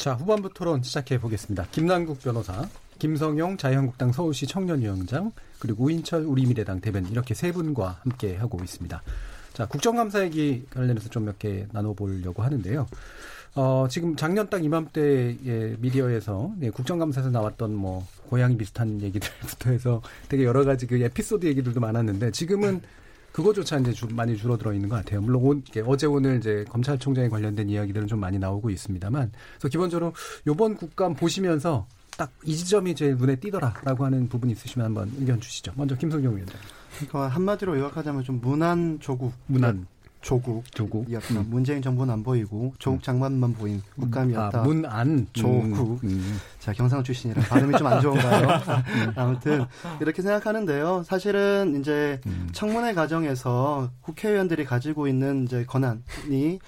자, 0.01 0.15
후반부 0.15 0.49
토론 0.55 0.81
시작해 0.81 1.19
보겠습니다. 1.19 1.67
김남국 1.71 2.23
변호사, 2.23 2.67
김성용 2.97 3.57
자유한국당 3.57 4.11
서울시 4.11 4.47
청년위원장, 4.47 5.31
그리고 5.59 5.83
우인철 5.83 6.23
우리미래당 6.23 6.81
대변인 6.81 7.11
이렇게 7.11 7.35
세 7.35 7.51
분과 7.51 7.99
함께 8.01 8.35
하고 8.35 8.57
있습니다. 8.63 8.99
자, 9.53 9.67
국정감사 9.67 10.23
얘기 10.23 10.65
관련해서 10.73 11.07
좀 11.09 11.25
몇 11.25 11.37
개 11.37 11.67
나눠보려고 11.71 12.41
하는데요. 12.41 12.87
어, 13.53 13.85
지금 13.91 14.15
작년 14.15 14.49
딱 14.49 14.63
이맘때에 14.65 15.75
미디어에서 15.77 16.51
네, 16.57 16.71
국정감사에서 16.71 17.29
나왔던 17.29 17.75
뭐 17.75 18.07
고양이 18.27 18.57
비슷한 18.57 18.99
얘기들부터 19.03 19.69
해서 19.69 20.01
되게 20.29 20.45
여러 20.45 20.65
가지 20.65 20.87
그 20.87 20.99
에피소드 20.99 21.45
얘기들도 21.45 21.79
많았는데 21.79 22.31
지금은 22.31 22.81
그거조차 23.31 23.77
이제 23.79 23.91
주- 23.93 24.07
많이 24.11 24.35
줄어들어 24.35 24.73
있는 24.73 24.89
것 24.89 24.95
같아요. 24.97 25.21
물론 25.21 25.41
오- 25.43 25.53
이렇게 25.53 25.81
어제 25.85 26.05
오늘 26.07 26.37
이제 26.37 26.65
검찰총장에 26.69 27.29
관련된 27.29 27.69
이야기들은 27.69 28.07
좀 28.07 28.19
많이 28.19 28.37
나오고 28.39 28.69
있습니다만, 28.69 29.31
그래서 29.57 29.69
기본적으로 29.69 30.13
요번 30.47 30.75
국감 30.75 31.13
보시면서 31.15 31.87
딱 32.17 32.29
이 32.43 32.55
지점이 32.55 32.93
제일 32.93 33.15
눈에 33.15 33.35
띄더라라고 33.37 34.03
하는 34.05 34.27
부분 34.27 34.49
이 34.49 34.53
있으시면 34.53 34.85
한번 34.87 35.11
의견 35.17 35.39
주시죠. 35.39 35.71
먼저 35.75 35.95
김성경 35.95 36.35
위원장. 36.35 36.59
그러니까 36.97 37.29
한마디로 37.29 37.79
요약하자면 37.79 38.23
좀 38.23 38.41
무난 38.41 38.99
조국, 38.99 39.31
문안 39.47 39.87
조국, 40.21 40.63
조국. 40.71 41.09
이었다. 41.09 41.41
문재인 41.47 41.81
정부는 41.81 42.13
안 42.13 42.23
보이고 42.23 42.73
조국 42.77 43.01
장관만 43.03 43.53
보인 43.55 43.81
국감이었다. 43.99 44.59
아, 44.59 44.63
문안 44.63 45.27
조국. 45.33 46.03
음, 46.03 46.09
음. 46.09 46.37
자, 46.59 46.71
경상 46.73 47.03
출신이라 47.03 47.41
발음이 47.41 47.75
좀 47.77 47.87
안 47.87 48.01
좋은가요? 48.01 48.47
아무튼 49.17 49.65
이렇게 49.99 50.21
생각하는데요. 50.21 51.03
사실은 51.03 51.77
이제 51.79 52.21
음. 52.27 52.49
청문회 52.53 52.93
과정에서 52.93 53.89
국회의원들이 54.01 54.65
가지고 54.65 55.07
있는 55.07 55.43
이제 55.45 55.65
권한이 55.65 56.59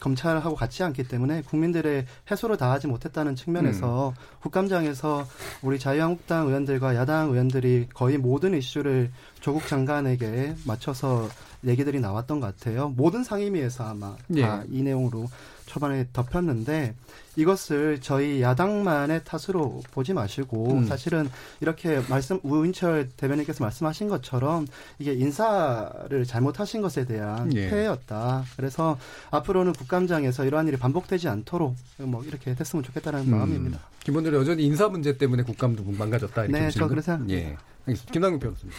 검찰하고 0.00 0.54
같지 0.54 0.82
않기 0.82 1.08
때문에 1.08 1.42
국민들의 1.42 2.06
해소를 2.30 2.56
다하지 2.56 2.86
못했다는 2.86 3.36
측면에서 3.36 4.14
국감장에서 4.40 5.26
우리 5.62 5.78
자유한국당 5.78 6.48
의원들과 6.48 6.96
야당 6.96 7.30
의원들이 7.30 7.88
거의 7.94 8.18
모든 8.18 8.54
이슈를 8.54 9.10
조국 9.40 9.66
장관에게 9.66 10.54
맞춰서 10.66 11.28
얘기들이 11.64 12.00
나왔던 12.00 12.40
것 12.40 12.56
같아요. 12.56 12.88
모든 12.96 13.22
상임위에서 13.22 13.84
아마 13.84 14.16
예. 14.34 14.42
다이 14.42 14.82
내용으로 14.82 15.28
초반에 15.70 16.04
덮였는데 16.12 16.94
이것을 17.36 18.00
저희 18.00 18.42
야당만의 18.42 19.22
탓으로 19.24 19.82
보지 19.92 20.12
마시고 20.12 20.72
음. 20.78 20.84
사실은 20.84 21.30
이렇게 21.60 22.02
말씀 22.08 22.40
우인철 22.42 23.10
대변인께서 23.16 23.62
말씀하신 23.62 24.08
것처럼 24.08 24.66
이게 24.98 25.12
인사를 25.12 26.24
잘못하신 26.26 26.82
것에 26.82 27.04
대한 27.06 27.54
예. 27.54 27.70
폐해였다. 27.70 28.44
그래서 28.56 28.98
앞으로는 29.30 29.74
국감장에서 29.74 30.44
이러한 30.44 30.66
일이 30.66 30.76
반복되지 30.76 31.28
않도록 31.28 31.76
뭐 31.98 32.24
이렇게 32.24 32.52
됐으면 32.56 32.82
좋겠다는 32.82 33.20
음. 33.20 33.30
마음입니다. 33.30 33.78
기본적으로 34.02 34.40
여전히 34.40 34.64
인사 34.64 34.88
문제 34.88 35.16
때문에 35.16 35.44
국감도 35.44 35.84
망가졌다 35.84 36.44
이렇게 36.44 36.58
네, 36.58 36.64
보시는 36.66 36.88
저? 36.88 37.00
생각합니다. 37.00 37.32
예. 37.32 37.56
알겠습니다. 37.86 38.12
김남국 38.12 38.40
변호사님. 38.40 38.72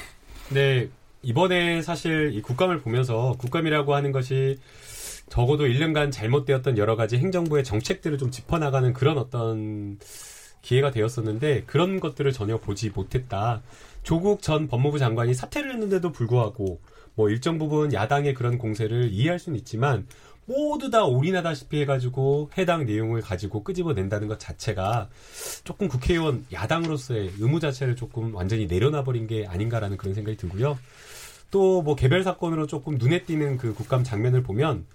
네, 0.50 0.90
이번에 1.22 1.82
사실 1.84 2.32
이 2.34 2.42
국감을 2.42 2.82
보면서 2.82 3.36
국감이라고 3.38 3.96
하는 3.96 4.12
것이 4.12 4.60
적어도 5.32 5.66
1년간 5.66 6.12
잘못되었던 6.12 6.78
여러 6.78 6.98
가지 6.98 7.18
행정부의 7.18 7.64
정책들을 7.64 8.18
좀 8.18 8.32
짚어나가는 8.32 8.92
그런 8.92 9.18
어떤 9.18 9.98
기회가 10.62 10.92
되었었는데 10.92 11.64
그런 11.68 12.02
것들을 12.02 12.30
전혀 12.34 12.58
보지 12.58 12.90
못했다. 12.90 13.62
조국 14.04 14.42
전 14.42 14.68
법무부 14.68 15.00
장관이 15.00 15.34
사퇴를 15.34 15.72
했는데도 15.72 16.12
불구하고 16.12 16.82
뭐 17.16 17.30
일정 17.30 17.58
부분 17.58 17.94
야당의 17.94 18.34
그런 18.34 18.58
공세를 18.58 19.14
이해할 19.14 19.40
수는 19.40 19.58
있지만 19.60 20.06
모두 20.46 20.90
다 20.90 21.06
올인하다시피 21.06 21.80
해가지고 21.80 22.50
해당 22.58 22.86
내용을 22.86 23.22
가지고 23.22 23.64
끄집어낸다는 23.64 24.28
것 24.28 24.38
자체가 24.38 25.08
조금 25.64 25.88
국회의원 25.88 26.46
야당으로서의 26.52 27.32
의무 27.40 27.62
자체를 27.62 27.96
조금 27.96 28.36
완전히 28.36 28.66
내려놔버린 28.68 29.28
게 29.28 29.48
아닌가라는 29.48 29.96
그런 29.96 30.14
생각이 30.14 30.36
들고요. 30.36 30.78
또 31.52 31.82
뭐 31.84 31.96
개별 31.96 32.22
사건으로 32.24 32.68
조금 32.68 32.98
눈에 32.98 33.24
띄는 33.24 33.58
그 33.58 33.74
국감 33.74 34.04
장면을 34.04 34.44
보면 34.44 34.86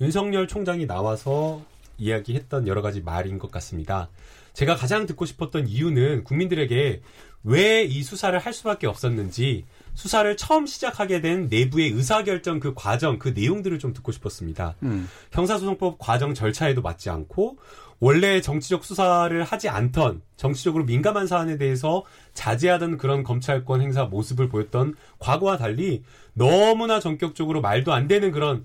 윤석열 0.00 0.48
총장이 0.48 0.86
나와서 0.86 1.62
이야기했던 1.98 2.66
여러 2.66 2.82
가지 2.82 3.00
말인 3.00 3.38
것 3.38 3.50
같습니다. 3.50 4.08
제가 4.52 4.76
가장 4.76 5.06
듣고 5.06 5.24
싶었던 5.24 5.66
이유는 5.68 6.24
국민들에게 6.24 7.02
왜 7.44 7.84
이 7.84 8.02
수사를 8.02 8.38
할 8.38 8.52
수밖에 8.52 8.86
없었는지 8.86 9.64
수사를 9.94 10.36
처음 10.36 10.66
시작하게 10.66 11.20
된 11.20 11.48
내부의 11.50 11.90
의사결정 11.90 12.60
그 12.60 12.72
과정 12.74 13.18
그 13.18 13.30
내용들을 13.30 13.78
좀 13.78 13.92
듣고 13.92 14.12
싶었습니다. 14.12 14.76
음. 14.84 15.08
형사소송법 15.32 15.98
과정 15.98 16.34
절차에도 16.34 16.82
맞지 16.82 17.10
않고 17.10 17.58
원래 17.98 18.40
정치적 18.40 18.84
수사를 18.84 19.42
하지 19.44 19.68
않던 19.68 20.22
정치적으로 20.36 20.84
민감한 20.84 21.26
사안에 21.26 21.56
대해서 21.56 22.04
자제하던 22.34 22.96
그런 22.96 23.22
검찰권 23.22 23.80
행사 23.80 24.04
모습을 24.04 24.48
보였던 24.48 24.94
과거와 25.18 25.56
달리 25.56 26.02
너무나 26.34 27.00
전격적으로 27.00 27.60
말도 27.60 27.92
안 27.92 28.08
되는 28.08 28.32
그런 28.32 28.64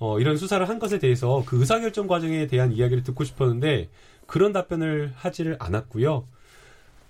어, 0.00 0.18
이런 0.18 0.36
수사를 0.36 0.66
한 0.66 0.78
것에 0.78 0.98
대해서 0.98 1.44
그 1.46 1.60
의사결정 1.60 2.06
과정에 2.08 2.46
대한 2.46 2.72
이야기를 2.72 3.02
듣고 3.04 3.22
싶었는데 3.22 3.90
그런 4.26 4.52
답변을 4.52 5.12
하지를 5.14 5.56
않았고요. 5.60 6.24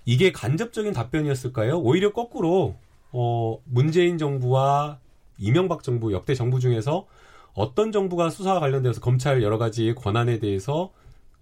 이게 0.05 0.31
간접적인 0.31 0.91
답변이었을까요? 0.91 1.79
오히려 1.79 2.11
거꾸로 2.11 2.75
어, 3.13 3.57
문재인 3.65 4.17
정부와 4.17 4.99
이명박 5.37 5.83
정부 5.83 6.11
역대 6.11 6.35
정부 6.35 6.59
중에서 6.59 7.07
어떤 7.53 7.93
정부가 7.93 8.29
수사와 8.29 8.59
관련돼서 8.59 8.99
검찰 8.99 9.41
여러 9.41 9.57
가지 9.57 9.93
권한에 9.95 10.39
대해서 10.39 10.91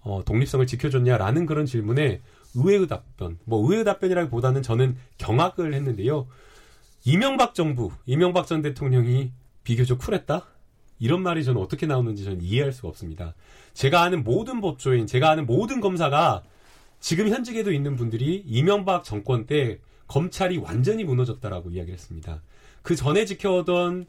어, 0.02 0.22
독립성을 0.26 0.66
지켜줬냐라는 0.68 1.48
그런 1.48 1.66
질문에 1.66 2.22
의외의 2.56 2.88
답변, 2.88 3.40
뭐 3.46 3.64
의외의 3.64 3.86
답변이라기보다는 3.86 4.62
저는 4.62 4.98
경악을 5.18 5.74
했는데요. 5.74 6.28
이명박 7.06 7.56
정부, 7.56 7.92
이명박 8.06 8.46
전 8.46 8.62
대통령이 8.62 9.32
비교적 9.64 9.98
쿨했다? 10.00 10.46
이런 11.00 11.24
말이 11.24 11.44
저는 11.44 11.62
어떻게 11.62 11.86
나오는지 11.86 12.24
저는 12.24 12.42
이해할 12.42 12.74
수가 12.74 12.90
없습니다. 12.90 13.34
제가 13.74 14.02
아는 14.02 14.24
모든 14.24 14.62
법조인, 14.62 15.08
제가 15.08 15.30
아는 15.30 15.46
모든 15.46 15.80
검사가 15.80 16.44
지금 17.00 17.30
현직에도 17.30 17.72
있는 17.72 17.96
분들이 17.96 18.44
이명박 18.46 19.04
정권 19.04 19.46
때 19.46 19.80
검찰이 20.08 20.58
완전히 20.58 21.04
무너졌다라고 21.04 21.70
이야기를 21.72 21.94
했습니다. 21.94 22.42
그 22.82 22.96
전에 22.96 23.26
지켜오던 23.26 24.06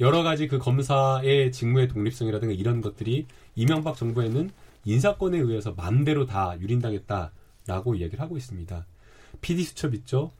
여러 0.00 0.22
가지 0.22 0.48
그 0.48 0.58
검사의 0.58 1.52
직무의 1.52 1.88
독립성이라든가 1.88 2.52
이런 2.52 2.80
것들이 2.80 3.26
이명박 3.54 3.96
정부에는 3.96 4.50
인사권에 4.84 5.38
의해서 5.38 5.72
마음대로 5.72 6.26
다 6.26 6.56
유린당했다라고 6.60 7.94
이야기를 7.94 8.20
하고 8.20 8.36
있습니다. 8.36 8.84
PD 9.40 9.62
수첩 9.62 9.94
있죠? 9.94 10.32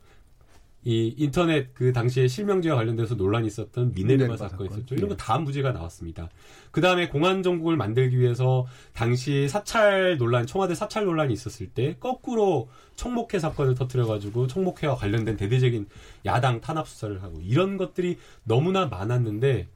이 0.85 1.15
인터넷 1.17 1.73
그 1.73 1.93
당시에 1.93 2.29
실명제와 2.29 2.77
관련돼서 2.77 3.15
논란이 3.15 3.47
있었던 3.47 3.93
미네르바 3.95 4.25
미네르바 4.25 4.37
사건 4.37 4.67
사건. 4.69 4.79
있었죠. 4.79 4.95
이런 4.95 5.09
네. 5.09 5.17
거다 5.17 5.39
무죄가 5.39 5.73
나왔습니다. 5.73 6.29
그 6.71 6.81
다음에 6.83 7.09
공안 7.09 7.43
정국을 7.43 7.77
만들기 7.77 8.19
위해서 8.19 8.67
당시 8.93 9.49
사찰 9.49 10.19
논란, 10.19 10.47
청와대 10.47 10.75
사찰 10.75 11.07
논란이 11.07 11.33
있었을 11.33 11.69
때 11.69 11.97
거꾸로 12.01 12.69
총목회 12.97 13.39
사건을 13.39 13.75
터뜨려가지고 13.75 14.47
총목회와 14.47 14.97
관련된 14.97 15.37
대대적인 15.39 15.87
야당 16.27 16.61
탄압 16.61 16.87
수사를 16.87 17.23
하고 17.23 17.41
이런 17.43 17.79
것들이 17.79 18.19
너무나 18.45 18.87
많았는데 18.87 19.69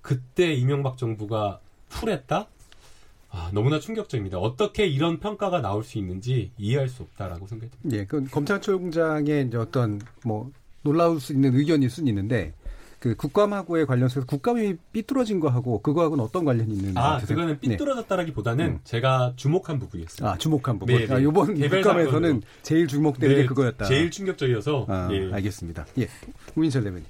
그때 0.00 0.52
이명박 0.52 0.96
정부가 0.96 1.60
쿨했다? 1.90 2.46
아, 3.34 3.50
너무나 3.52 3.80
충격적입니다. 3.80 4.38
어떻게 4.38 4.86
이런 4.86 5.18
평가가 5.18 5.60
나올 5.62 5.82
수 5.82 5.96
있는지 5.98 6.52
이해할 6.58 6.88
수 6.88 7.02
없다라고 7.02 7.46
생각이 7.46 7.70
듭니다. 7.80 7.98
예, 7.98 8.04
그 8.04 8.22
검찰총장의 8.30 9.46
이제 9.48 9.56
어떤 9.56 10.00
뭐 10.24 10.50
놀라울 10.82 11.18
수 11.18 11.32
있는 11.32 11.54
의견일 11.56 11.88
수는 11.88 12.08
있는데 12.08 12.52
그 12.98 13.16
국감하고에 13.16 13.84
관련해서 13.86 14.24
국감이 14.26 14.74
삐뚤어진 14.92 15.40
거하고 15.40 15.80
그거하고는 15.82 16.22
어떤 16.22 16.44
관련이 16.44 16.72
있는 16.72 16.96
아, 16.96 17.02
것 17.02 17.08
같으세요? 17.14 17.36
그거는 17.36 17.58
네. 17.60 17.70
삐뚤어졌다라기보다는 17.70 18.66
음. 18.66 18.78
제가 18.84 19.32
주목한 19.36 19.78
부분이었습니다. 19.80 20.30
아, 20.34 20.36
주목한 20.38 20.78
부분. 20.78 20.94
네, 20.96 21.06
네. 21.06 21.14
아, 21.14 21.18
이번 21.18 21.54
개별 21.54 21.82
국감에서는 21.82 22.12
사건으로. 22.12 22.40
제일 22.62 22.86
주목되는 22.86 23.34
게 23.36 23.46
그거였다. 23.46 23.86
제일 23.86 24.10
충격적이어서 24.10 24.86
아, 24.88 25.08
예. 25.10 25.32
알겠습니다. 25.32 25.86
예, 25.98 26.06
우인철 26.54 26.84
대변인. 26.84 27.04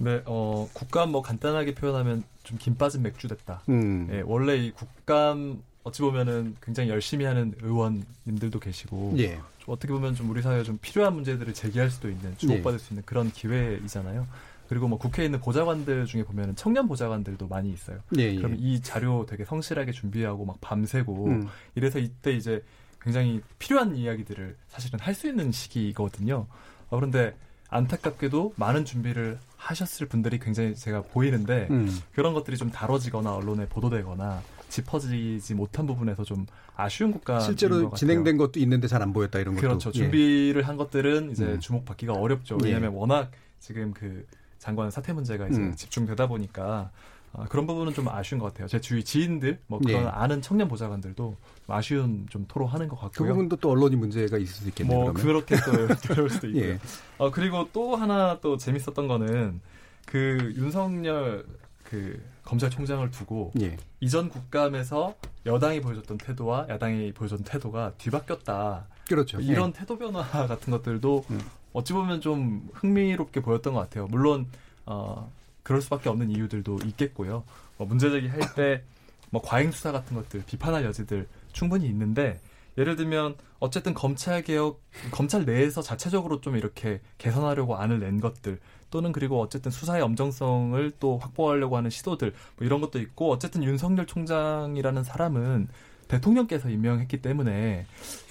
네, 0.00 0.20
어, 0.26 0.68
국감 0.74 1.12
뭐 1.12 1.22
간단하게 1.22 1.74
표현하면 1.74 2.24
좀 2.44 2.58
김 2.58 2.74
빠진 2.76 3.02
맥주 3.02 3.28
됐다. 3.28 3.62
음. 3.68 4.08
예, 4.10 4.22
원래 4.24 4.56
이 4.56 4.70
국감 4.72 5.62
어찌 5.88 6.02
보면은 6.02 6.56
굉장히 6.62 6.90
열심히 6.90 7.24
하는 7.24 7.54
의원님들도 7.62 8.58
계시고 8.60 9.14
예. 9.18 9.40
좀 9.58 9.74
어떻게 9.74 9.92
보면 9.92 10.14
좀 10.14 10.30
우리 10.30 10.42
사회에 10.42 10.62
좀 10.62 10.78
필요한 10.80 11.14
문제들을 11.14 11.52
제기할 11.54 11.90
수도 11.90 12.08
있는 12.08 12.36
주목받을 12.38 12.78
수 12.78 12.92
있는 12.92 13.02
그런 13.04 13.30
기회이잖아요. 13.30 14.26
그리고 14.68 14.86
뭐 14.86 14.98
국회에 14.98 15.24
있는 15.24 15.40
보좌관들 15.40 16.04
중에 16.04 16.24
보면은 16.24 16.54
청년 16.54 16.86
보좌관들도 16.86 17.48
많이 17.48 17.72
있어요. 17.72 17.98
예, 18.18 18.24
예. 18.24 18.36
그럼 18.36 18.54
이 18.58 18.80
자료 18.82 19.24
되게 19.26 19.44
성실하게 19.44 19.92
준비하고 19.92 20.44
막 20.44 20.60
밤새고 20.60 21.26
음. 21.26 21.48
이래서 21.74 21.98
이때 21.98 22.32
이제 22.32 22.62
굉장히 23.00 23.40
필요한 23.58 23.96
이야기들을 23.96 24.56
사실은 24.68 25.00
할 25.00 25.14
수 25.14 25.26
있는 25.26 25.52
시기거든요. 25.52 26.46
어, 26.90 26.96
그런데 26.96 27.34
안타깝게도 27.70 28.54
많은 28.56 28.84
준비를 28.84 29.38
하셨을 29.56 30.06
분들이 30.06 30.38
굉장히 30.38 30.74
제가 30.74 31.02
보이는데 31.02 31.68
음. 31.70 31.88
그런 32.12 32.34
것들이 32.34 32.56
좀 32.56 32.70
다뤄지거나 32.70 33.34
언론에 33.34 33.66
보도되거나 33.68 34.42
짚어지지 34.68 35.54
못한 35.54 35.86
부분에서 35.86 36.24
좀 36.24 36.46
아쉬운 36.76 37.10
국가 37.12 37.40
실제로 37.40 37.92
진행된 37.94 38.36
것도 38.36 38.60
있는데 38.60 38.86
잘 38.86 38.98
안 39.02 39.12
보였다 39.12 39.38
이런 39.38 39.54
것도. 39.54 39.66
그렇죠. 39.66 39.90
예. 39.90 39.92
준비를 39.92 40.66
한 40.66 40.76
것들은 40.76 41.30
이제 41.30 41.44
음. 41.44 41.60
주목받기가 41.60 42.12
어렵죠. 42.14 42.58
예. 42.62 42.66
왜냐하면 42.66 42.92
워낙 42.94 43.30
지금 43.60 43.92
그 43.92 44.26
장관 44.58 44.90
사퇴 44.90 45.12
문제가 45.12 45.46
이제 45.48 45.60
음. 45.60 45.74
집중되다 45.76 46.26
보니까 46.26 46.90
아, 47.32 47.44
그런 47.44 47.66
부분은 47.66 47.92
좀 47.92 48.08
아쉬운 48.08 48.38
것 48.40 48.46
같아요. 48.46 48.66
제 48.68 48.80
주위 48.80 49.04
지인들, 49.04 49.58
뭐 49.66 49.78
그런 49.78 50.02
예. 50.02 50.06
아는 50.06 50.40
청년 50.42 50.66
보좌관들도 50.66 51.36
좀 51.66 51.74
아쉬운 51.76 52.26
좀 52.30 52.44
토로하는 52.48 52.88
것그 52.88 53.02
같고요. 53.02 53.28
부분도 53.34 53.56
또 53.56 53.70
언론이 53.70 53.96
문제가 53.96 54.38
있을 54.38 54.62
수 54.62 54.68
있겠네요. 54.68 54.96
뭐 54.98 55.12
그러면. 55.12 55.44
그렇게 55.46 55.56
또 55.56 55.72
그럴 56.14 56.30
수도 56.30 56.48
있고요. 56.48 56.64
예. 56.64 56.78
어 57.18 57.30
그리고 57.30 57.68
또 57.72 57.94
하나 57.96 58.38
또 58.40 58.56
재밌었던 58.56 59.06
거는 59.06 59.60
그 60.06 60.52
윤석열 60.56 61.44
그 61.88 62.22
검찰총장을 62.44 63.10
두고 63.10 63.52
예. 63.60 63.76
이전 64.00 64.28
국감에서 64.28 65.14
여당이 65.46 65.80
보여줬던 65.80 66.18
태도와 66.18 66.66
야당이 66.68 67.12
보여줬던 67.12 67.44
태도가 67.44 67.92
뒤바뀌었다. 67.98 68.86
그렇죠. 69.08 69.40
이런 69.40 69.72
태도 69.72 69.96
변화 69.96 70.22
같은 70.46 70.70
것들도 70.70 71.24
음. 71.30 71.40
어찌 71.72 71.92
보면 71.94 72.20
좀 72.20 72.68
흥미롭게 72.74 73.40
보였던 73.40 73.72
것 73.72 73.80
같아요. 73.80 74.06
물론 74.06 74.46
어 74.84 75.30
그럴 75.62 75.80
수밖에 75.80 76.08
없는 76.08 76.30
이유들도 76.30 76.80
있겠고요. 76.84 77.44
뭐 77.78 77.86
문제 77.86 78.10
제기 78.10 78.28
할 78.28 78.40
때 78.54 78.82
뭐 79.30 79.42
과잉 79.42 79.70
수사 79.72 79.92
같은 79.92 80.16
것들 80.16 80.42
비판할 80.46 80.84
여지들 80.84 81.26
충분히 81.52 81.86
있는데 81.86 82.40
예를 82.76 82.96
들면 82.96 83.36
어쨌든 83.58 83.92
검찰 83.92 84.42
개혁 84.42 84.80
검찰 85.10 85.44
내에서 85.44 85.82
자체적으로 85.82 86.40
좀 86.40 86.56
이렇게 86.56 87.00
개선하려고 87.18 87.76
안을 87.76 87.98
낸 87.98 88.20
것들 88.20 88.58
또는 88.90 89.12
그리고 89.12 89.40
어쨌든 89.40 89.70
수사의 89.70 90.02
엄정성을 90.02 90.92
또 91.00 91.18
확보하려고 91.18 91.76
하는 91.76 91.90
시도들 91.90 92.32
뭐 92.56 92.66
이런 92.66 92.80
것도 92.80 92.98
있고 93.00 93.30
어쨌든 93.30 93.62
윤석열 93.64 94.06
총장이라는 94.06 95.04
사람은 95.04 95.68
대통령께서 96.08 96.70
임명했기 96.70 97.20
때문에 97.20 97.86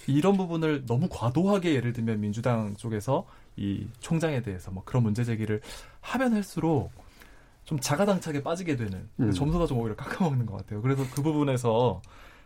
이런 0.08 0.36
부분을 0.38 0.86
너무 0.86 1.08
과도하게 1.10 1.76
예를 1.76 1.94
들면 1.94 2.20
민주당 2.20 2.76
쪽에서 2.76 3.28
이 3.56 3.88
총장에 4.00 4.42
대해서 4.42 4.72
뭐 4.72 4.84
그런 4.84 5.04
문제 5.04 5.24
제기를 5.24 5.62
하면 6.02 6.34
할수록 6.34 6.92
좀 7.66 7.80
자가당착에 7.80 8.42
빠지게 8.44 8.78
되는 8.78 9.10
음. 9.20 9.32
점수가 9.32 9.68
좀 9.68 9.80
오히려 9.80 9.96
깎아먹는 9.96 10.46
것 10.46 10.58
같아요. 10.58 10.82
그래서 10.82 11.04
그 11.14 11.22
부분에서 11.22 12.02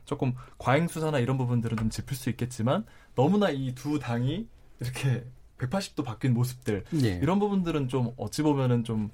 조금 0.06 0.34
과잉 0.58 0.88
수사나 0.88 1.20
이런 1.20 1.38
부분들은 1.38 1.78
좀 1.78 1.90
짚을 1.90 2.16
수 2.16 2.30
있겠지만 2.32 2.86
너무나 3.16 3.50
이 3.52 3.74
두 3.76 4.00
당이 4.00 4.48
이렇게 4.80 5.24
180도 5.70 6.04
바뀐 6.04 6.34
모습들 6.34 6.84
예. 7.04 7.20
이런 7.22 7.40
부분들은 7.40 7.88
좀 7.88 8.14
어찌 8.18 8.42
보면은 8.42 8.84
좀 8.84 9.10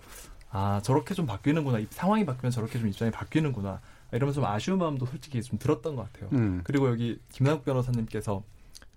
아 0.50 0.82
저렇게 0.82 1.14
좀 1.14 1.26
바뀌는구나 1.26 1.80
이 1.80 1.88
상황이 1.90 2.26
바뀌면 2.26 2.52
저렇게 2.52 2.80
좀 2.80 2.88
입장이 2.88 3.12
바뀌는구나 3.12 3.82
이러면서 4.12 4.42
좀 4.42 4.50
아쉬운 4.50 4.80
마음도 4.80 5.06
솔직히 5.06 5.42
좀 5.42 5.60
들었던 5.60 5.96
것 5.96 6.12
같아요. 6.12 6.30
음. 6.34 6.62
그리고 6.64 6.90
여기 6.90 7.20
김남국 7.30 7.66
변호사님께서 7.66 8.44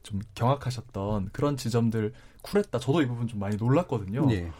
좀 0.03 0.21
경악하셨던 0.35 1.31
그런 1.33 1.57
지점들 1.57 2.13
쿨했다. 2.43 2.79
저도 2.79 3.03
이 3.03 3.07
부분 3.07 3.27
좀 3.27 3.41
많이 3.41 3.57
놀랐거든요. 3.57 4.29
예. 4.31 4.51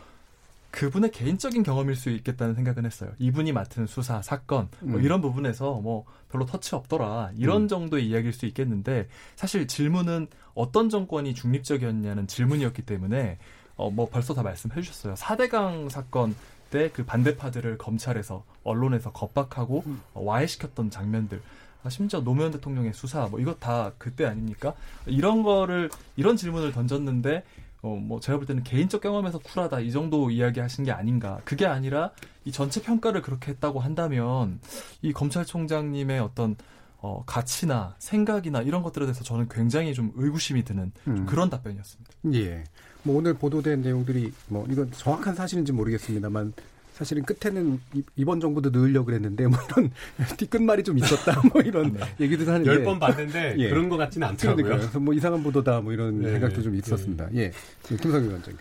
그분의 0.71 1.11
개인적인 1.11 1.63
경험일 1.63 1.97
수 1.97 2.11
있겠다는 2.11 2.55
생각은 2.55 2.87
했어요. 2.87 3.11
이분이 3.19 3.53
맡은 3.53 3.87
수사, 3.87 4.23
사건, 4.23 4.69
뭐 4.81 4.99
음. 4.99 5.05
이런 5.05 5.21
부분에서 5.21 5.81
뭐 5.81 6.05
별로 6.31 6.47
터치 6.47 6.75
없더라. 6.75 7.33
이런 7.37 7.63
음. 7.63 7.69
정도의 7.69 8.07
이야기일 8.07 8.33
수 8.33 8.47
있겠는데 8.47 9.09
사실 9.37 9.67
질문은 9.67 10.29
어떤 10.55 10.89
정권이 10.89 11.35
중립적이었냐는 11.35 12.27
질문이었기 12.27 12.83
때문에 12.83 13.39
어, 13.77 13.91
뭐 13.91 14.09
벌써 14.09 14.35
다 14.35 14.43
말씀해 14.43 14.81
주셨어요. 14.81 15.15
4대강 15.15 15.91
사건 15.91 16.35
때 16.71 16.91
그 16.93 17.05
반대파들을 17.05 17.79
검찰에서 17.79 18.45
언론에서 18.63 19.13
겁박하고 19.13 19.83
음. 19.87 20.01
어, 20.15 20.23
와해시켰던 20.23 20.91
장면들 20.91 21.43
아, 21.83 21.89
심지어 21.89 22.21
노무현 22.21 22.53
대통령의 22.53 22.93
수사 22.93 23.27
뭐 23.27 23.41
이거 23.41 23.55
다 23.55 23.93
그때 23.99 24.25
아닙니까? 24.27 24.75
이런 25.07 25.43
거를 25.43 25.91
이런 26.17 26.37
질문을 26.37 26.73
던졌는데 26.73 27.43
어 27.83 27.97
뭐 27.97 28.21
제가 28.21 28.39
볼 28.39 28.47
때는 28.47 28.63
개인적 28.63 29.01
경험에서 29.01 29.39
쿨하다 29.39 29.81
이 29.81 29.91
정도 29.91 30.31
이야기하신 30.31 30.85
게 30.85 30.93
아닌가 30.93 31.41
그게 31.45 31.67
아니라 31.67 32.11
이 32.45 32.53
전체 32.53 32.83
평가를 32.83 33.23
그렇게 33.23 33.53
했다고 33.53 33.81
한다면 33.81 34.61
이 35.03 35.13
검찰총장님의 35.13 36.21
어떤 36.21 36.57
어 36.99 37.23
가치나 37.25 37.95
생각이나 37.99 38.61
이런 38.61 38.83
것들에 38.83 39.07
대해서 39.07 39.25
저는 39.25 39.49
굉장히 39.49 39.95
좀 39.95 40.13
의구심이 40.17 40.65
드는 40.65 40.93
좀 41.05 41.17
음. 41.17 41.27
그런 41.27 41.49
답변이었습니다. 41.49 42.11
예. 42.35 42.65
뭐 43.03 43.17
오늘 43.17 43.33
보도된 43.35 43.81
내용들이 43.81 44.33
뭐 44.49 44.67
이건 44.69 44.91
정확한 44.93 45.35
사실인지 45.35 45.73
모르겠습니다만 45.73 46.53
사실은 47.01 47.23
끝에는 47.23 47.81
이- 47.95 48.03
이번 48.17 48.41
정부도 48.41 48.69
넣으려고 48.69 49.07
그랬는데 49.07 49.47
뭐 49.47 49.59
이런 49.71 49.91
뒤끝말이 50.37 50.85
좀 50.85 50.99
있었다 50.99 51.41
뭐 51.51 51.63
이런 51.63 51.95
네. 51.95 52.01
얘기도 52.21 52.45
하는데 52.53 52.71
열 52.71 52.85
번 52.85 52.99
봤는데 52.99 53.55
예. 53.57 53.71
그런 53.71 53.89
것 53.89 53.97
같지는 53.97 54.29
않더라고요. 54.29 54.63
그러니까 54.65 54.83
그래서 54.87 55.01
뭐 55.01 55.15
이상한 55.15 55.43
보도다 55.43 55.81
뭐 55.81 55.95
이런 55.95 56.21
네, 56.21 56.33
생각도 56.33 56.61
좀 56.61 56.73
네. 56.73 56.79
있었습니다. 56.79 57.29
예. 57.37 57.53
김성규 57.87 58.29
위원장님. 58.29 58.59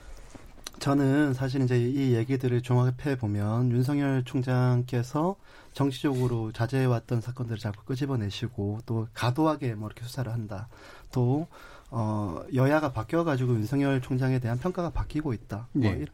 저는 0.79 1.33
사실 1.33 1.61
이제 1.63 1.77
이 1.77 2.13
얘기들을 2.15 2.61
종합해 2.61 3.17
보면 3.19 3.71
윤석열 3.71 4.23
총장께서 4.23 5.35
정치적으로 5.73 6.53
자제해왔던 6.53 7.19
사건들을 7.19 7.57
자꾸 7.59 7.83
끄집어내시고 7.83 8.79
또 8.85 9.07
가도하게 9.13 9.75
뭐 9.75 9.89
이렇게 9.89 10.05
수사를 10.05 10.31
한다. 10.31 10.69
또 11.11 11.47
어, 11.91 12.41
여야가 12.53 12.93
바뀌어가지고 12.93 13.55
윤석열 13.55 13.99
총장에 13.99 14.39
대한 14.39 14.57
평가가 14.59 14.91
바뀌고 14.91 15.33
있다. 15.33 15.67
뭐 15.73 15.91
예. 15.91 16.05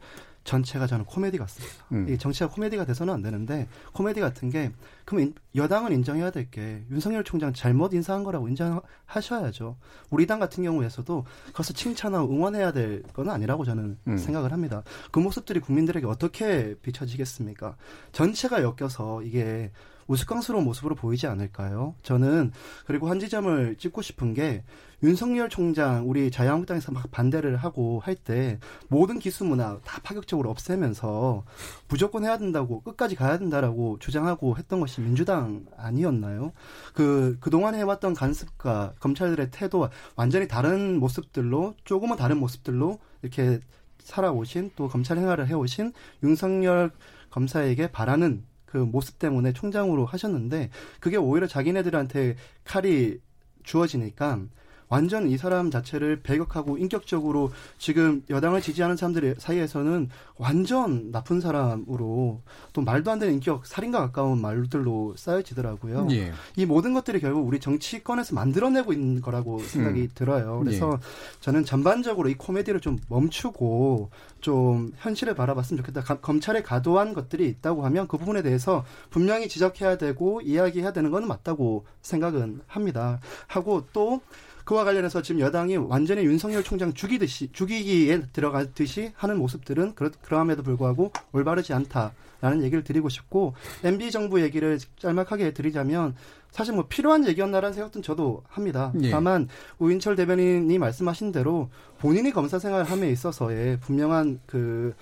이- 0.46 0.48
전체가 0.48 0.86
저는 0.86 1.04
코미디 1.04 1.38
같습니다. 1.38 1.74
음. 1.92 2.04
이게 2.08 2.16
정치가 2.16 2.48
코미디가 2.48 2.84
돼서는 2.84 3.12
안 3.12 3.20
되는데 3.22 3.66
코미디 3.92 4.20
같은 4.20 4.48
게 4.50 4.70
그럼 5.04 5.22
인- 5.24 5.34
여당은 5.54 5.92
인정해야 5.92 6.30
될 6.30 6.46
게 6.50 6.84
윤석열 6.90 7.24
총장 7.24 7.52
잘못 7.52 7.92
인사한 7.92 8.22
거라고 8.22 8.48
인정하셔야죠. 8.48 9.76
우리 10.10 10.26
당 10.26 10.38
같은 10.38 10.62
경우에서도 10.62 11.24
그것을 11.48 11.74
칭찬하고 11.74 12.32
응원해야 12.32 12.72
될 12.72 13.02
건 13.12 13.28
아니라고 13.30 13.64
저는 13.64 13.98
음. 14.06 14.16
생각을 14.18 14.52
합니다. 14.52 14.82
그 15.10 15.18
모습들이 15.18 15.58
국민들에게 15.60 16.06
어떻게 16.06 16.74
비춰지겠습니까? 16.82 17.76
전체가 18.12 18.62
엮여서 18.62 19.22
이게 19.22 19.72
우스꽝스러운 20.06 20.64
모습으로 20.64 20.94
보이지 20.94 21.26
않을까요? 21.26 21.94
저는 22.02 22.52
그리고 22.86 23.08
한 23.08 23.18
지점을 23.20 23.76
찍고 23.76 24.02
싶은 24.02 24.34
게 24.34 24.64
윤석열 25.02 25.48
총장 25.50 26.08
우리 26.08 26.30
자유한국당에서 26.30 26.90
막 26.92 27.10
반대를 27.10 27.56
하고 27.56 28.00
할 28.02 28.16
때 28.16 28.58
모든 28.88 29.18
기수 29.18 29.44
문화 29.44 29.78
다 29.84 30.00
파격적으로 30.02 30.50
없애면서 30.50 31.44
무조건 31.86 32.24
해야 32.24 32.38
된다고 32.38 32.80
끝까지 32.80 33.14
가야 33.14 33.38
된다라고 33.38 33.98
주장하고 33.98 34.56
했던 34.56 34.80
것이 34.80 35.00
민주당 35.02 35.66
아니었나요? 35.76 36.52
그 36.94 37.36
그동안 37.40 37.74
해왔던 37.74 38.14
간섭과 38.14 38.94
검찰들의 38.98 39.50
태도와 39.50 39.90
완전히 40.16 40.48
다른 40.48 40.98
모습들로 40.98 41.74
조금은 41.84 42.16
다른 42.16 42.38
모습들로 42.38 42.98
이렇게 43.22 43.60
살아오신 44.00 44.70
또 44.76 44.88
검찰 44.88 45.16
생활을 45.18 45.46
해오신 45.48 45.92
윤석열 46.22 46.90
검사에게 47.30 47.88
바라는 47.92 48.44
그 48.66 48.76
모습 48.76 49.18
때문에 49.18 49.52
총장으로 49.52 50.04
하셨는데 50.04 50.70
그게 51.00 51.16
오히려 51.16 51.46
자기네들한테 51.46 52.36
칼이 52.64 53.18
주어지니까 53.62 54.40
완전 54.88 55.28
이 55.28 55.36
사람 55.36 55.70
자체를 55.70 56.20
배격하고 56.22 56.78
인격적으로 56.78 57.50
지금 57.78 58.22
여당을 58.30 58.60
지지하는 58.62 58.96
사람들 58.96 59.36
사이에서는 59.38 60.08
완전 60.38 61.10
나쁜 61.10 61.40
사람으로 61.40 62.40
또 62.72 62.80
말도 62.82 63.10
안 63.10 63.18
되는 63.18 63.34
인격 63.34 63.66
살인과 63.66 63.98
가까운 64.00 64.40
말들로 64.40 65.14
쌓여지더라고요. 65.16 66.06
예. 66.12 66.32
이 66.56 66.66
모든 66.66 66.92
것들이 66.94 67.20
결국 67.20 67.46
우리 67.46 67.58
정치권에서 67.58 68.34
만들어내고 68.34 68.92
있는 68.92 69.20
거라고 69.20 69.58
생각이 69.60 70.00
음. 70.02 70.08
들어요. 70.14 70.60
그래서 70.62 71.00
저는 71.40 71.64
전반적으로 71.64 72.28
이 72.28 72.34
코미디를 72.34 72.80
좀 72.80 72.98
멈추고 73.08 74.10
좀 74.40 74.92
현실을 74.98 75.34
바라봤으면 75.34 75.78
좋겠다. 75.82 76.02
가- 76.02 76.20
검찰에 76.20 76.62
가도한 76.62 77.14
것들이 77.14 77.48
있다고 77.48 77.84
하면 77.86 78.06
그 78.06 78.18
부분에 78.18 78.42
대해서 78.42 78.84
분명히 79.10 79.48
지적해야 79.48 79.98
되고 79.98 80.40
이야기해야 80.42 80.92
되는 80.92 81.10
건 81.10 81.26
맞다고 81.26 81.86
생각은 82.02 82.60
합니다. 82.66 83.18
하고 83.48 83.86
또 83.92 84.20
그와 84.66 84.82
관련해서 84.84 85.22
지금 85.22 85.40
여당이 85.40 85.76
완전히 85.76 86.24
윤석열 86.24 86.64
총장 86.64 86.92
죽이듯이 86.92 87.50
죽이기에 87.52 88.22
들어가듯이 88.32 89.12
하는 89.14 89.38
모습들은 89.38 89.94
그러, 89.94 90.10
그러함에도 90.22 90.64
불구하고 90.64 91.12
올바르지 91.30 91.72
않다라는 91.72 92.64
얘기를 92.64 92.82
드리고 92.82 93.08
싶고 93.08 93.54
MB 93.84 94.10
정부 94.10 94.42
얘기를 94.42 94.76
짤막하게 94.98 95.52
드리자면 95.52 96.16
사실 96.50 96.74
뭐 96.74 96.86
필요한 96.88 97.28
얘기였나라는 97.28 97.74
생각도 97.74 98.00
저도 98.00 98.42
합니다. 98.48 98.92
예. 99.02 99.10
다만 99.10 99.48
우인철 99.78 100.16
대변인이 100.16 100.78
말씀하신 100.78 101.30
대로 101.30 101.70
본인이 102.00 102.32
검사 102.32 102.58
생활함에 102.58 103.08
있어서의 103.10 103.78
분명한 103.80 104.40
그 104.46 104.94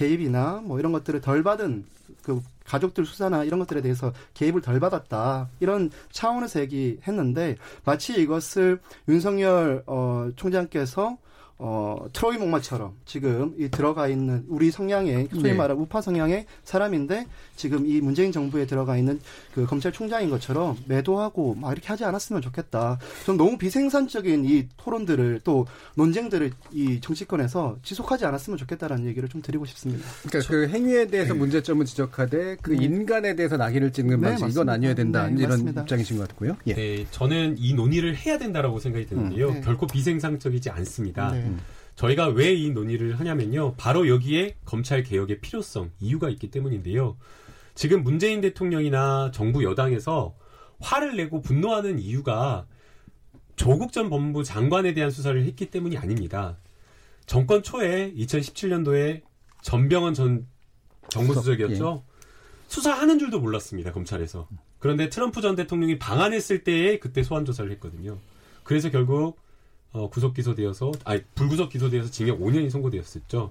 개입이나 0.00 0.62
뭐 0.64 0.78
이런 0.78 0.92
것들을 0.92 1.20
덜 1.20 1.42
받은 1.42 1.84
그 2.22 2.40
가족들 2.64 3.04
수사나 3.04 3.44
이런 3.44 3.60
것들에 3.60 3.82
대해서 3.82 4.14
개입을 4.32 4.62
덜 4.62 4.80
받았다. 4.80 5.50
이런 5.60 5.90
차원에서 6.10 6.60
얘기했는데 6.60 7.56
마치 7.84 8.18
이것을 8.20 8.80
윤석열 9.08 9.82
어, 9.86 10.30
총장께서 10.36 11.18
어, 11.62 12.06
트로이 12.14 12.38
목마처럼 12.38 12.94
지금 13.04 13.54
이 13.58 13.68
들어가 13.68 14.08
있는 14.08 14.44
우리 14.48 14.70
성향의 14.70 15.28
소위 15.30 15.42
네. 15.42 15.52
말하는 15.52 15.82
우파 15.82 16.00
성향의 16.00 16.46
사람인데 16.64 17.26
지금 17.54 17.86
이 17.86 18.00
문재인 18.00 18.32
정부에 18.32 18.64
들어가 18.64 18.96
있는 18.96 19.20
그 19.54 19.66
검찰총장인 19.66 20.30
것처럼 20.30 20.78
매도하고 20.86 21.54
막 21.56 21.72
이렇게 21.72 21.88
하지 21.88 22.04
않았으면 22.06 22.40
좋겠다. 22.40 22.98
좀 23.26 23.36
너무 23.36 23.58
비생산적인 23.58 24.46
이 24.46 24.68
토론들을 24.78 25.42
또 25.44 25.66
논쟁들을 25.96 26.50
이 26.72 26.98
정치권에서 27.02 27.76
지속하지 27.82 28.24
않았으면 28.24 28.56
좋겠다라는 28.56 29.04
얘기를 29.04 29.28
좀 29.28 29.42
드리고 29.42 29.66
싶습니다. 29.66 30.06
그러니까 30.26 30.50
그 30.50 30.66
행위에 30.68 31.08
대해서 31.08 31.34
문제점을 31.34 31.84
지적하되 31.84 32.56
그 32.62 32.70
네. 32.70 32.84
인간에 32.86 33.36
대해서 33.36 33.58
낙인을 33.58 33.92
찍는 33.92 34.18
네, 34.22 34.28
방식 34.30 34.48
이건. 34.48 34.70
아니어야 34.70 34.94
된다 34.94 35.26
네, 35.26 35.34
이런 35.40 35.50
맞습니다. 35.50 35.82
입장이신 35.82 36.16
것 36.16 36.26
같고요. 36.28 36.56
예. 36.68 36.74
네, 36.74 37.06
저는 37.10 37.56
이 37.58 37.74
논의를 37.74 38.16
해야 38.16 38.38
된다라고 38.38 38.78
생각이 38.78 39.04
드는데요. 39.04 39.48
음, 39.48 39.54
네. 39.56 39.60
결코 39.60 39.86
비생산적이지 39.86 40.70
않습니다. 40.70 41.34
네. 41.50 41.62
저희가 41.96 42.28
왜 42.28 42.54
이 42.54 42.70
논의를 42.70 43.20
하냐면요. 43.20 43.74
바로 43.76 44.08
여기에 44.08 44.56
검찰 44.64 45.02
개혁의 45.02 45.40
필요성, 45.40 45.90
이유가 46.00 46.30
있기 46.30 46.50
때문인데요. 46.50 47.16
지금 47.74 48.02
문재인 48.02 48.40
대통령이나 48.40 49.30
정부 49.32 49.64
여당에서 49.64 50.34
화를 50.80 51.16
내고 51.16 51.42
분노하는 51.42 51.98
이유가 51.98 52.66
조국 53.56 53.92
전 53.92 54.08
법무부 54.08 54.44
장관에 54.44 54.94
대한 54.94 55.10
수사를 55.10 55.44
했기 55.44 55.70
때문이 55.70 55.98
아닙니다. 55.98 56.56
정권 57.26 57.62
초에 57.62 58.12
2017년도에 58.14 59.22
전병헌 59.62 60.14
전 60.14 60.46
정무수석이었죠. 61.10 62.04
수사하는 62.68 63.18
줄도 63.18 63.40
몰랐습니다, 63.40 63.92
검찰에서. 63.92 64.48
그런데 64.78 65.10
트럼프 65.10 65.42
전 65.42 65.56
대통령이 65.56 65.98
방한했을 65.98 66.64
때에 66.64 66.98
그때 66.98 67.22
소환 67.22 67.44
조사를 67.44 67.70
했거든요. 67.72 68.18
그래서 68.64 68.90
결국 68.90 69.38
어, 69.92 70.08
구속 70.08 70.34
기소되어서 70.34 70.92
아니 71.04 71.22
불구속 71.34 71.70
기소되어서 71.70 72.10
징역 72.10 72.40
5년이 72.40 72.70
선고되었었죠. 72.70 73.50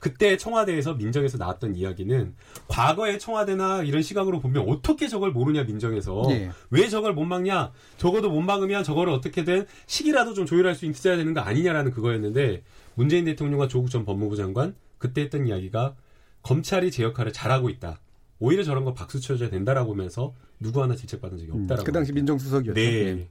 그때 0.00 0.36
청와대에서 0.36 0.94
민정에서 0.94 1.38
나왔던 1.38 1.74
이야기는 1.74 2.34
과거의 2.68 3.18
청와대나 3.18 3.82
이런 3.82 4.02
시각으로 4.02 4.38
보면 4.38 4.68
어떻게 4.68 5.08
저걸 5.08 5.32
모르냐 5.32 5.64
민정에서 5.64 6.24
예. 6.30 6.50
왜 6.70 6.88
저걸 6.88 7.14
못 7.14 7.24
막냐 7.24 7.72
적어도 7.96 8.30
못 8.30 8.40
막으면 8.42 8.84
저거를 8.84 9.12
어떻게든 9.12 9.66
시기라도 9.86 10.34
좀 10.34 10.46
조율할 10.46 10.74
수 10.74 10.86
있어야 10.86 11.16
되는 11.16 11.34
거 11.34 11.40
아니냐라는 11.40 11.90
그거였는데 11.90 12.62
문재인 12.94 13.24
대통령과 13.24 13.66
조국 13.68 13.90
전 13.90 14.04
법무부 14.04 14.36
장관 14.36 14.76
그때 14.98 15.22
했던 15.22 15.46
이야기가 15.46 15.96
검찰이 16.42 16.90
제 16.90 17.02
역할을 17.02 17.32
잘하고 17.32 17.68
있다. 17.68 18.00
오히려 18.40 18.62
저런 18.62 18.84
거 18.84 18.94
박수 18.94 19.20
쳐줘야 19.20 19.50
된다라고 19.50 19.92
하면서 19.92 20.34
누구 20.60 20.82
하나 20.82 20.94
질책받은 20.94 21.38
적이 21.38 21.50
음, 21.52 21.62
없다라고. 21.62 21.84
그 21.84 21.92
당시. 21.92 22.12
민정수석이었죠. 22.12 22.74
네. 22.74 22.82
예. 22.82 23.28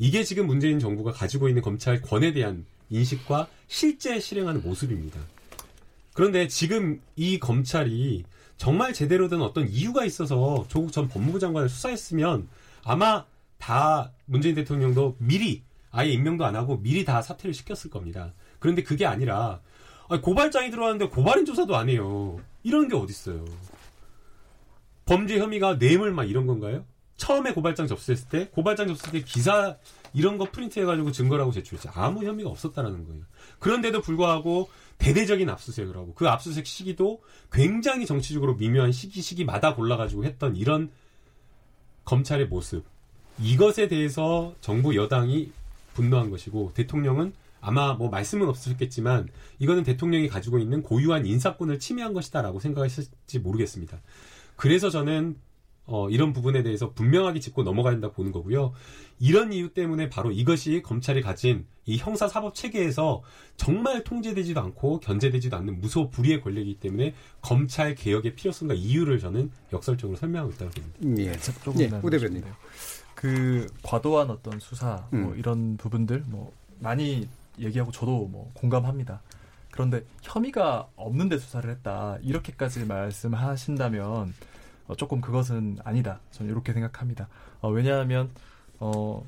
이게 0.00 0.24
지금 0.24 0.46
문재인 0.46 0.78
정부가 0.78 1.12
가지고 1.12 1.48
있는 1.48 1.60
검찰권에 1.60 2.32
대한 2.32 2.64
인식과 2.88 3.48
실제 3.68 4.18
실행하는 4.18 4.62
모습입니다. 4.62 5.20
그런데 6.14 6.48
지금 6.48 7.02
이 7.16 7.38
검찰이 7.38 8.24
정말 8.56 8.94
제대로 8.94 9.28
된 9.28 9.42
어떤 9.42 9.68
이유가 9.68 10.06
있어서 10.06 10.64
조국 10.68 10.90
전 10.90 11.06
법무부 11.06 11.38
장관을 11.38 11.68
수사했으면 11.68 12.48
아마 12.82 13.26
다 13.58 14.10
문재인 14.24 14.54
대통령도 14.54 15.16
미리 15.18 15.62
아예 15.90 16.10
임명도 16.12 16.46
안 16.46 16.56
하고 16.56 16.80
미리 16.80 17.04
다 17.04 17.20
사퇴를 17.20 17.52
시켰을 17.52 17.90
겁니다. 17.90 18.32
그런데 18.58 18.82
그게 18.82 19.04
아니라 19.04 19.60
아니, 20.08 20.22
고발장이 20.22 20.70
들어왔는데 20.70 21.08
고발인 21.08 21.44
조사도 21.44 21.76
안 21.76 21.90
해요. 21.90 22.40
이런 22.62 22.88
게 22.88 22.96
어딨어요. 22.96 23.44
범죄 25.04 25.38
혐의가 25.38 25.78
뇌물 25.78 26.12
막 26.12 26.24
이런 26.24 26.46
건가요? 26.46 26.86
처음에 27.20 27.52
고발장 27.52 27.86
접수했을 27.86 28.28
때 28.30 28.48
고발장 28.48 28.88
접수했을 28.88 29.20
때 29.20 29.26
기사 29.26 29.76
이런 30.14 30.38
거 30.38 30.50
프린트해가지고 30.50 31.12
증거라고 31.12 31.52
제출했지 31.52 31.88
아무 31.92 32.24
혐의가 32.24 32.48
없었다라는 32.48 33.06
거예요. 33.06 33.22
그런데도 33.58 34.00
불구하고 34.00 34.70
대대적인 34.96 35.48
압수수색을 35.50 35.94
하고 35.96 36.14
그 36.14 36.26
압수수색 36.28 36.66
시기도 36.66 37.20
굉장히 37.52 38.06
정치적으로 38.06 38.54
미묘한 38.54 38.92
시기 38.92 39.20
시기마다 39.20 39.74
골라가지고 39.74 40.24
했던 40.24 40.56
이런 40.56 40.90
검찰의 42.06 42.48
모습 42.48 42.84
이것에 43.38 43.88
대해서 43.88 44.54
정부 44.62 44.96
여당이 44.96 45.52
분노한 45.92 46.30
것이고 46.30 46.72
대통령은 46.72 47.34
아마 47.60 47.92
뭐 47.92 48.08
말씀은 48.08 48.48
없으셨겠지만 48.48 49.28
이거는 49.58 49.82
대통령이 49.82 50.28
가지고 50.28 50.58
있는 50.58 50.82
고유한 50.82 51.26
인사권을 51.26 51.78
침해한 51.78 52.14
것이다라고 52.14 52.60
생각하실지 52.60 53.40
모르겠습니다. 53.40 54.00
그래서 54.56 54.88
저는 54.88 55.36
어, 55.90 56.08
이런 56.08 56.32
부분에 56.32 56.62
대해서 56.62 56.92
분명하게 56.92 57.40
짚고 57.40 57.64
넘어가야 57.64 57.94
된다 57.94 58.12
보는 58.12 58.30
거고요. 58.30 58.72
이런 59.18 59.52
이유 59.52 59.74
때문에 59.74 60.08
바로 60.08 60.30
이것이 60.30 60.82
검찰이 60.82 61.20
가진 61.20 61.66
이 61.84 61.98
형사 61.98 62.28
사법 62.28 62.54
체계에서 62.54 63.22
정말 63.56 64.04
통제되지도 64.04 64.60
않고 64.60 65.00
견제되지도 65.00 65.56
않는 65.56 65.80
무소 65.80 66.08
불위의 66.08 66.42
권력이기 66.42 66.78
때문에 66.78 67.14
검찰 67.42 67.96
개혁의 67.96 68.36
필요성과 68.36 68.74
이유를 68.74 69.18
저는 69.18 69.50
역설적으로 69.72 70.16
설명하고 70.16 70.52
있다고 70.52 70.70
봅니다. 70.70 71.22
예. 71.22 71.32
조금 71.64 71.80
예, 71.80 71.88
더우 71.88 72.08
대변인. 72.08 72.38
싶은데요. 72.38 72.54
그 73.16 73.66
과도한 73.82 74.30
어떤 74.30 74.60
수사 74.60 75.06
뭐 75.10 75.32
음. 75.32 75.38
이런 75.38 75.76
부분들 75.76 76.24
뭐 76.26 76.52
많이 76.78 77.28
얘기하고 77.58 77.90
저도 77.90 78.28
뭐 78.30 78.52
공감합니다. 78.54 79.20
그런데 79.72 80.04
혐의가 80.22 80.88
없는데 80.94 81.38
수사를 81.38 81.68
했다 81.68 82.16
이렇게까지 82.22 82.84
말씀하신다면 82.84 84.32
어, 84.90 84.96
조금 84.96 85.20
그것은 85.20 85.78
아니다. 85.84 86.18
저는 86.32 86.50
이렇게 86.50 86.72
생각합니다. 86.72 87.28
어, 87.60 87.70
왜냐하면 87.70 88.28
어, 88.80 89.24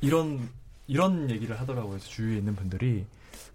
이런 0.00 0.48
이런 0.86 1.28
얘기를 1.28 1.58
하더라고요. 1.58 1.98
주위에 1.98 2.38
있는 2.38 2.54
분들이 2.54 3.04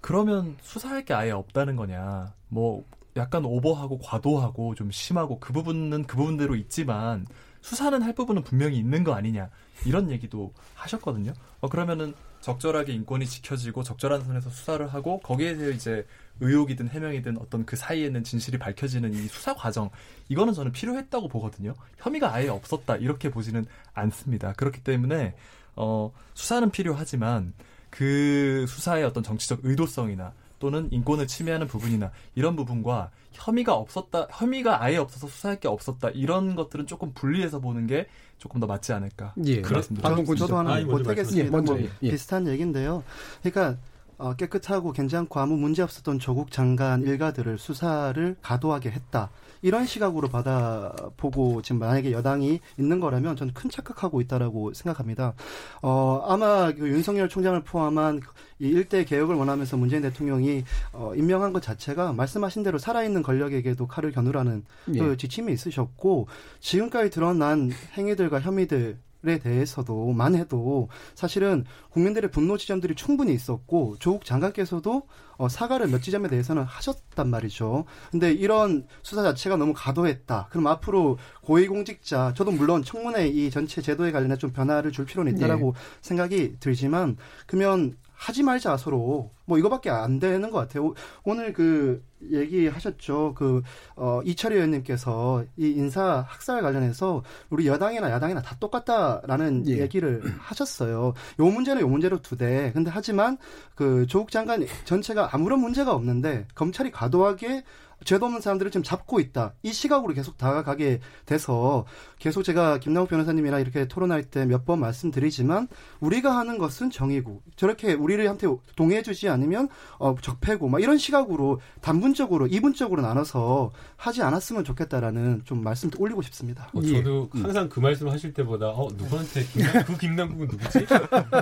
그러면 0.02 0.58
수사할 0.62 1.06
게 1.06 1.14
아예 1.14 1.32
없다는 1.32 1.78
거냐. 1.78 2.34
뭐 2.50 2.84
약간 3.16 3.46
오버하고 3.46 4.00
과도하고 4.00 4.76
좀 4.76 4.92
심하고 4.92 5.40
그 5.40 5.54
부분은 5.54 6.04
그 6.04 6.18
부분대로 6.18 6.54
있지만 6.56 7.26
수사는 7.62 8.02
할 8.02 8.14
부분은 8.14 8.44
분명히 8.44 8.78
있는 8.78 9.06
거 9.06 9.14
아니냐 9.14 9.50
이런 9.86 10.12
얘기도 10.12 10.54
하셨거든요. 10.74 11.32
어, 11.62 11.70
그러면은 11.70 12.14
적절하게 12.46 12.94
인권이 12.94 13.26
지켜지고 13.26 13.82
적절한 13.82 14.24
선에서 14.24 14.52
수사를 14.52 14.88
하고 14.88 15.20
거기에 15.22 15.58
대해 15.58 15.72
이제 15.72 16.06
의혹이든 16.42 16.90
해명이든 16.90 17.40
어떤 17.40 17.66
그 17.66 17.76
사이에 17.76 18.06
있는 18.06 18.24
진실이 18.24 18.60
밝혀지는 18.60 19.16
이 19.16 19.28
수사 19.28 19.56
과정 19.56 19.90
이거는 20.30 20.54
저는 20.54 20.72
필요했다고 20.72 21.28
보거든요. 21.28 21.74
혐의가 21.98 22.32
아예 22.32 22.48
없었다 22.48 22.98
이렇게 22.98 23.32
보지는 23.32 23.66
않습니다. 23.96 24.54
그렇기 24.54 24.84
때문에 24.84 25.34
어, 25.76 26.14
수사는 26.36 26.70
필요하지만 26.70 27.54
그 27.90 28.66
수사의 28.68 29.06
어떤 29.06 29.24
정치적 29.24 29.62
의도성이나 29.64 30.32
또는 30.60 30.88
인권을 30.92 31.26
침해하는 31.26 31.66
부분이나 31.66 32.12
이런 32.36 32.56
부분과 32.56 33.10
혐의가 33.36 33.74
없었다, 33.76 34.28
혐의가 34.32 34.84
아예 34.84 34.98
없어서 34.98 35.28
수사할 35.28 35.60
게 35.60 35.68
없었다 35.68 36.10
이런 36.10 36.56
것들은 36.56 36.88
조금 36.88 37.14
분리해서 37.14 37.60
보는 37.60 37.88
게 37.88 38.08
조금 38.38 38.60
더 38.60 38.68
맞지 38.68 38.94
않을까. 38.94 39.34
예. 39.46 39.62
말씀드립니다. 39.62 40.10
방금 40.10 40.26
저도 40.26 40.56
보시죠. 40.56 40.58
하나. 40.58 40.82
뭐 40.82 41.00
예, 41.36 41.44
먼저, 41.44 41.78
예. 41.80 42.10
비슷한 42.10 42.48
얘기인데요. 42.48 43.04
그러니까 43.42 43.78
어, 44.18 44.34
깨끗하고 44.34 44.94
괜찮고 44.94 45.40
아무 45.40 45.58
문제 45.58 45.82
없었던 45.82 46.20
조국 46.20 46.52
장관 46.52 47.04
일가들을 47.04 47.58
수사를 47.58 48.36
가도하게 48.42 48.92
했다. 48.92 49.30
이런 49.66 49.88
시각으로 49.88 50.28
받아보고 50.28 51.64
지금 51.64 51.80
만약에 51.80 52.12
여당이 52.12 52.60
있는 52.78 53.00
거라면 53.00 53.36
저는 53.36 53.52
큰 53.56 53.72
착각하고 53.72 54.22
있다라고 54.22 54.74
생각합니다. 54.74 55.34
어, 55.82 56.24
아마 56.28 56.72
그 56.72 56.88
윤석열 56.88 57.28
총장을 57.28 57.60
포함한 57.64 58.22
이 58.60 58.68
일대 58.68 59.04
개혁을 59.04 59.36
원하면서 59.36 59.76
문재인 59.78 60.04
대통령이 60.04 60.64
어, 60.94 61.14
임명한 61.16 61.52
것 61.52 61.64
자체가 61.64 62.14
말씀하신 62.14 62.62
대로 62.62 62.78
살아있는 62.78 63.24
권력에게도 63.24 63.88
칼을 63.88 64.12
겨누라는 64.12 64.64
예. 64.94 65.00
그 65.00 65.18
지침이 65.18 65.52
있으셨고 65.54 66.28
지금까지 66.60 67.10
드러난 67.10 67.72
행위들과 67.98 68.42
혐의들 68.42 69.00
에 69.28 69.40
대해서도만 69.40 70.36
해도 70.36 70.90
사실은 71.16 71.66
국민들의 71.90 72.32
분노 72.32 72.58
지점들이 72.58 72.96
충분히 72.96 73.34
있었고 73.34 73.96
조국 74.00 74.26
장관께서도 74.26 75.04
어, 75.38 75.50
사과를 75.50 75.88
몇 75.88 76.02
지점에 76.02 76.30
대해서는 76.30 76.64
하셨단 76.64 77.30
말이죠. 77.30 77.86
근데 78.12 78.32
이런 78.32 78.86
수사 79.04 79.24
자체가 79.24 79.58
너무 79.58 79.74
과도했다. 79.76 80.48
그럼 80.50 80.68
앞으로 80.68 81.18
고위공직자 81.42 82.34
저도 82.36 82.52
물론 82.52 82.84
청문회 82.84 83.28
이 83.28 83.50
전체 83.50 83.82
제도에 83.82 84.12
관련해 84.12 84.38
좀 84.38 84.52
변화를 84.52 84.92
줄 84.92 85.06
필요는 85.06 85.36
있다라고 85.36 85.74
생각이 86.02 86.58
들지만 86.60 87.18
그러면 87.48 87.98
하지 88.16 88.44
말자 88.44 88.78
서로 88.78 89.32
뭐 89.46 89.58
이거밖에 89.58 89.90
안 89.90 90.20
되는 90.20 90.50
것 90.50 90.58
같아요. 90.60 90.88
오- 90.88 90.96
오늘 91.24 91.54
그 91.54 92.04
얘기하셨죠. 92.32 93.34
그 93.36 93.62
어, 93.96 94.22
이철희 94.24 94.56
의원님께서 94.56 95.44
이 95.58 95.70
인사 95.72 96.26
학살 96.28 96.62
관련해서 96.62 97.24
우리 97.50 97.68
여당이나 97.68 98.10
야당이나 98.10 98.42
다 98.42 98.56
똑같다라는 98.60 99.68
예. 99.68 99.80
얘기를 99.80 100.24
하셨어요. 100.40 101.14
요 101.40 101.46
문제는 101.46 101.82
요 101.82 101.88
문제로 101.88 102.22
두되 102.22 102.72
근데 102.74 102.90
하지만 102.92 103.38
그 103.76 104.08
조국 104.08 104.32
장관 104.32 104.66
전체가 104.86 105.30
아무런 105.34 105.60
문제가 105.60 105.94
없는데 105.94 106.48
검찰이 106.56 106.92
과도하게 106.92 107.64
죄도 108.04 108.26
없는 108.26 108.42
사람들을 108.42 108.72
지금 108.72 108.84
잡고 108.84 109.20
있다. 109.20 109.54
이 109.64 109.72
시각으로 109.74 110.14
계속 110.14 110.38
다가가게 110.38 111.00
돼서 111.26 111.86
계속 112.20 112.44
제가 112.44 112.78
김남욱 112.80 113.10
변호사님이랑 113.10 113.62
이렇게 113.62 113.88
토론할 113.88 114.24
때 114.24 114.46
몇 114.46 114.66
번 114.66 114.80
말씀드리지만 114.80 115.68
우리가 116.00 116.38
하는 116.38 116.58
것은 116.58 116.90
정의고 116.92 117.42
저렇게 117.56 117.94
우리를 117.94 118.28
한테 118.28 118.48
동의해주지 118.76 119.30
않으면 119.30 119.70
어, 120.00 120.16
적폐고 120.22 120.68
막 120.68 120.82
이런 120.82 120.98
시각으로 120.98 121.62
단분적으로 121.82 122.48
이분적으로 122.48 123.02
나눠서 123.02 123.72
하지 123.96 124.22
않았으면 124.24 124.64
좋겠다라는 124.64 125.42
좀 125.46 125.64
말씀 125.64 125.90
올리고 125.98 126.22
싶습니다. 126.24 126.70
어, 126.74 126.82
예. 126.84 126.98
저도 126.98 127.30
항상 127.34 127.70
그 127.70 127.80
말씀 127.80 128.10
하실 128.10 128.34
때보다 128.34 128.70
어 128.70 128.88
누구한테 128.98 129.44
김남, 129.46 129.84
그 129.86 129.98
김남국은 129.98 130.48
누구지? 130.48 130.86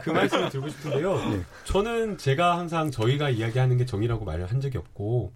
그 0.04 0.10
말씀을 0.10 0.50
드리고 0.50 0.70
싶은데요. 0.70 1.16
예. 1.34 1.42
저는 1.66 2.18
제가 2.18 2.58
항상 2.58 2.92
저희가 2.92 3.30
이야기하는 3.30 3.78
게 3.78 3.86
정의라고 3.86 4.26
말을 4.26 4.46
한 4.48 4.60
적이 4.62 4.78
없고 4.80 5.34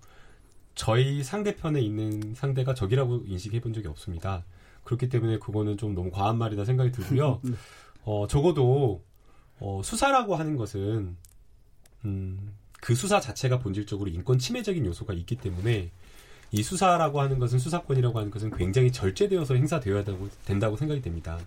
저희 0.78 1.24
상대편에 1.24 1.82
있는 1.82 2.36
상대가 2.36 2.74
적이라고 2.74 3.24
인식해 3.26 3.60
본 3.60 3.74
적이 3.74 3.88
없습니다. 3.88 4.46
그렇기 4.84 5.10
때문에 5.10 5.40
그거는 5.40 5.76
좀 5.78 5.96
너무 5.96 6.12
과한 6.12 6.38
말이다 6.38 6.64
생각이 6.64 6.92
들고요. 6.92 7.42
어, 8.06 8.28
적어도 8.28 9.04
어, 9.60 9.82
수사라고 9.84 10.36
하는 10.36 10.56
것은 10.56 11.18
음, 12.06 12.54
그 12.80 12.94
수사 12.94 13.20
자체가 13.20 13.60
본질적으로 13.60 14.10
인권 14.10 14.38
침해적인 14.38 14.86
요소가 14.86 15.14
있기 15.14 15.36
때문에 15.36 15.92
이 16.52 16.64
수사라고 16.64 17.22
하는 17.22 17.40
것은 17.40 17.60
수사권이라고 17.60 18.20
하는 18.20 18.32
것은 18.32 18.52
굉장히 18.52 18.92
절제되어서 18.92 19.56
행사되어야 19.56 20.06
된다고 20.46 20.78
생각이 20.78 21.02
됩니다. 21.02 21.40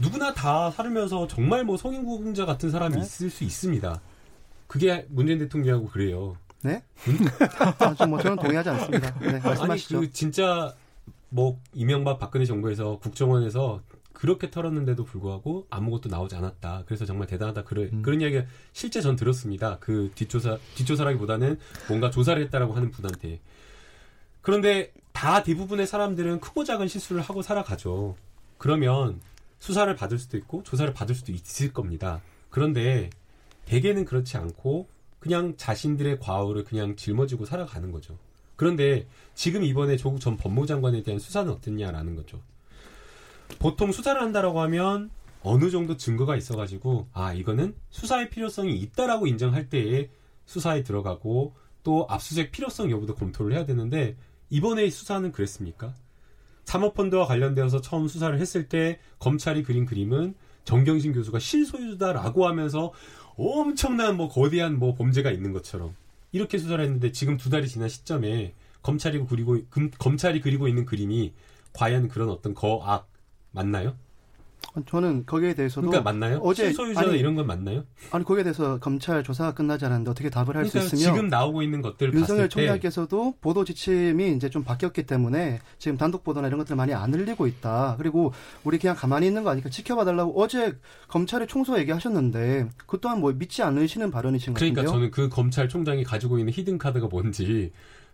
누구나 0.00 0.34
다 0.34 0.70
살면서 0.72 1.28
정말 1.28 1.64
뭐 1.64 1.76
성인구공자 1.76 2.44
같은 2.44 2.70
사람이 2.70 2.96
네? 2.96 3.02
있을 3.02 3.30
수 3.30 3.44
있습니다. 3.44 4.02
그게 4.66 5.06
문재인 5.08 5.38
대통령하고 5.38 5.88
그래요. 5.88 6.36
네? 6.66 6.82
아, 7.78 7.94
좀뭐 7.94 8.20
저는 8.20 8.36
동의하지 8.36 8.68
않습니다. 8.70 9.18
네, 9.20 9.28
아니 9.28 9.40
말씀하시죠. 9.40 10.00
그 10.00 10.10
진짜 10.10 10.74
뭐 11.28 11.60
이명박 11.72 12.18
박근혜 12.18 12.44
정부에서 12.44 12.98
국정원에서 12.98 13.80
그렇게 14.12 14.50
털었는데도 14.50 15.04
불구하고 15.04 15.66
아무것도 15.70 16.08
나오지 16.08 16.34
않았다. 16.36 16.84
그래서 16.86 17.04
정말 17.04 17.26
대단하다. 17.26 17.64
그래, 17.64 17.90
음. 17.92 18.02
그런 18.02 18.20
이야기가 18.20 18.44
실제 18.72 19.00
전 19.00 19.14
들었습니다. 19.14 19.76
그 19.78 20.10
뒷조사 20.14 20.58
뒷조사라기보다는 20.74 21.58
뭔가 21.88 22.10
조사를 22.10 22.42
했다라고 22.44 22.74
하는 22.74 22.90
분한테. 22.90 23.40
그런데 24.40 24.92
다 25.12 25.42
대부분의 25.42 25.86
사람들은 25.86 26.40
크고 26.40 26.64
작은 26.64 26.88
실수를 26.88 27.22
하고 27.22 27.42
살아가죠. 27.42 28.16
그러면 28.58 29.20
수사를 29.58 29.94
받을 29.94 30.18
수도 30.18 30.36
있고 30.36 30.62
조사를 30.62 30.92
받을 30.94 31.14
수도 31.14 31.32
있을 31.32 31.72
겁니다. 31.72 32.20
그런데 32.50 33.10
대개는 33.66 34.04
그렇지 34.04 34.36
않고 34.36 34.88
그냥 35.26 35.54
자신들의 35.56 36.20
과오를 36.20 36.62
그냥 36.62 36.94
짊어지고 36.94 37.46
살아가는 37.46 37.90
거죠. 37.90 38.16
그런데 38.54 39.06
지금 39.34 39.64
이번에 39.64 39.96
조국 39.96 40.20
전 40.20 40.36
법무장관에 40.36 41.02
대한 41.02 41.18
수사는 41.18 41.50
어땠냐라는 41.52 42.14
거죠. 42.14 42.40
보통 43.58 43.90
수사를 43.90 44.20
한다라고 44.20 44.60
하면 44.62 45.10
어느 45.42 45.70
정도 45.70 45.96
증거가 45.96 46.36
있어가지고 46.36 47.08
아 47.12 47.32
이거는 47.32 47.74
수사의 47.90 48.30
필요성이 48.30 48.76
있다라고 48.76 49.26
인정할 49.26 49.68
때에 49.68 50.10
수사에 50.44 50.84
들어가고 50.84 51.54
또 51.82 52.06
압수수색 52.08 52.52
필요성 52.52 52.92
여부도 52.92 53.16
검토를 53.16 53.52
해야 53.52 53.64
되는데 53.64 54.16
이번에 54.48 54.88
수사는 54.90 55.30
그랬습니까? 55.32 55.92
사모펀드와 56.64 57.26
관련되어서 57.26 57.80
처음 57.80 58.06
수사를 58.06 58.38
했을 58.38 58.68
때 58.68 59.00
검찰이 59.18 59.64
그린 59.64 59.86
그림은 59.86 60.34
정경심 60.64 61.12
교수가 61.14 61.40
실소유자라고 61.40 62.46
하면서 62.46 62.92
엄청난 63.36 64.16
뭐 64.16 64.28
거대한 64.28 64.78
뭐 64.78 64.94
범죄가 64.94 65.30
있는 65.30 65.52
것처럼 65.52 65.94
이렇게 66.32 66.58
수사를 66.58 66.82
했는데 66.82 67.12
지금 67.12 67.36
두 67.36 67.50
달이 67.50 67.68
지난 67.68 67.88
시점에 67.88 68.54
검찰이 68.82 69.24
그리고 69.28 69.58
금- 69.70 69.90
검찰이 69.98 70.40
그리고 70.40 70.68
있는 70.68 70.84
그림이 70.84 71.32
과연 71.72 72.08
그런 72.08 72.30
어떤 72.30 72.54
거악 72.54 73.08
맞나요? 73.52 73.96
저는 74.86 75.24
거기에 75.26 75.54
대해서도 75.54 75.88
그러니까 75.88 76.10
맞나요? 76.10 76.38
어제 76.42 76.66
실소유자 76.66 77.00
아니, 77.00 77.18
이런 77.18 77.34
건 77.34 77.46
맞나요? 77.46 77.84
아니 78.10 78.24
거기에 78.24 78.44
대해서 78.44 78.78
검찰 78.78 79.22
조사가 79.22 79.54
끝나지 79.54 79.84
않았는데 79.86 80.10
어떻게 80.10 80.28
답을 80.28 80.56
할수 80.56 80.72
그러니까 80.72 80.96
있으며 80.96 81.12
지금 81.12 81.28
나오고 81.28 81.62
있는 81.62 81.82
것들 81.82 82.12
윤석열 82.12 82.48
총장께서도 82.48 83.36
보도 83.40 83.64
지침이 83.64 84.32
이제 84.36 84.50
좀 84.50 84.64
바뀌었기 84.64 85.04
때문에 85.04 85.60
지금 85.78 85.96
단독 85.96 86.24
보도나 86.24 86.48
이런 86.48 86.58
것들 86.58 86.76
많이 86.76 86.92
안 86.92 87.14
흘리고 87.14 87.46
있다. 87.46 87.96
그리고 87.98 88.32
우리 88.64 88.78
그냥 88.78 88.96
가만히 88.96 89.26
있는 89.26 89.44
거 89.44 89.50
아니까 89.50 89.70
지켜봐 89.70 90.04
달라고 90.04 90.40
어제 90.40 90.76
검찰의 91.08 91.46
총수 91.46 91.78
얘기하셨는데 91.78 92.68
그 92.86 92.98
또한 93.00 93.20
뭐 93.20 93.32
믿지 93.32 93.62
않으시는 93.62 94.10
발언이신 94.10 94.54
것 94.54 94.58
그러니까 94.58 94.82
같은데요. 94.82 94.98
저는 94.98 95.10
그 95.10 95.34
검찰 95.34 95.68
총장이 95.68 96.04
가지고 96.04 96.38
있는 96.38 96.52
히든 96.52 96.78
카드가 96.78 97.06
뭔지 97.08 97.72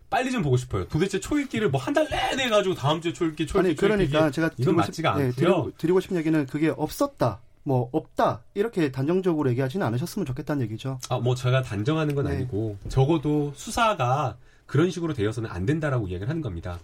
빨리 0.09 0.31
좀 0.31 0.43
보고 0.43 0.57
싶어요. 0.57 0.87
도대체 0.87 1.19
초읽기를 1.19 1.69
뭐 1.69 1.81
한 1.81 1.93
달 1.93 2.07
내내 2.07 2.49
가지고 2.49 2.75
다음 2.75 3.01
주에 3.01 3.13
초읽기, 3.13 3.47
초읽기, 3.47 3.69
아니 3.69 3.75
그러니까 3.75 4.29
초읽기 4.31 4.35
제가 4.35 4.47
이건 4.47 4.55
드리고 4.57 4.73
맞지가 4.73 5.11
싶- 5.13 5.17
네, 5.19 5.25
않고요. 5.25 5.33
드리고, 5.35 5.71
드리고 5.77 5.99
싶은 6.01 6.17
얘기는 6.17 6.45
그게 6.47 6.69
없었다. 6.75 7.39
뭐 7.65 7.89
없다 7.93 8.41
이렇게 8.55 8.91
단정적으로 8.91 9.49
얘기하지는 9.51 9.87
않으셨으면 9.87 10.25
좋겠다는 10.25 10.63
얘기죠. 10.63 10.99
아, 11.09 11.17
뭐 11.19 11.33
제가 11.33 11.61
단정하는 11.61 12.13
건 12.13 12.25
네. 12.25 12.31
아니고 12.31 12.77
적어도 12.89 13.53
수사가 13.55 14.35
그런 14.65 14.91
식으로 14.91 15.13
되어서는 15.13 15.49
안 15.49 15.65
된다라고 15.65 16.07
이야기를 16.09 16.27
하는 16.29 16.41
겁니다. 16.41 16.79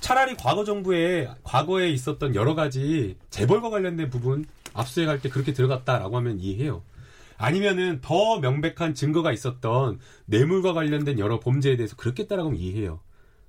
차라리 0.00 0.36
과거 0.36 0.64
정부에 0.64 1.28
과거에 1.42 1.88
있었던 1.90 2.34
여러 2.34 2.54
가지 2.54 3.16
재벌과 3.30 3.70
관련된 3.70 4.10
부분 4.10 4.44
압수수색할 4.74 5.20
때 5.22 5.28
그렇게 5.30 5.52
들어갔다라고 5.54 6.16
하면 6.18 6.38
이해해요. 6.40 6.82
아니면은 7.38 8.00
더 8.02 8.38
명백한 8.40 8.94
증거가 8.94 9.32
있었던 9.32 10.00
뇌물과 10.26 10.74
관련된 10.74 11.18
여러 11.18 11.40
범죄에 11.40 11.76
대해서 11.76 11.96
그렇겠다라고 11.96 12.50
하면 12.50 12.60
이해해요. 12.60 13.00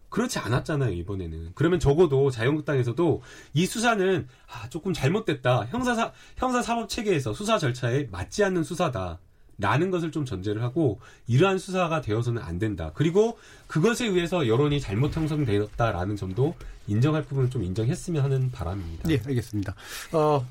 그렇지 0.09 0.39
않았잖아요, 0.39 0.91
이번에는. 0.91 1.51
그러면 1.55 1.79
적어도 1.79 2.31
자유한국당에서도 2.31 3.21
이 3.53 3.65
수사는 3.65 4.27
아, 4.47 4.69
조금 4.69 4.93
잘못됐다. 4.93 5.65
형사사, 5.65 6.11
형사사법 6.37 6.89
체계에서 6.89 7.33
수사 7.33 7.57
절차에 7.57 8.07
맞지 8.11 8.43
않는 8.43 8.63
수사다. 8.63 9.19
라는 9.61 9.91
것을 9.91 10.11
좀 10.11 10.23
전제를 10.23 10.63
하고 10.63 11.01
이러한 11.27 11.59
수사가 11.59 11.99
되어서는 11.99 12.41
안 12.41 12.59
된다. 12.59 12.91
그리고 12.93 13.37
그것에 13.67 14.07
의해서 14.07 14.47
여론이 14.47 14.79
잘못 14.79 15.15
형성되었다라는 15.15 16.15
점도 16.15 16.55
인정할 16.87 17.23
부분을 17.23 17.49
좀 17.49 17.63
인정했으면 17.63 18.23
하는 18.23 18.51
바람입니다. 18.51 19.09
예, 19.11 19.21
알겠습니다. 19.25 19.75
어, 20.13 20.47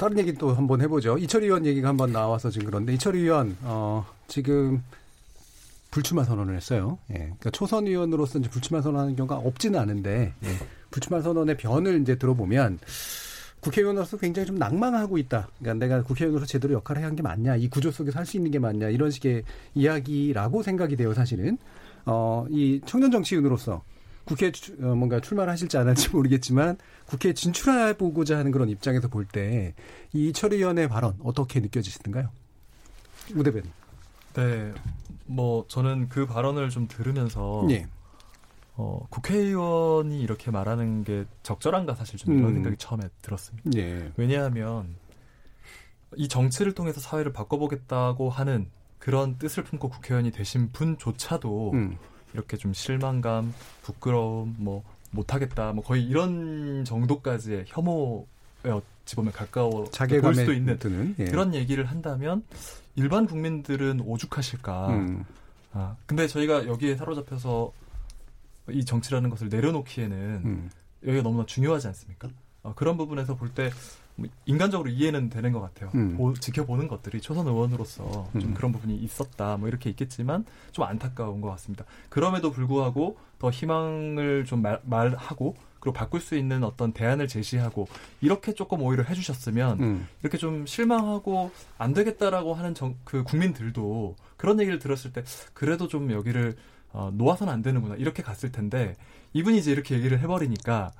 다른 0.00 0.18
얘기 0.18 0.32
또 0.32 0.54
한번 0.54 0.80
해보죠. 0.80 1.18
이철희 1.18 1.44
의원 1.44 1.66
얘기가 1.66 1.86
한번 1.90 2.10
나와서 2.10 2.48
지금 2.48 2.68
그런데 2.68 2.94
이철희 2.94 3.20
의원 3.20 3.54
어, 3.60 4.06
지금 4.28 4.82
불출마 5.90 6.24
선언을 6.24 6.56
했어요. 6.56 6.96
예, 7.10 7.16
그러니까 7.16 7.50
초선 7.50 7.86
의원으로서 7.86 8.38
이제 8.38 8.48
불출마 8.48 8.80
선언하는 8.80 9.14
경우가 9.14 9.36
없지는 9.36 9.78
않은데 9.78 10.32
예, 10.42 10.48
불출마 10.90 11.20
선언의 11.20 11.58
변을 11.58 12.00
이제 12.00 12.14
들어보면 12.16 12.78
국회의원으로서 13.60 14.16
굉장히 14.16 14.46
좀 14.46 14.56
낭망하고 14.56 15.18
있다. 15.18 15.48
그러니까 15.58 15.86
내가 15.86 16.02
국회의원으로서 16.02 16.46
제대로 16.46 16.72
역할을 16.72 17.02
하는 17.02 17.14
게 17.14 17.20
맞냐, 17.20 17.56
이 17.56 17.68
구조 17.68 17.90
속에서 17.90 18.18
할 18.18 18.24
수 18.24 18.38
있는 18.38 18.50
게 18.50 18.58
맞냐 18.58 18.88
이런 18.88 19.10
식의 19.10 19.42
이야기라고 19.74 20.62
생각이 20.62 20.96
돼요. 20.96 21.12
사실은 21.12 21.58
어, 22.06 22.46
이 22.48 22.80
청년 22.86 23.10
정치인으로서 23.10 23.82
국회에 24.24 24.52
주- 24.52 24.74
어, 24.80 24.94
뭔가 24.94 25.20
출마를 25.20 25.52
하실지 25.52 25.76
안 25.78 25.88
할지 25.88 26.08
모르겠지만 26.10 26.78
국회에 27.06 27.32
진출해 27.32 27.96
보고자 27.96 28.38
하는 28.38 28.50
그런 28.52 28.68
입장에서 28.68 29.08
볼 29.08 29.24
때이철 29.26 30.52
의원의 30.52 30.88
발언 30.88 31.16
어떻게 31.22 31.60
느껴지시던가요? 31.60 32.30
우 33.34 33.42
대변. 33.42 33.62
네, 34.34 34.72
뭐 35.26 35.64
저는 35.68 36.08
그 36.08 36.26
발언을 36.26 36.70
좀 36.70 36.86
들으면서 36.86 37.66
예. 37.70 37.86
어, 38.76 39.06
국회의원이 39.10 40.20
이렇게 40.20 40.50
말하는 40.50 41.02
게 41.04 41.24
적절한가 41.42 41.94
사실 41.96 42.18
좀 42.18 42.38
이런 42.38 42.50
음. 42.50 42.54
생각이 42.54 42.76
처음에 42.78 43.04
들었습니다. 43.22 43.70
예. 43.76 44.12
왜냐하면 44.16 44.94
이 46.16 46.28
정치를 46.28 46.72
통해서 46.74 47.00
사회를 47.00 47.32
바꿔보겠다고 47.32 48.30
하는 48.30 48.68
그런 48.98 49.38
뜻을 49.38 49.64
품고 49.64 49.88
국회의원이 49.88 50.30
되신 50.30 50.70
분조차도 50.72 51.72
음. 51.74 51.98
이렇게 52.34 52.56
좀 52.56 52.72
실망감, 52.72 53.52
부끄러움, 53.82 54.54
뭐 54.58 54.82
못하겠다, 55.10 55.72
뭐 55.72 55.82
거의 55.84 56.04
이런 56.04 56.84
정도까지의 56.84 57.64
혐오에 57.66 58.24
보면 59.16 59.32
가까워 59.32 59.84
볼 60.22 60.34
수도 60.34 60.52
있는 60.52 60.78
드는 60.78 61.16
예. 61.18 61.24
그런 61.24 61.54
얘기를 61.54 61.84
한다면 61.84 62.44
일반 62.94 63.26
국민들은 63.26 64.00
오죽하실까. 64.00 64.88
음. 64.90 65.24
아, 65.72 65.96
근데 66.06 66.26
저희가 66.28 66.66
여기에 66.66 66.96
사로잡혀서 66.96 67.72
이 68.70 68.84
정치라는 68.84 69.30
것을 69.30 69.48
내려놓기에는 69.48 70.16
음. 70.44 70.70
여기가 71.06 71.22
너무나 71.22 71.44
중요하지 71.46 71.86
않습니까? 71.88 72.28
어, 72.62 72.74
그런 72.74 72.96
부분에서 72.96 73.34
볼 73.36 73.50
때 73.54 73.70
인간적으로 74.46 74.90
이해는 74.90 75.30
되는 75.30 75.52
것 75.52 75.60
같아요. 75.60 75.90
음. 75.94 76.16
보- 76.16 76.34
지켜보는 76.34 76.88
것들이 76.88 77.20
초선 77.20 77.46
의원으로서 77.46 78.28
좀 78.32 78.50
음. 78.50 78.54
그런 78.54 78.72
부분이 78.72 78.96
있었다, 78.96 79.56
뭐 79.56 79.68
이렇게 79.68 79.90
있겠지만 79.90 80.44
좀 80.72 80.84
안타까운 80.84 81.40
것 81.40 81.50
같습니다. 81.50 81.84
그럼에도 82.08 82.50
불구하고 82.50 83.16
더 83.38 83.50
희망을 83.50 84.44
좀 84.44 84.62
말, 84.62 84.80
말하고 84.84 85.54
그리고 85.80 85.94
바꿀 85.94 86.20
수 86.20 86.36
있는 86.36 86.62
어떤 86.62 86.92
대안을 86.92 87.26
제시하고 87.26 87.88
이렇게 88.20 88.52
조금 88.52 88.82
오히려 88.82 89.02
해주셨으면 89.02 89.80
음. 89.80 90.08
이렇게 90.20 90.36
좀 90.36 90.66
실망하고 90.66 91.50
안 91.78 91.94
되겠다라고 91.94 92.52
하는 92.52 92.74
정, 92.74 92.96
그 93.04 93.22
국민들도 93.24 94.14
그런 94.36 94.60
얘기를 94.60 94.78
들었을 94.78 95.12
때 95.14 95.24
그래도 95.54 95.88
좀 95.88 96.10
여기를 96.12 96.56
어, 96.92 97.10
놓아서는 97.14 97.52
안 97.52 97.62
되는구나 97.62 97.94
이렇게 97.94 98.22
갔을 98.22 98.50
텐데 98.52 98.96
이분이 99.32 99.56
이제 99.58 99.70
이렇게 99.72 99.94
얘기를 99.94 100.18
해버리니까 100.18 100.90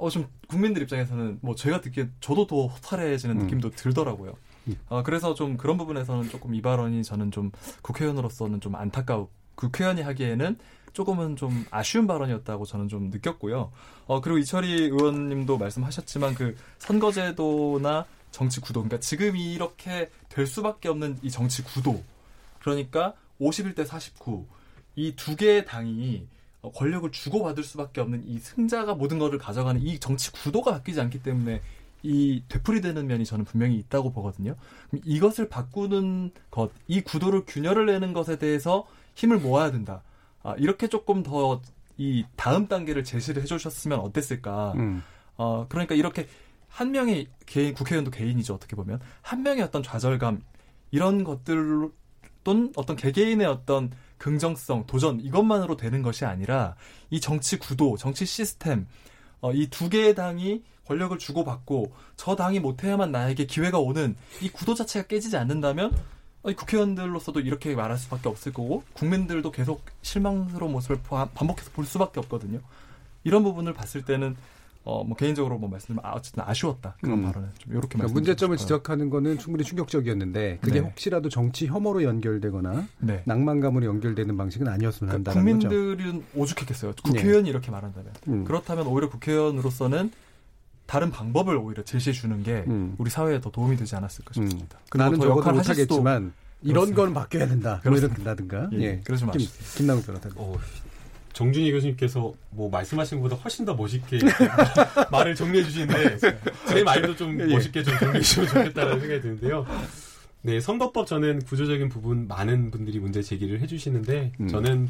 어 0.00 0.08
좀 0.10 0.26
국민들 0.48 0.82
입장에서는 0.82 1.38
뭐 1.42 1.54
제가 1.54 1.80
듣기에 1.80 2.08
저도 2.20 2.46
더 2.46 2.66
허탈해지는 2.66 3.38
음. 3.38 3.42
느낌도 3.44 3.70
들더라고요. 3.70 4.34
음. 4.68 4.76
어 4.88 5.02
그래서 5.02 5.34
좀 5.34 5.56
그런 5.56 5.76
부분에서는 5.78 6.28
조금 6.28 6.54
이 6.54 6.62
발언이 6.62 7.02
저는 7.04 7.30
좀 7.30 7.50
국회의원으로서는 7.82 8.60
좀 8.60 8.74
안타까워 8.74 9.28
국회의원이 9.54 10.02
하기에는 10.02 10.58
조금은 10.92 11.36
좀 11.36 11.64
아쉬운 11.70 12.06
발언이었다고 12.06 12.64
저는 12.64 12.88
좀 12.88 13.10
느꼈고요. 13.10 13.70
어 14.06 14.20
그리고 14.20 14.38
이철희 14.38 14.84
의원님도 14.84 15.58
말씀하셨지만 15.58 16.34
그 16.34 16.56
선거제도나 16.78 18.06
정치 18.30 18.60
구도, 18.60 18.80
그러니까 18.80 19.00
지금 19.00 19.36
이렇게 19.36 20.08
될 20.28 20.46
수밖에 20.46 20.88
없는 20.88 21.18
이 21.22 21.30
정치 21.30 21.62
구도, 21.64 22.02
그러니까 22.60 23.14
51대 23.40 23.84
49, 23.86 24.46
이 24.96 25.12
두 25.16 25.36
개의 25.36 25.64
당이 25.64 26.26
어, 26.26 26.39
권력을 26.74 27.10
주고받을 27.10 27.62
수밖에 27.64 28.00
없는 28.00 28.24
이 28.26 28.38
승자가 28.38 28.94
모든 28.94 29.18
것을 29.18 29.38
가져가는 29.38 29.80
이 29.80 29.98
정치 29.98 30.30
구도가 30.32 30.72
바뀌지 30.72 31.00
않기 31.00 31.22
때문에 31.22 31.62
이 32.02 32.42
되풀이되는 32.48 33.06
면이 33.06 33.24
저는 33.24 33.44
분명히 33.44 33.76
있다고 33.76 34.12
보거든요. 34.12 34.56
이것을 35.04 35.48
바꾸는 35.48 36.32
것, 36.50 36.70
이 36.88 37.00
구도를 37.00 37.44
균열을 37.46 37.86
내는 37.86 38.12
것에 38.12 38.38
대해서 38.38 38.86
힘을 39.14 39.38
모아야 39.38 39.70
된다. 39.70 40.02
아, 40.42 40.54
이렇게 40.58 40.88
조금 40.88 41.22
더 41.22 41.60
이 42.00 42.24
다음 42.34 42.66
단계를 42.66 43.04
제시를 43.04 43.42
해주셨으면 43.42 44.00
어땠을까. 44.00 44.72
음. 44.76 45.02
어, 45.36 45.66
그러니까 45.68 45.94
이렇게 45.94 46.26
한 46.66 46.92
명의 46.92 47.28
개인, 47.44 47.74
국회의원도 47.74 48.10
개인이죠, 48.10 48.54
어떻게 48.54 48.74
보면. 48.74 49.00
한 49.20 49.42
명의 49.42 49.62
어떤 49.62 49.82
좌절감, 49.82 50.40
이런 50.92 51.24
것들 51.24 51.90
또는 52.42 52.72
어떤 52.76 52.96
개개인의 52.96 53.46
어떤 53.46 53.90
긍정성, 54.20 54.84
도전, 54.86 55.18
이것만으로 55.20 55.76
되는 55.76 56.02
것이 56.02 56.24
아니라 56.26 56.76
이 57.08 57.20
정치 57.20 57.58
구도, 57.58 57.96
정치 57.96 58.24
시스템, 58.26 58.86
어, 59.40 59.52
이 59.52 59.66
두 59.68 59.88
개의 59.88 60.14
당이 60.14 60.62
권력을 60.86 61.16
주고받고 61.18 61.92
저 62.16 62.36
당이 62.36 62.60
못해야만 62.60 63.10
나에게 63.10 63.46
기회가 63.46 63.78
오는 63.78 64.14
이 64.42 64.50
구도 64.50 64.74
자체가 64.74 65.06
깨지지 65.08 65.36
않는다면 65.38 65.92
어, 66.42 66.50
이 66.50 66.54
국회의원들로서도 66.54 67.40
이렇게 67.40 67.74
말할 67.74 67.96
수밖에 67.96 68.28
없을 68.28 68.52
거고 68.52 68.84
국민들도 68.92 69.50
계속 69.52 69.82
실망스러운 70.02 70.72
모습을 70.72 71.00
바- 71.02 71.26
반복해서 71.30 71.70
볼 71.72 71.86
수밖에 71.86 72.20
없거든요. 72.20 72.60
이런 73.24 73.42
부분을 73.42 73.72
봤을 73.72 74.04
때는 74.04 74.36
어, 74.82 75.04
뭐 75.04 75.14
개인적으로 75.16 75.58
뭐 75.58 75.68
말씀드리면 75.68 76.02
아, 76.04 76.14
어쨌든 76.16 76.42
아쉬웠다 76.46 76.96
그런 77.02 77.18
음. 77.18 77.24
발언을 77.24 77.50
좀 77.58 77.72
이렇게 77.72 77.88
그러니까. 77.98 78.14
문제점을 78.14 78.56
지적하는 78.56 79.10
거는 79.10 79.38
충분히 79.38 79.62
충격적이었는데 79.64 80.58
그게 80.62 80.80
네. 80.80 80.86
혹시라도 80.86 81.28
정치 81.28 81.66
혐오로 81.66 82.02
연결되거나 82.02 82.86
네. 83.00 83.22
낭만감으로 83.26 83.84
연결되는 83.84 84.36
방식은 84.36 84.66
아니었으면 84.68 85.10
그러니까 85.10 85.32
한다는 85.32 85.58
거죠. 85.60 85.68
국민들은 85.68 86.24
오죽했겠어요. 86.34 86.94
국회의원이 87.04 87.50
이렇게 87.50 87.70
말한다면 87.70 88.12
음. 88.28 88.44
그렇다면 88.44 88.86
오히려 88.86 89.10
국회의원으로서는 89.10 90.10
다른 90.86 91.10
방법을 91.10 91.56
오히려 91.56 91.84
제시해 91.84 92.12
주는 92.14 92.42
게 92.42 92.64
음. 92.66 92.94
우리 92.98 93.10
사회에 93.10 93.40
더 93.40 93.50
도움이 93.50 93.76
되지 93.76 93.94
않았을까 93.96 94.32
음. 94.38 94.46
싶습니다. 94.46 94.78
나는 94.94 95.16
수도- 95.20 95.34
못하겠지만 95.34 96.32
이런 96.62 96.74
그렇습니다. 96.92 97.02
건 97.02 97.14
바뀌어야 97.14 97.46
된다. 97.48 97.70
뭐 97.84 97.92
그렇습니다. 97.92 98.14
이렇게라든가. 98.32 98.70
예, 98.72 98.82
예. 98.82 99.00
그러지 99.04 99.20
김, 99.24 99.26
마십시오. 99.28 99.76
김남욱 99.76 100.06
변호사님. 100.06 100.36
어, 101.30 101.32
정준희 101.32 101.72
교수님께서 101.72 102.32
뭐 102.50 102.68
말씀하신 102.70 103.20
것보다 103.20 103.36
훨씬 103.36 103.64
더 103.64 103.74
멋있게 103.74 104.18
말을 105.10 105.34
정리해 105.34 105.64
주시는데 105.64 106.18
제 106.68 106.82
말도 106.82 107.16
좀 107.16 107.40
예. 107.40 107.46
멋있게 107.46 107.82
좀 107.82 107.96
정리해 107.98 108.22
주시면 108.22 108.48
좋겠다는 108.48 109.00
생각이 109.00 109.20
드는데요. 109.20 109.66
네, 110.42 110.60
선거법 110.60 111.06
저는 111.06 111.40
구조적인 111.44 111.88
부분 111.88 112.26
많은 112.26 112.70
분들이 112.70 112.98
문제 112.98 113.22
제기를 113.22 113.60
해주시는데 113.60 114.32
음. 114.40 114.48
저는 114.48 114.88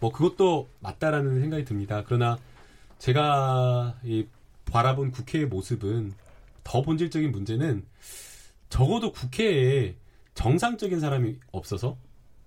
뭐 0.00 0.12
그것도 0.12 0.68
맞다라는 0.80 1.40
생각이 1.40 1.64
듭니다. 1.64 2.02
그러나 2.06 2.38
제가 2.98 3.94
이 4.04 4.26
바라본 4.66 5.10
국회의 5.10 5.46
모습은 5.46 6.12
더 6.64 6.82
본질적인 6.82 7.32
문제는 7.32 7.84
적어도 8.68 9.12
국회에 9.12 9.96
정상적인 10.34 11.00
사람이 11.00 11.36
없어서 11.50 11.96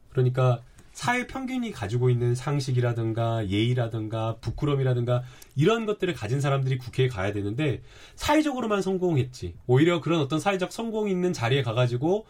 그러니까 0.10 0.62
사회 0.96 1.28
평균이 1.28 1.72
가지고 1.72 2.10
있는 2.10 2.36
상식이라든가 2.36 3.50
예의라든가 3.50 4.38
부끄럼이라든가 4.40 5.24
이런 5.58 5.86
것들을 5.86 6.14
가진 6.14 6.40
사람들이 6.40 6.78
국회에 6.78 7.10
가야 7.10 7.34
되는데 7.34 7.82
사회적으로만 8.16 8.82
성공했지 8.82 9.56
오히려 9.68 10.00
그런 10.00 10.22
어떤 10.22 10.40
사회적 10.40 10.72
성공 10.72 11.10
있는 11.10 11.34
자리에 11.34 11.64
가가지고 11.64 12.26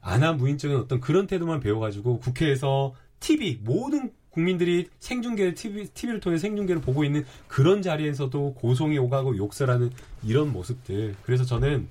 아나무인적인 0.00 0.76
어떤 0.76 0.98
그런 0.98 1.28
태도만 1.28 1.60
배워가지고 1.60 2.18
국회에서 2.18 2.94
TV 3.20 3.60
모든 3.62 4.12
국민들이 4.30 4.88
생중계를 4.98 5.54
TV, 5.54 5.86
TV를 5.94 6.18
통해 6.18 6.36
생중계를 6.36 6.82
보고 6.82 7.04
있는 7.04 7.24
그런 7.46 7.80
자리에서도 7.80 8.54
고성이 8.54 8.98
오가고 8.98 9.36
욕설하는 9.36 9.92
이런 10.24 10.52
모습들 10.52 11.14
그래서 11.22 11.44
저는 11.44 11.86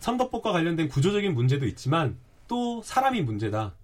선거법과 0.00 0.50
관련된 0.50 0.88
구조적인 0.88 1.32
문제도 1.32 1.64
있지만 1.64 2.16
또 2.48 2.82
사람이 2.82 3.22
문제다. 3.22 3.76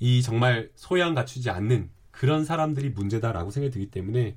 이 0.00 0.22
정말 0.22 0.70
소양 0.74 1.14
갖추지 1.14 1.50
않는 1.50 1.90
그런 2.10 2.44
사람들이 2.44 2.90
문제다라고 2.90 3.50
생각이 3.50 3.72
들기 3.72 3.90
때문에 3.90 4.36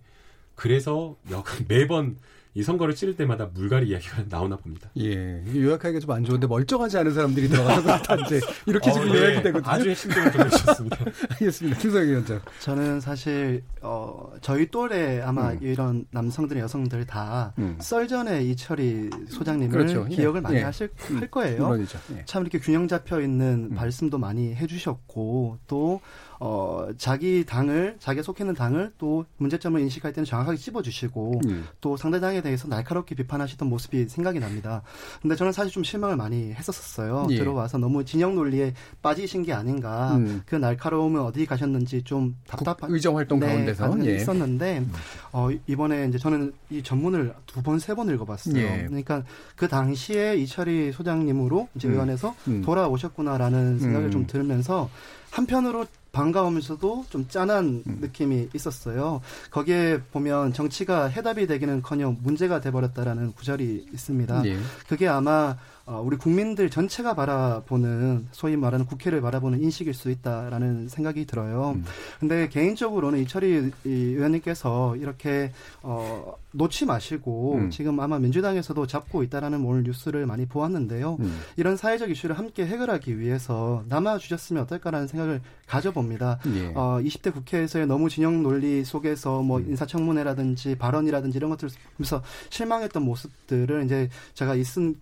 그래서 0.56 1.18
여- 1.32 1.44
매번 1.68 2.18
이 2.54 2.64
선거를 2.64 2.96
치를 2.96 3.16
때마다 3.16 3.50
물갈이 3.54 3.88
이야기가 3.90 4.26
나오나 4.30 4.58
봅니다. 4.58 4.90
예. 4.98 5.42
요약하기가 5.56 6.00
좀 6.00 6.12
안 6.12 6.26
좋은데 6.26 6.46
멀쩡하지 6.48 6.98
않은 6.98 7.14
사람들이 7.14 7.48
들어가서 7.48 7.82
그렇다 8.04 8.16
이제 8.16 8.42
이렇게 8.66 8.90
어, 8.90 8.94
지금 8.94 9.12
네. 9.14 9.18
요약이 9.20 9.44
되거든요. 9.44 9.72
아주 9.72 9.90
핵심적으로 9.90 10.32
정리하셨습니다. 10.32 10.98
알겠습니다. 11.32 11.78
김성희 11.80 12.08
위원장. 12.08 12.42
저는 12.60 13.00
사실 13.00 13.64
어 13.82 14.34
저희 14.42 14.70
또래 14.70 15.22
아마 15.22 15.52
음. 15.52 15.60
이런 15.62 16.06
남성들 16.12 16.58
여성들 16.58 17.06
다 17.06 17.54
음. 17.60 17.78
썰전에 17.80 18.44
이철이 18.44 19.10
소장님을 19.30 19.72
그렇죠. 19.72 20.06
예. 20.12 20.16
기억을 20.16 20.42
많이 20.42 20.58
예. 20.58 20.64
하실 20.64 20.90
음, 21.12 21.20
할 21.22 21.32
거예요. 21.32 21.68
물론이죠. 21.68 22.00
예. 22.18 22.24
참 22.26 22.42
이렇게 22.42 22.60
균형 22.60 22.88
잡혀 22.90 23.22
있는 23.22 23.70
음. 23.72 23.76
말씀도 23.76 24.18
많이 24.18 24.54
해주셨고 24.56 25.60
또 25.68 26.02
어, 26.44 26.88
자기 26.98 27.46
당을 27.46 27.98
자기 28.00 28.24
속해 28.24 28.44
있는 28.44 28.56
당을 28.56 28.94
또 28.98 29.26
문제점을 29.38 29.80
인식할 29.80 30.12
때는 30.12 30.26
정확하게 30.26 30.58
찝어주시고 30.58 31.42
음. 31.46 31.68
또 31.82 31.96
상대당에 31.96 32.42
대해서 32.42 32.68
날카롭게 32.68 33.14
비판하시던 33.14 33.70
모습이 33.70 34.10
생각이 34.10 34.40
납니다. 34.40 34.82
근데 35.22 35.36
저는 35.36 35.52
사실 35.52 35.72
좀 35.72 35.84
실망을 35.84 36.16
많이 36.16 36.52
했었어요. 36.52 37.28
예. 37.30 37.36
들어와서 37.38 37.78
너무 37.78 38.04
진영 38.04 38.34
논리에 38.34 38.74
빠지신 39.04 39.44
게 39.44 39.54
아닌가. 39.54 40.16
음. 40.16 40.42
그 40.48 40.56
날카로움은 40.56 41.22
어디 41.22 41.46
가셨는지 41.46 42.02
좀 42.02 42.36
답답한 42.48 42.90
의정 42.92 43.18
활동 43.18 43.40
네, 43.40 43.46
가운데서 43.46 44.06
예. 44.08 44.16
있었는데 44.16 44.84
어, 45.32 45.50
이번에 45.68 46.08
이제 46.08 46.18
저는 46.18 46.54
이 46.72 46.82
전문을 46.82 47.36
두 47.46 47.62
번 47.62 47.78
세번 47.78 48.10
읽어봤어요. 48.10 48.58
예. 48.58 48.86
그러니까 48.88 49.24
그 49.56 49.68
당시에 49.68 50.38
이철희 50.38 50.92
소장님으로 50.92 51.68
이제 51.76 51.88
음. 51.88 51.94
의원에서 51.94 52.34
음. 52.48 52.64
돌아오셨구나라는 52.64 53.78
생각을 53.78 54.08
음. 54.08 54.12
좀 54.12 54.26
들면서 54.26 54.90
한편으로 55.30 55.86
반가우면서도 56.12 57.06
좀 57.10 57.28
짠한 57.28 57.84
음. 57.88 57.98
느낌이 58.02 58.50
있었어요. 58.54 59.22
거기에 59.50 60.02
보면 60.12 60.54
정치가 60.54 61.06
해답이 61.06 61.48
되기는커녕 61.48 62.18
문제가 62.22 62.60
돼버렸다라는 62.60 63.34
구절이 63.34 63.88
있습니다. 63.94 64.46
예. 64.46 64.58
그게 64.88 65.08
아마 65.08 65.32
어, 65.52 65.58
우리 65.86 66.18
국민들 66.18 66.70
전체가 66.70 67.16
바라보는 67.16 68.28
소위 68.32 68.56
말하는 68.56 68.86
국회를 68.86 69.22
바라보는 69.22 69.62
인식일 69.62 69.94
수 69.94 70.10
있다라는 70.10 70.88
생각이 70.88 71.26
들어요. 71.26 71.74
음. 71.76 71.84
근데 72.20 72.48
개인적으로는 72.50 73.20
이철희 73.20 73.72
이 73.86 73.90
의원님께서 73.90 74.96
이렇게 74.98 75.52
어, 75.82 76.34
놓지 76.52 76.86
마시고 76.86 77.56
음. 77.56 77.70
지금 77.70 78.00
아마 78.00 78.20
민주당에서도 78.20 78.86
잡고 78.88 79.24
있다라는 79.24 79.64
오늘 79.66 79.84
뉴스를 79.84 80.26
많이 80.26 80.46
보았는데요. 80.46 81.18
음. 81.20 81.40
이런 81.56 81.78
사회적 81.78 82.10
이슈를 82.12 82.38
함께 82.38 82.66
해결하기 82.66 83.20
위해서 83.20 83.84
남아 83.88 84.18
주셨으면 84.18 84.64
어떨까라는 84.64 85.08
생각을 85.08 85.42
가져봅니다. 85.68 86.40
예. 86.56 86.74
어, 86.76 87.00
20대 87.02 87.34
국회에서의 87.34 87.88
너무 87.88 88.10
진영 88.10 88.44
논리 88.44 88.84
속에서 88.84 89.42
뭐 89.42 89.60
음. 89.60 89.70
인사청문회라든지 89.70 90.76
발언이라든지 90.76 91.38
이런 91.38 91.50
것들을 91.52 91.74
보면서 91.98 92.22
실망했던 92.50 93.04
모습들을 93.04 93.86
이제 93.86 94.10
제가 94.34 94.56
이쓴 94.56 94.96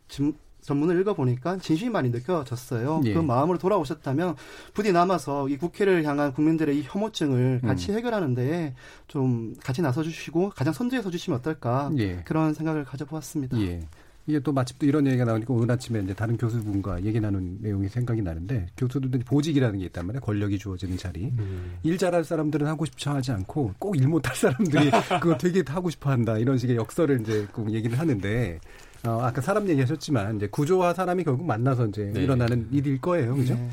전문을 0.70 1.02
읽어보니까 1.02 1.58
진심이 1.58 1.90
많이 1.90 2.10
느껴졌어요. 2.12 3.02
예. 3.06 3.14
그 3.16 3.20
마음으로 3.20 3.58
돌아오셨다면 3.58 4.36
부디 4.76 4.92
남아서 4.92 5.50
이 5.50 5.58
국회를 5.58 6.04
향한 6.04 6.32
국민들의 6.32 6.78
이 6.78 6.84
혐오증을 6.86 7.62
음. 7.64 7.68
같이 7.68 7.92
해결하는 7.92 8.36
데에 8.36 8.76
좀 9.08 9.56
같이 9.64 9.82
나서주시고 9.82 10.52
가장 10.56 10.72
선두에 10.72 11.02
서주시면 11.02 11.40
어떨까 11.40 11.92
예. 11.98 12.22
그런 12.24 12.54
생각을 12.54 12.86
가져보았습니다. 12.86 13.60
예. 13.62 13.82
이게 14.28 14.40
또 14.42 14.52
마침 14.54 14.76
또 14.78 14.86
이런 14.86 15.08
얘기가 15.08 15.26
나오니까 15.26 15.52
오늘 15.56 15.72
아침에 15.72 16.02
이제 16.02 16.14
다른 16.14 16.38
교수분과 16.38 17.04
얘기 17.04 17.20
나눈 17.20 17.58
내용이 17.62 17.90
생각이 17.90 18.22
나는데 18.22 18.68
교수들은 18.78 19.22
보직이라는 19.26 19.80
게 19.80 19.86
있단 19.86 20.06
말이에요. 20.06 20.22
권력이 20.22 20.60
주어지는 20.60 20.98
자리. 20.98 21.34
일 21.82 21.98
잘할 21.98 22.24
사람들은 22.24 22.68
하고 22.68 22.86
싶어 22.86 23.16
하지 23.16 23.32
않고 23.32 23.74
꼭 23.80 23.96
일 23.96 24.08
못할 24.08 24.36
사람들이 24.36 24.92
그거 25.20 25.36
되게 25.36 25.64
하고 25.66 25.90
싶어 25.90 26.12
한다. 26.12 26.38
이런 26.38 26.60
식의 26.60 26.76
역설을 26.76 27.22
이제 27.22 27.48
꼭 27.52 27.72
얘기를 27.74 27.98
하는데 27.98 28.60
어, 29.06 29.22
아까 29.22 29.42
사람 29.42 29.70
얘기하셨지만 29.70 30.38
이제 30.38 30.48
구조와 30.48 30.94
사람이 30.94 31.24
결국 31.24 31.46
만나서 31.46 31.88
이제 31.88 32.12
네. 32.14 32.22
일어나는 32.22 32.68
일일 32.72 33.00
거예요. 33.00 33.36
그죠? 33.36 33.56
네. 33.56 33.70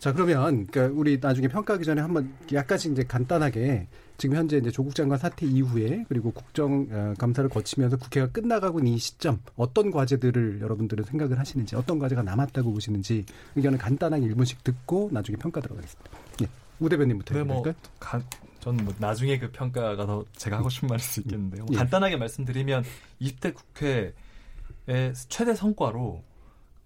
자, 0.00 0.12
그러면 0.12 0.66
그러니까 0.66 0.98
우리 0.98 1.18
나중에 1.20 1.46
평가하기 1.48 1.84
전에 1.84 2.00
한번 2.00 2.34
약간씩 2.52 2.92
이제 2.92 3.04
간단하게 3.04 3.86
지금 4.16 4.36
현재 4.36 4.58
이제 4.58 4.70
조국 4.70 4.94
장관 4.94 5.18
사태 5.18 5.46
이후에 5.46 6.04
그리고 6.08 6.32
국정 6.32 6.86
어, 6.90 7.14
감사를 7.18 7.48
거치면서 7.50 7.96
국회가 7.96 8.26
끝나가고 8.28 8.80
있는 8.80 8.94
이 8.94 8.98
시점 8.98 9.40
어떤 9.56 9.90
과제들을 9.90 10.60
여러분들은 10.60 11.04
생각을 11.04 11.38
하시는지 11.38 11.76
어떤 11.76 11.98
과제가 11.98 12.22
남았다고 12.22 12.72
보시는지 12.72 13.24
의견을 13.54 13.78
간단하게 13.78 14.26
1분씩 14.28 14.64
듣고 14.64 15.10
나중에 15.12 15.36
평가 15.36 15.60
들어가겠습니다. 15.60 16.10
예. 16.42 16.48
우 16.80 16.88
대변인부터 16.88 17.34
네, 17.34 17.44
뭐 17.44 17.56
해볼까요? 17.58 17.74
간, 18.00 18.24
저는 18.58 18.84
뭐 18.84 18.94
나중에 18.98 19.38
그 19.38 19.50
평가가 19.52 20.04
더 20.06 20.24
제가 20.36 20.58
하고 20.58 20.68
싶은 20.68 20.88
말일 20.88 21.02
수 21.04 21.20
있겠는데요. 21.20 21.66
예. 21.72 21.76
간단하게 21.76 22.16
말씀드리면 22.16 22.84
20대 23.20 23.54
국회의 23.54 24.12
최대 25.28 25.54
성과로 25.54 26.22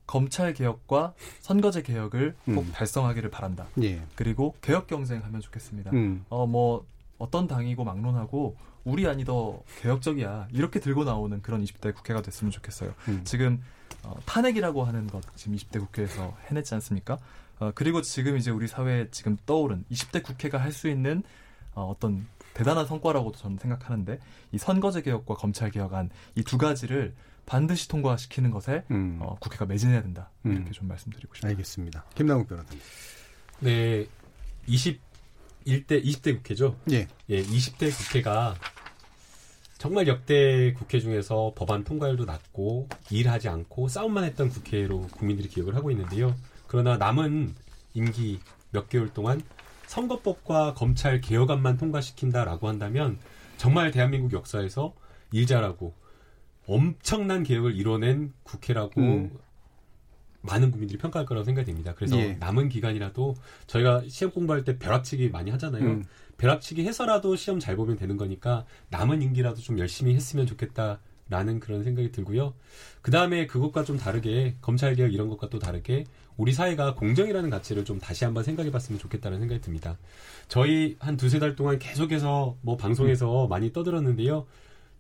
검찰 0.07 0.55
개혁과 0.55 1.15
선거제 1.41 1.83
개혁을 1.83 2.35
꼭 2.47 2.49
음. 2.65 2.73
달성하기를 2.73 3.31
바란다. 3.31 3.67
예. 3.83 4.01
그리고 4.15 4.55
개혁 4.63 4.87
경쟁하면 4.87 5.41
좋겠습니다. 5.41 5.91
음. 5.93 6.25
어뭐 6.31 6.87
어떤 7.19 7.47
당이고 7.47 7.85
막론하고 7.85 8.57
우리 8.85 9.07
안이 9.07 9.25
더 9.25 9.61
개혁적이야 9.83 10.49
이렇게 10.53 10.81
들고 10.81 11.05
나오는 11.05 11.43
그런 11.43 11.63
20대 11.63 11.95
국회가 11.95 12.23
됐으면 12.23 12.51
좋겠어요. 12.51 12.95
음. 13.09 13.21
지금 13.25 13.63
어, 14.03 14.15
탄핵이라고 14.25 14.85
하는 14.85 15.07
것 15.09 15.23
지금 15.37 15.57
20대 15.57 15.79
국회에서 15.81 16.35
해냈지 16.47 16.73
않습니까? 16.75 17.19
어, 17.59 17.73
그리고 17.75 18.01
지금 18.01 18.37
이제 18.39 18.51
우리 18.51 18.67
사회에 18.69 19.09
지금 19.11 19.37
떠오른 19.45 19.85
20대 19.91 20.23
국회가 20.23 20.59
할 20.59 20.73
수 20.73 20.89
있는 20.89 21.23
어, 21.75 21.85
어떤 21.85 22.27
대단한 22.55 22.87
성과라고도 22.87 23.37
저는 23.39 23.59
생각하는데 23.59 24.19
이 24.53 24.59
선거제 24.59 25.03
개혁과 25.03 25.35
검찰 25.35 25.71
개혁안 25.71 26.09
이 26.35 26.43
두 26.45 26.57
가지를 26.57 27.15
반드시 27.49 27.89
통과시키는 27.89 28.51
것에 28.51 28.85
음. 28.91 29.19
어, 29.23 29.37
국회가 29.41 29.65
매진해야 29.65 30.03
된다 30.03 30.31
이렇게 30.45 30.61
음. 30.61 30.73
좀 30.73 30.87
말씀드리고 30.87 31.35
싶습니다. 31.35 31.49
알겠습니다. 31.49 32.05
김남욱 32.15 32.47
변호사님. 32.47 32.81
네, 33.61 34.07
21대 34.69 36.05
20대 36.05 36.37
국회죠. 36.37 36.77
예. 36.93 37.09
예, 37.31 37.43
20대 37.43 37.91
국회가 37.97 38.55
정말 39.79 40.07
역대 40.09 40.75
국회 40.75 41.01
중에서 41.01 41.53
법안 41.57 41.85
통과율도 41.85 42.27
낮고 42.27 42.89
일하지 43.11 43.49
않고 43.49 43.89
싸움만 43.89 44.25
했던 44.25 44.51
국회로 44.51 45.09
국민들이 45.09 45.49
기억을 45.49 45.75
하고 45.75 45.91
있는데요. 45.91 46.37
그러나 46.67 46.99
남은 46.99 47.55
임기 47.95 48.41
몇 48.73 48.91
개월 48.91 49.13
동안 49.15 49.41
선거법과 49.87 50.75
검찰 50.75 51.23
개혁안만 51.23 51.79
통과시킨다라고 51.79 52.69
한다면 52.69 53.19
정말 53.57 53.91
대한민국 53.91 54.35
역사에서 54.35 54.95
일 55.33 55.47
잘하고 55.47 55.95
엄청난 56.69 57.43
개혁을 57.43 57.75
이뤄낸 57.75 58.33
국회라고 58.45 59.01
음. 59.01 59.39
많은 60.43 60.71
국민들이 60.71 60.99
평가할 60.99 61.27
거라고 61.27 61.45
생각이 61.45 61.67
됩니다. 61.67 61.95
그래서 61.97 62.17
예. 62.19 62.35
남은 62.35 62.69
기간이라도 62.69 63.35
저희가 63.67 64.03
시험 64.07 64.33
공부할 64.33 64.65
때 64.65 64.79
벼락치기 64.79 65.31
많이 65.31 65.51
하잖아요. 65.51 65.83
음. 65.83 66.05
벼락치기 66.37 66.85
해서라도 66.85 67.35
시험 67.37 67.59
잘 67.59 67.75
보면 67.75 67.97
되는 67.97 68.17
거니까 68.17 68.65
남은 68.91 69.23
임기라도 69.23 69.61
좀 69.61 69.79
열심히 69.79 70.15
했으면 70.15 70.47
좋겠다라는 70.47 71.59
그런 71.59 71.83
생각이 71.83 72.13
들고요. 72.13 72.55
그 73.03 73.11
다음에 73.11 73.47
그것과 73.47 73.85
좀 73.85 73.97
다르게 73.97 74.55
검찰 74.61 74.95
개혁 74.95 75.13
이런 75.13 75.29
것과 75.29 75.49
또 75.49 75.59
다르게 75.59 76.05
우리 76.37 76.53
사회가 76.53 76.95
공정이라는 76.95 77.51
가치를 77.51 77.85
좀 77.85 77.99
다시 77.99 78.25
한번 78.25 78.45
생각해 78.45 78.71
봤으면 78.71 79.01
좋겠다는 79.01 79.41
생각이 79.41 79.61
듭니다. 79.61 79.99
저희 80.47 80.97
한 81.01 81.17
두세 81.17 81.41
달 81.41 81.57
동안 81.57 81.79
계속해서 81.79 82.57
뭐 82.61 82.77
방송에서 82.77 83.49
많이 83.49 83.73
떠들었는데요. 83.73 84.47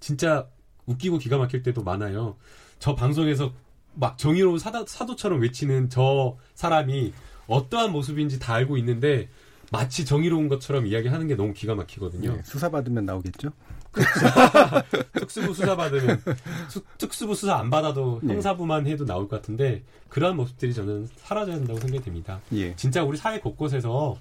진짜 0.00 0.48
웃기고 0.88 1.18
기가 1.18 1.38
막힐 1.38 1.62
때도 1.62 1.82
많아요. 1.82 2.36
저 2.78 2.94
방송에서 2.94 3.52
막 3.94 4.18
정의로운 4.18 4.58
사도, 4.58 4.84
사도처럼 4.86 5.40
외치는 5.42 5.90
저 5.90 6.36
사람이 6.54 7.12
어떠한 7.46 7.92
모습인지 7.92 8.38
다 8.38 8.54
알고 8.54 8.76
있는데 8.78 9.28
마치 9.70 10.04
정의로운 10.04 10.48
것처럼 10.48 10.86
이야기하는 10.86 11.26
게 11.28 11.34
너무 11.34 11.52
기가 11.52 11.74
막히거든요. 11.74 12.36
예, 12.38 12.42
수사 12.42 12.70
받으면 12.70 13.04
나오겠죠. 13.04 13.50
특수부 15.14 15.54
수사 15.54 15.76
받으면 15.76 16.22
수- 16.68 16.82
특수부 16.98 17.34
수사 17.34 17.56
안 17.56 17.68
받아도 17.70 18.20
네. 18.22 18.34
형사부만 18.34 18.86
해도 18.86 19.04
나올 19.04 19.28
것 19.28 19.36
같은데 19.36 19.82
그러한 20.08 20.36
모습들이 20.36 20.72
저는 20.74 21.08
사라져야 21.16 21.56
한다고 21.56 21.78
생각이 21.80 22.02
됩니다. 22.04 22.40
예. 22.52 22.74
진짜 22.76 23.02
우리 23.02 23.16
사회 23.18 23.40
곳곳에서 23.40 24.16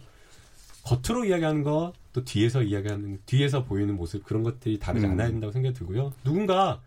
겉으로 0.83 1.25
이야기하는 1.25 1.63
거 1.63 1.93
또 2.17 2.23
뒤에서 2.23 2.63
이야기하는 2.63 3.19
뒤에서 3.27 3.63
보이는 3.63 3.95
모습 3.95 4.25
그런 4.25 4.41
것들이 4.41 4.79
다르지 4.79 5.05
음. 5.05 5.11
않아야 5.11 5.27
된다고 5.27 5.53
생각이 5.53 5.75
들고요. 5.75 6.13
누군가 6.23 6.81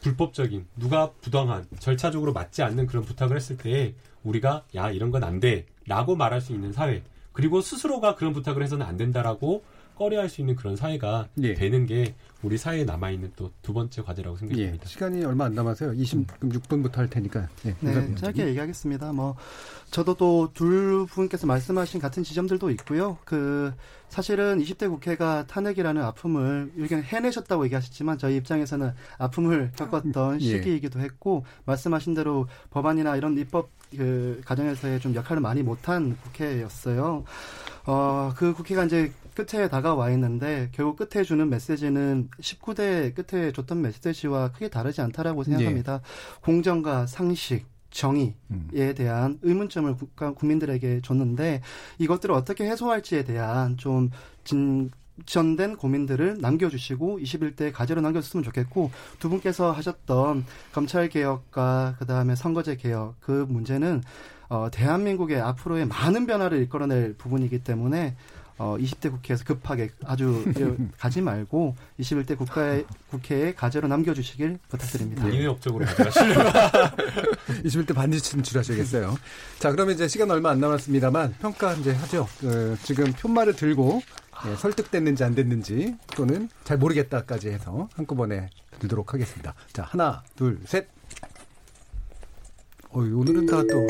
불법적인 0.00 0.66
누가 0.76 1.12
부당한 1.20 1.64
절차적으로 1.78 2.32
맞지 2.32 2.64
않는 2.64 2.88
그런 2.88 3.04
부탁을 3.04 3.36
했을 3.36 3.56
때 3.56 3.94
우리가 4.24 4.64
야 4.74 4.90
이런 4.90 5.12
건 5.12 5.22
안 5.22 5.38
돼라고 5.38 6.16
말할 6.16 6.40
수 6.40 6.52
있는 6.52 6.72
사회 6.72 7.04
그리고 7.32 7.60
스스로가 7.60 8.16
그런 8.16 8.32
부탁을 8.32 8.64
해서는 8.64 8.84
안 8.84 8.96
된다라고 8.96 9.62
꺼려할 10.00 10.30
수 10.30 10.40
있는 10.40 10.56
그런 10.56 10.76
사회가 10.76 11.28
예. 11.42 11.52
되는 11.52 11.84
게 11.84 12.14
우리 12.42 12.56
사회에 12.56 12.84
남아 12.84 13.10
있는 13.10 13.30
또 13.36 13.50
두 13.60 13.74
번째 13.74 14.00
과제라고 14.02 14.34
예. 14.36 14.38
생각합니다. 14.38 14.86
시간이 14.86 15.24
얼마 15.26 15.44
안 15.44 15.54
남아서요. 15.54 15.92
26분부터 15.92 16.96
할 16.96 17.10
테니까. 17.10 17.48
예, 17.66 17.74
네, 17.80 17.90
인사드리죠. 17.90 18.16
짧게 18.16 18.46
얘기하겠습니다. 18.48 19.12
뭐 19.12 19.36
저도 19.90 20.14
또 20.14 20.50
둘 20.54 21.06
분께서 21.06 21.46
말씀하신 21.46 22.00
같은 22.00 22.22
지점들도 22.22 22.70
있고요. 22.70 23.18
그 23.26 23.74
사실은 24.08 24.58
20대 24.58 24.88
국회가 24.88 25.46
탄핵이라는 25.46 26.02
아픔을 26.02 26.72
이렇게 26.76 26.96
해내셨다고 26.96 27.66
얘기하셨지만 27.66 28.16
저희 28.16 28.36
입장에서는 28.36 28.92
아픔을 29.18 29.72
겪었던 29.76 30.40
예. 30.40 30.44
시기이기도 30.44 30.98
했고 31.00 31.44
말씀하신 31.66 32.14
대로 32.14 32.48
법안이나 32.70 33.16
이런 33.16 33.36
입법 33.36 33.68
그 33.94 34.40
과정에서의 34.46 35.00
좀 35.00 35.14
역할을 35.14 35.42
많이 35.42 35.62
못한 35.62 36.16
국회였어요. 36.22 37.24
어, 37.86 38.32
그 38.36 38.54
국회가 38.54 38.84
이제 38.84 39.12
끝에 39.44 39.68
다가와 39.68 40.10
있는데 40.10 40.68
결국 40.72 40.96
끝에 40.96 41.24
주는 41.24 41.48
메시지는 41.48 42.28
19대 42.40 43.14
끝에 43.14 43.52
줬던 43.52 43.80
메시지와 43.82 44.52
크게 44.52 44.68
다르지 44.68 45.00
않다라고 45.00 45.44
생각합니다. 45.44 46.00
공정과 46.42 47.06
상식, 47.06 47.66
정의에 47.90 48.34
음. 48.50 48.68
대한 48.96 49.38
의문점을 49.42 49.96
국민들에게 50.36 51.00
줬는데 51.02 51.60
이것들을 51.98 52.34
어떻게 52.34 52.64
해소할지에 52.64 53.24
대한 53.24 53.76
좀 53.76 54.10
진 54.44 54.90
전된 55.26 55.76
고민들을 55.76 56.38
남겨주시고 56.40 57.18
21대 57.18 57.72
과제로 57.72 58.00
남겨줬으면 58.00 58.42
좋겠고 58.42 58.90
두 59.18 59.28
분께서 59.28 59.70
하셨던 59.70 60.44
검찰 60.72 61.08
개혁과 61.08 61.96
그 61.98 62.06
다음에 62.06 62.34
선거제 62.34 62.76
개혁 62.76 63.16
그 63.20 63.44
문제는 63.48 64.02
어, 64.48 64.68
대한민국의 64.72 65.40
앞으로의 65.40 65.86
많은 65.86 66.26
변화를 66.26 66.62
이끌어낼 66.62 67.14
부분이기 67.14 67.62
때문에 67.62 68.16
어, 68.60 68.76
20대 68.78 69.10
국회에서 69.10 69.42
급하게 69.44 69.88
아주 70.04 70.44
가지 70.98 71.22
말고 71.22 71.74
21대 71.98 72.36
국가의 72.36 72.84
국회에 73.08 73.54
과제로 73.54 73.88
남겨주시길 73.88 74.58
부탁드립니다. 74.68 75.24
가져가시려고 75.86 76.50
21대 77.64 77.94
반드시 77.94 78.22
진출하셔야겠어요. 78.24 79.16
자, 79.58 79.70
그러면 79.70 79.94
이제 79.94 80.06
시간 80.08 80.30
얼마 80.30 80.50
안 80.50 80.60
남았습니다만 80.60 81.36
평가 81.40 81.72
이제 81.72 81.92
하죠. 81.92 82.28
그 82.38 82.76
지금 82.82 83.10
편말을 83.14 83.56
들고 83.56 84.02
예, 84.46 84.54
설득됐는지 84.56 85.24
안 85.24 85.34
됐는지 85.34 85.96
또는 86.08 86.50
잘 86.62 86.76
모르겠다까지 86.76 87.48
해서 87.48 87.88
한꺼번에 87.94 88.50
들도록 88.78 89.14
하겠습니다. 89.14 89.54
자, 89.72 89.84
하나, 89.84 90.22
둘, 90.36 90.60
셋. 90.66 90.86
어, 92.90 92.98
오늘은 92.98 93.46
다또 93.46 93.86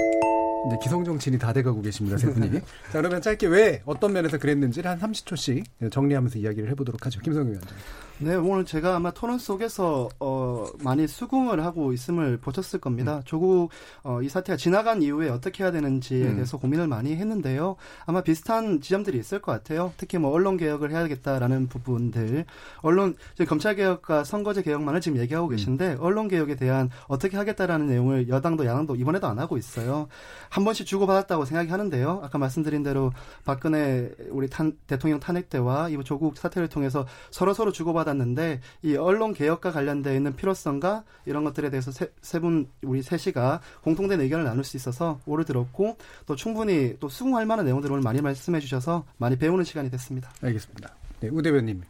이제 0.66 0.76
기성 0.82 1.04
정치인이 1.04 1.38
다 1.38 1.52
돼가고 1.52 1.80
계십니다, 1.82 2.16
세 2.18 2.30
분이. 2.32 2.60
자, 2.92 3.00
그러면 3.00 3.22
짧게 3.22 3.46
왜 3.46 3.82
어떤 3.86 4.12
면에서 4.12 4.38
그랬는지를 4.38 4.90
한 4.90 4.98
30초씩 4.98 5.64
정리하면서 5.90 6.38
이야기를 6.38 6.68
해보도록 6.70 7.06
하죠. 7.06 7.20
김성규 7.20 7.50
위원장. 7.50 7.76
네, 8.22 8.34
오늘 8.34 8.66
제가 8.66 8.96
아마 8.96 9.10
토론 9.12 9.38
속에서 9.38 10.10
어, 10.20 10.66
많이 10.80 11.08
수긍을 11.08 11.64
하고 11.64 11.94
있음을 11.94 12.36
보셨을 12.36 12.78
겁니다. 12.78 13.16
음. 13.16 13.22
조국 13.24 13.70
어, 14.02 14.20
이 14.20 14.28
사태가 14.28 14.58
지나간 14.58 15.00
이후에 15.00 15.30
어떻게 15.30 15.64
해야 15.64 15.72
되는지에 15.72 16.26
음. 16.26 16.34
대해서 16.34 16.58
고민을 16.58 16.86
많이 16.86 17.16
했는데요. 17.16 17.76
아마 18.04 18.20
비슷한 18.20 18.82
지점들이 18.82 19.18
있을 19.18 19.38
것 19.38 19.52
같아요. 19.52 19.94
특히 19.96 20.18
뭐 20.18 20.32
언론 20.32 20.58
개혁을 20.58 20.90
해야겠다라는 20.90 21.68
부분들, 21.68 22.44
언론 22.82 23.16
지금 23.32 23.46
검찰 23.46 23.74
개혁과 23.74 24.24
선거제 24.24 24.60
개혁만을 24.64 25.00
지금 25.00 25.18
얘기하고 25.18 25.46
음. 25.46 25.52
계신데 25.52 25.96
언론 25.98 26.28
개혁에 26.28 26.56
대한 26.56 26.90
어떻게 27.08 27.38
하겠다라는 27.38 27.86
내용을 27.86 28.28
여당도 28.28 28.66
야당도 28.66 28.96
이번에도 28.96 29.28
안 29.28 29.38
하고 29.38 29.56
있어요. 29.56 30.08
한 30.50 30.64
번씩 30.64 30.84
주고받았다고 30.84 31.46
생각이 31.46 31.70
하는데요. 31.70 32.20
아까 32.22 32.36
말씀드린 32.36 32.82
대로 32.82 33.14
박근혜 33.46 34.10
우리 34.28 34.50
탄, 34.50 34.76
대통령 34.86 35.20
탄핵 35.20 35.48
때와 35.48 35.88
이 35.88 35.96
조국 36.04 36.36
사태를 36.36 36.68
통해서 36.68 37.06
서로 37.30 37.54
서로 37.54 37.72
주고받 37.72 38.09
았는데 38.10 38.60
이 38.82 38.96
언론 38.96 39.32
개혁과 39.32 39.72
관련되어 39.72 40.14
있는 40.14 40.36
필요성과 40.36 41.04
이런 41.26 41.44
것들에 41.44 41.70
대해서 41.70 41.90
세분 42.20 42.68
우리 42.82 43.02
셋이가 43.02 43.60
공통된 43.82 44.20
의견을 44.20 44.44
나눌 44.44 44.64
수 44.64 44.76
있어서 44.76 45.20
오를 45.26 45.44
들었고 45.44 45.96
또 46.26 46.36
충분히 46.36 46.96
또 47.00 47.08
수긍할 47.08 47.46
만한 47.46 47.64
내용들을 47.66 47.92
오늘 47.92 48.02
많이 48.02 48.20
말씀해 48.20 48.60
주셔서 48.60 49.04
많이 49.16 49.36
배우는 49.36 49.64
시간이 49.64 49.90
됐습니다. 49.90 50.30
알겠습니다. 50.42 50.94
네, 51.20 51.28
우 51.28 51.40
대변님 51.42 51.82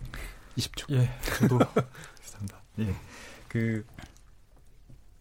20초. 0.57 0.93
예, 0.93 1.11
저도 1.39 1.59
비슷합니다. 2.21 2.61
예, 2.81 2.95
그 3.49 3.85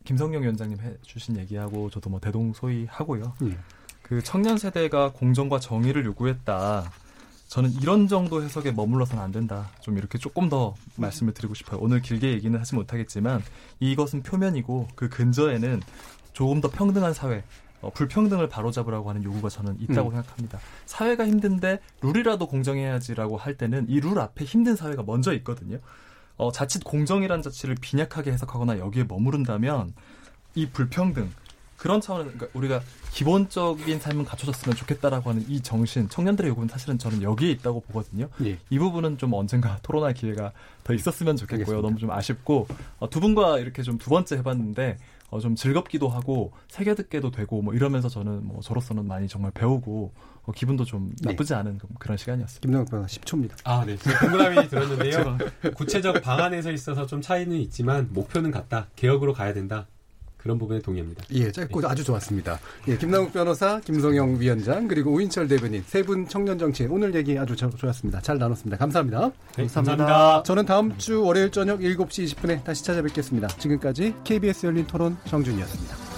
김성령 0.04 0.42
위원장님 0.42 0.80
해주신 0.80 1.38
얘기하고 1.38 1.90
저도 1.90 2.10
뭐 2.10 2.20
대동소이하고요. 2.20 3.34
예. 3.44 3.58
그 4.02 4.24
청년 4.24 4.58
세대가 4.58 5.12
공정과 5.12 5.60
정의를 5.60 6.04
요구했다. 6.06 6.92
저는 7.50 7.72
이런 7.82 8.08
정도 8.08 8.44
해석에 8.44 8.72
머물러서는 8.72 9.24
안 9.24 9.32
된다. 9.32 9.70
좀 9.82 9.98
이렇게 9.98 10.20
조금 10.20 10.50
더 10.50 10.76
말씀을 10.98 11.34
드리고 11.34 11.56
싶어요. 11.56 11.80
오늘 11.82 12.00
길게 12.00 12.32
얘기는 12.32 12.58
하지 12.58 12.76
못하겠지만 12.76 13.42
이것은 13.80 14.22
표면이고 14.22 14.88
그 14.96 15.10
근저에는 15.10 15.82
조금 16.34 16.62
더 16.62 16.70
평등한 16.70 17.12
사회, 17.16 17.44
어, 17.82 17.90
불평등을 17.90 18.50
바로잡으라고 18.50 19.10
하는 19.10 19.24
요구가 19.24 19.50
저는 19.50 19.78
있다고 19.82 20.10
음. 20.10 20.14
생각합니다. 20.14 20.60
사회가 20.86 21.26
힘든데 21.26 21.80
룰이라도 22.02 22.46
공정해야지라고 22.48 23.38
할 23.38 23.58
때는 23.58 23.88
이 23.90 24.00
룰 24.00 24.20
앞에 24.20 24.46
힘든 24.46 24.76
사회가 24.76 25.02
먼저 25.02 25.34
있거든요. 25.38 25.80
어, 26.38 26.52
자칫 26.52 26.84
공정이라는 26.84 27.42
자체를 27.42 27.76
빈약하게 27.82 28.32
해석하거나 28.32 28.78
여기에 28.78 29.06
머무른다면 29.06 29.94
이 30.54 30.70
불평등 30.70 31.32
그런 31.80 32.02
차원에서 32.02 32.32
그러니까 32.32 32.58
우리가 32.60 32.82
기본적인 33.12 34.00
삶은 34.00 34.26
갖춰졌으면 34.26 34.76
좋겠다라고 34.76 35.30
하는 35.30 35.46
이 35.48 35.62
정신 35.62 36.10
청년들의 36.10 36.50
요구는 36.50 36.68
사실은 36.68 36.98
저는 36.98 37.22
여기에 37.22 37.52
있다고 37.52 37.80
보거든요. 37.82 38.28
예. 38.44 38.58
이 38.70 38.80
부분은 38.80 39.18
좀 39.18 39.34
언젠가 39.34 39.78
토론할 39.84 40.14
기회가 40.14 40.52
더 40.84 40.94
있었으면 40.94 41.38
좋겠고요. 41.38 41.60
알겠습니다. 41.78 41.82
너무 41.88 41.98
좀 42.00 42.12
아쉽고 42.12 42.68
어, 43.00 43.10
두 43.10 43.20
분과 43.20 43.60
이렇게 43.60 43.82
좀 43.82 43.98
두 43.98 44.10
번째 44.10 44.38
해봤는데 44.38 44.98
어, 45.30 45.40
좀 45.40 45.56
즐겁기도 45.56 46.10
하고 46.10 46.52
새겨 46.70 46.96
듣게도 46.96 47.32
되고 47.32 47.62
뭐 47.62 47.74
이러면서 47.74 48.10
저는 48.10 48.46
뭐 48.48 48.62
저로서는 48.62 49.06
많이 49.08 49.28
정말 49.28 49.52
배우고 49.52 50.12
어, 50.44 50.52
기분도 50.52 50.86
좀 50.86 51.14
네. 51.22 51.32
나쁘지 51.32 51.54
않은 51.54 51.78
그- 51.78 51.88
그런 52.00 52.18
시간이었습니다. 52.18 52.62
김동욱 52.66 52.90
변호사 52.90 53.08
10초입니다. 53.20 53.52
아, 53.66 53.84
네. 53.86 53.96
저 53.98 54.18
궁금함이 54.20 54.68
들었는데요. 54.70 55.38
구체적 55.76 56.22
방안에서 56.22 56.72
있어서 56.72 57.06
좀 57.06 57.22
차이는 57.22 57.56
있지만 57.58 58.10
목표는 58.12 58.52
같다. 58.52 58.88
개혁으로 58.96 59.34
가야 59.34 59.54
된다. 59.54 59.88
그런 60.42 60.58
부분에 60.58 60.80
동의합니다. 60.80 61.24
예, 61.34 61.52
짧고 61.52 61.82
아주 61.88 62.04
좋았습니다. 62.04 62.60
예, 62.88 62.98
김남욱 62.98 63.34
변호사, 63.34 63.80
김성영 63.82 64.40
위원장, 64.40 64.88
그리고 64.88 65.12
오인철 65.12 65.48
대변인, 65.48 65.84
세 65.86 66.02
분 66.02 66.28
청년 66.28 66.58
정치인 66.58 66.90
오늘 66.90 67.14
얘기 67.14 67.38
아주 67.38 67.56
저- 67.56 67.70
좋았습니다. 67.70 68.22
잘 68.22 68.38
나눴습니다. 68.38 68.78
감사합니다. 68.78 69.20
네, 69.58 69.64
감사합니다. 69.64 69.98
감사합니다. 70.06 70.44
저는 70.44 70.66
다음 70.66 70.98
주 70.98 71.22
월요일 71.24 71.52
저녁 71.52 71.82
7시 71.82 72.26
20분에 72.26 72.64
다시 72.64 72.84
찾아뵙겠습니다. 72.86 73.48
지금까지 73.50 74.14
KBS 74.24 74.66
열린 74.68 74.88
토론 74.88 75.18
정준이었습니다. 75.26 76.09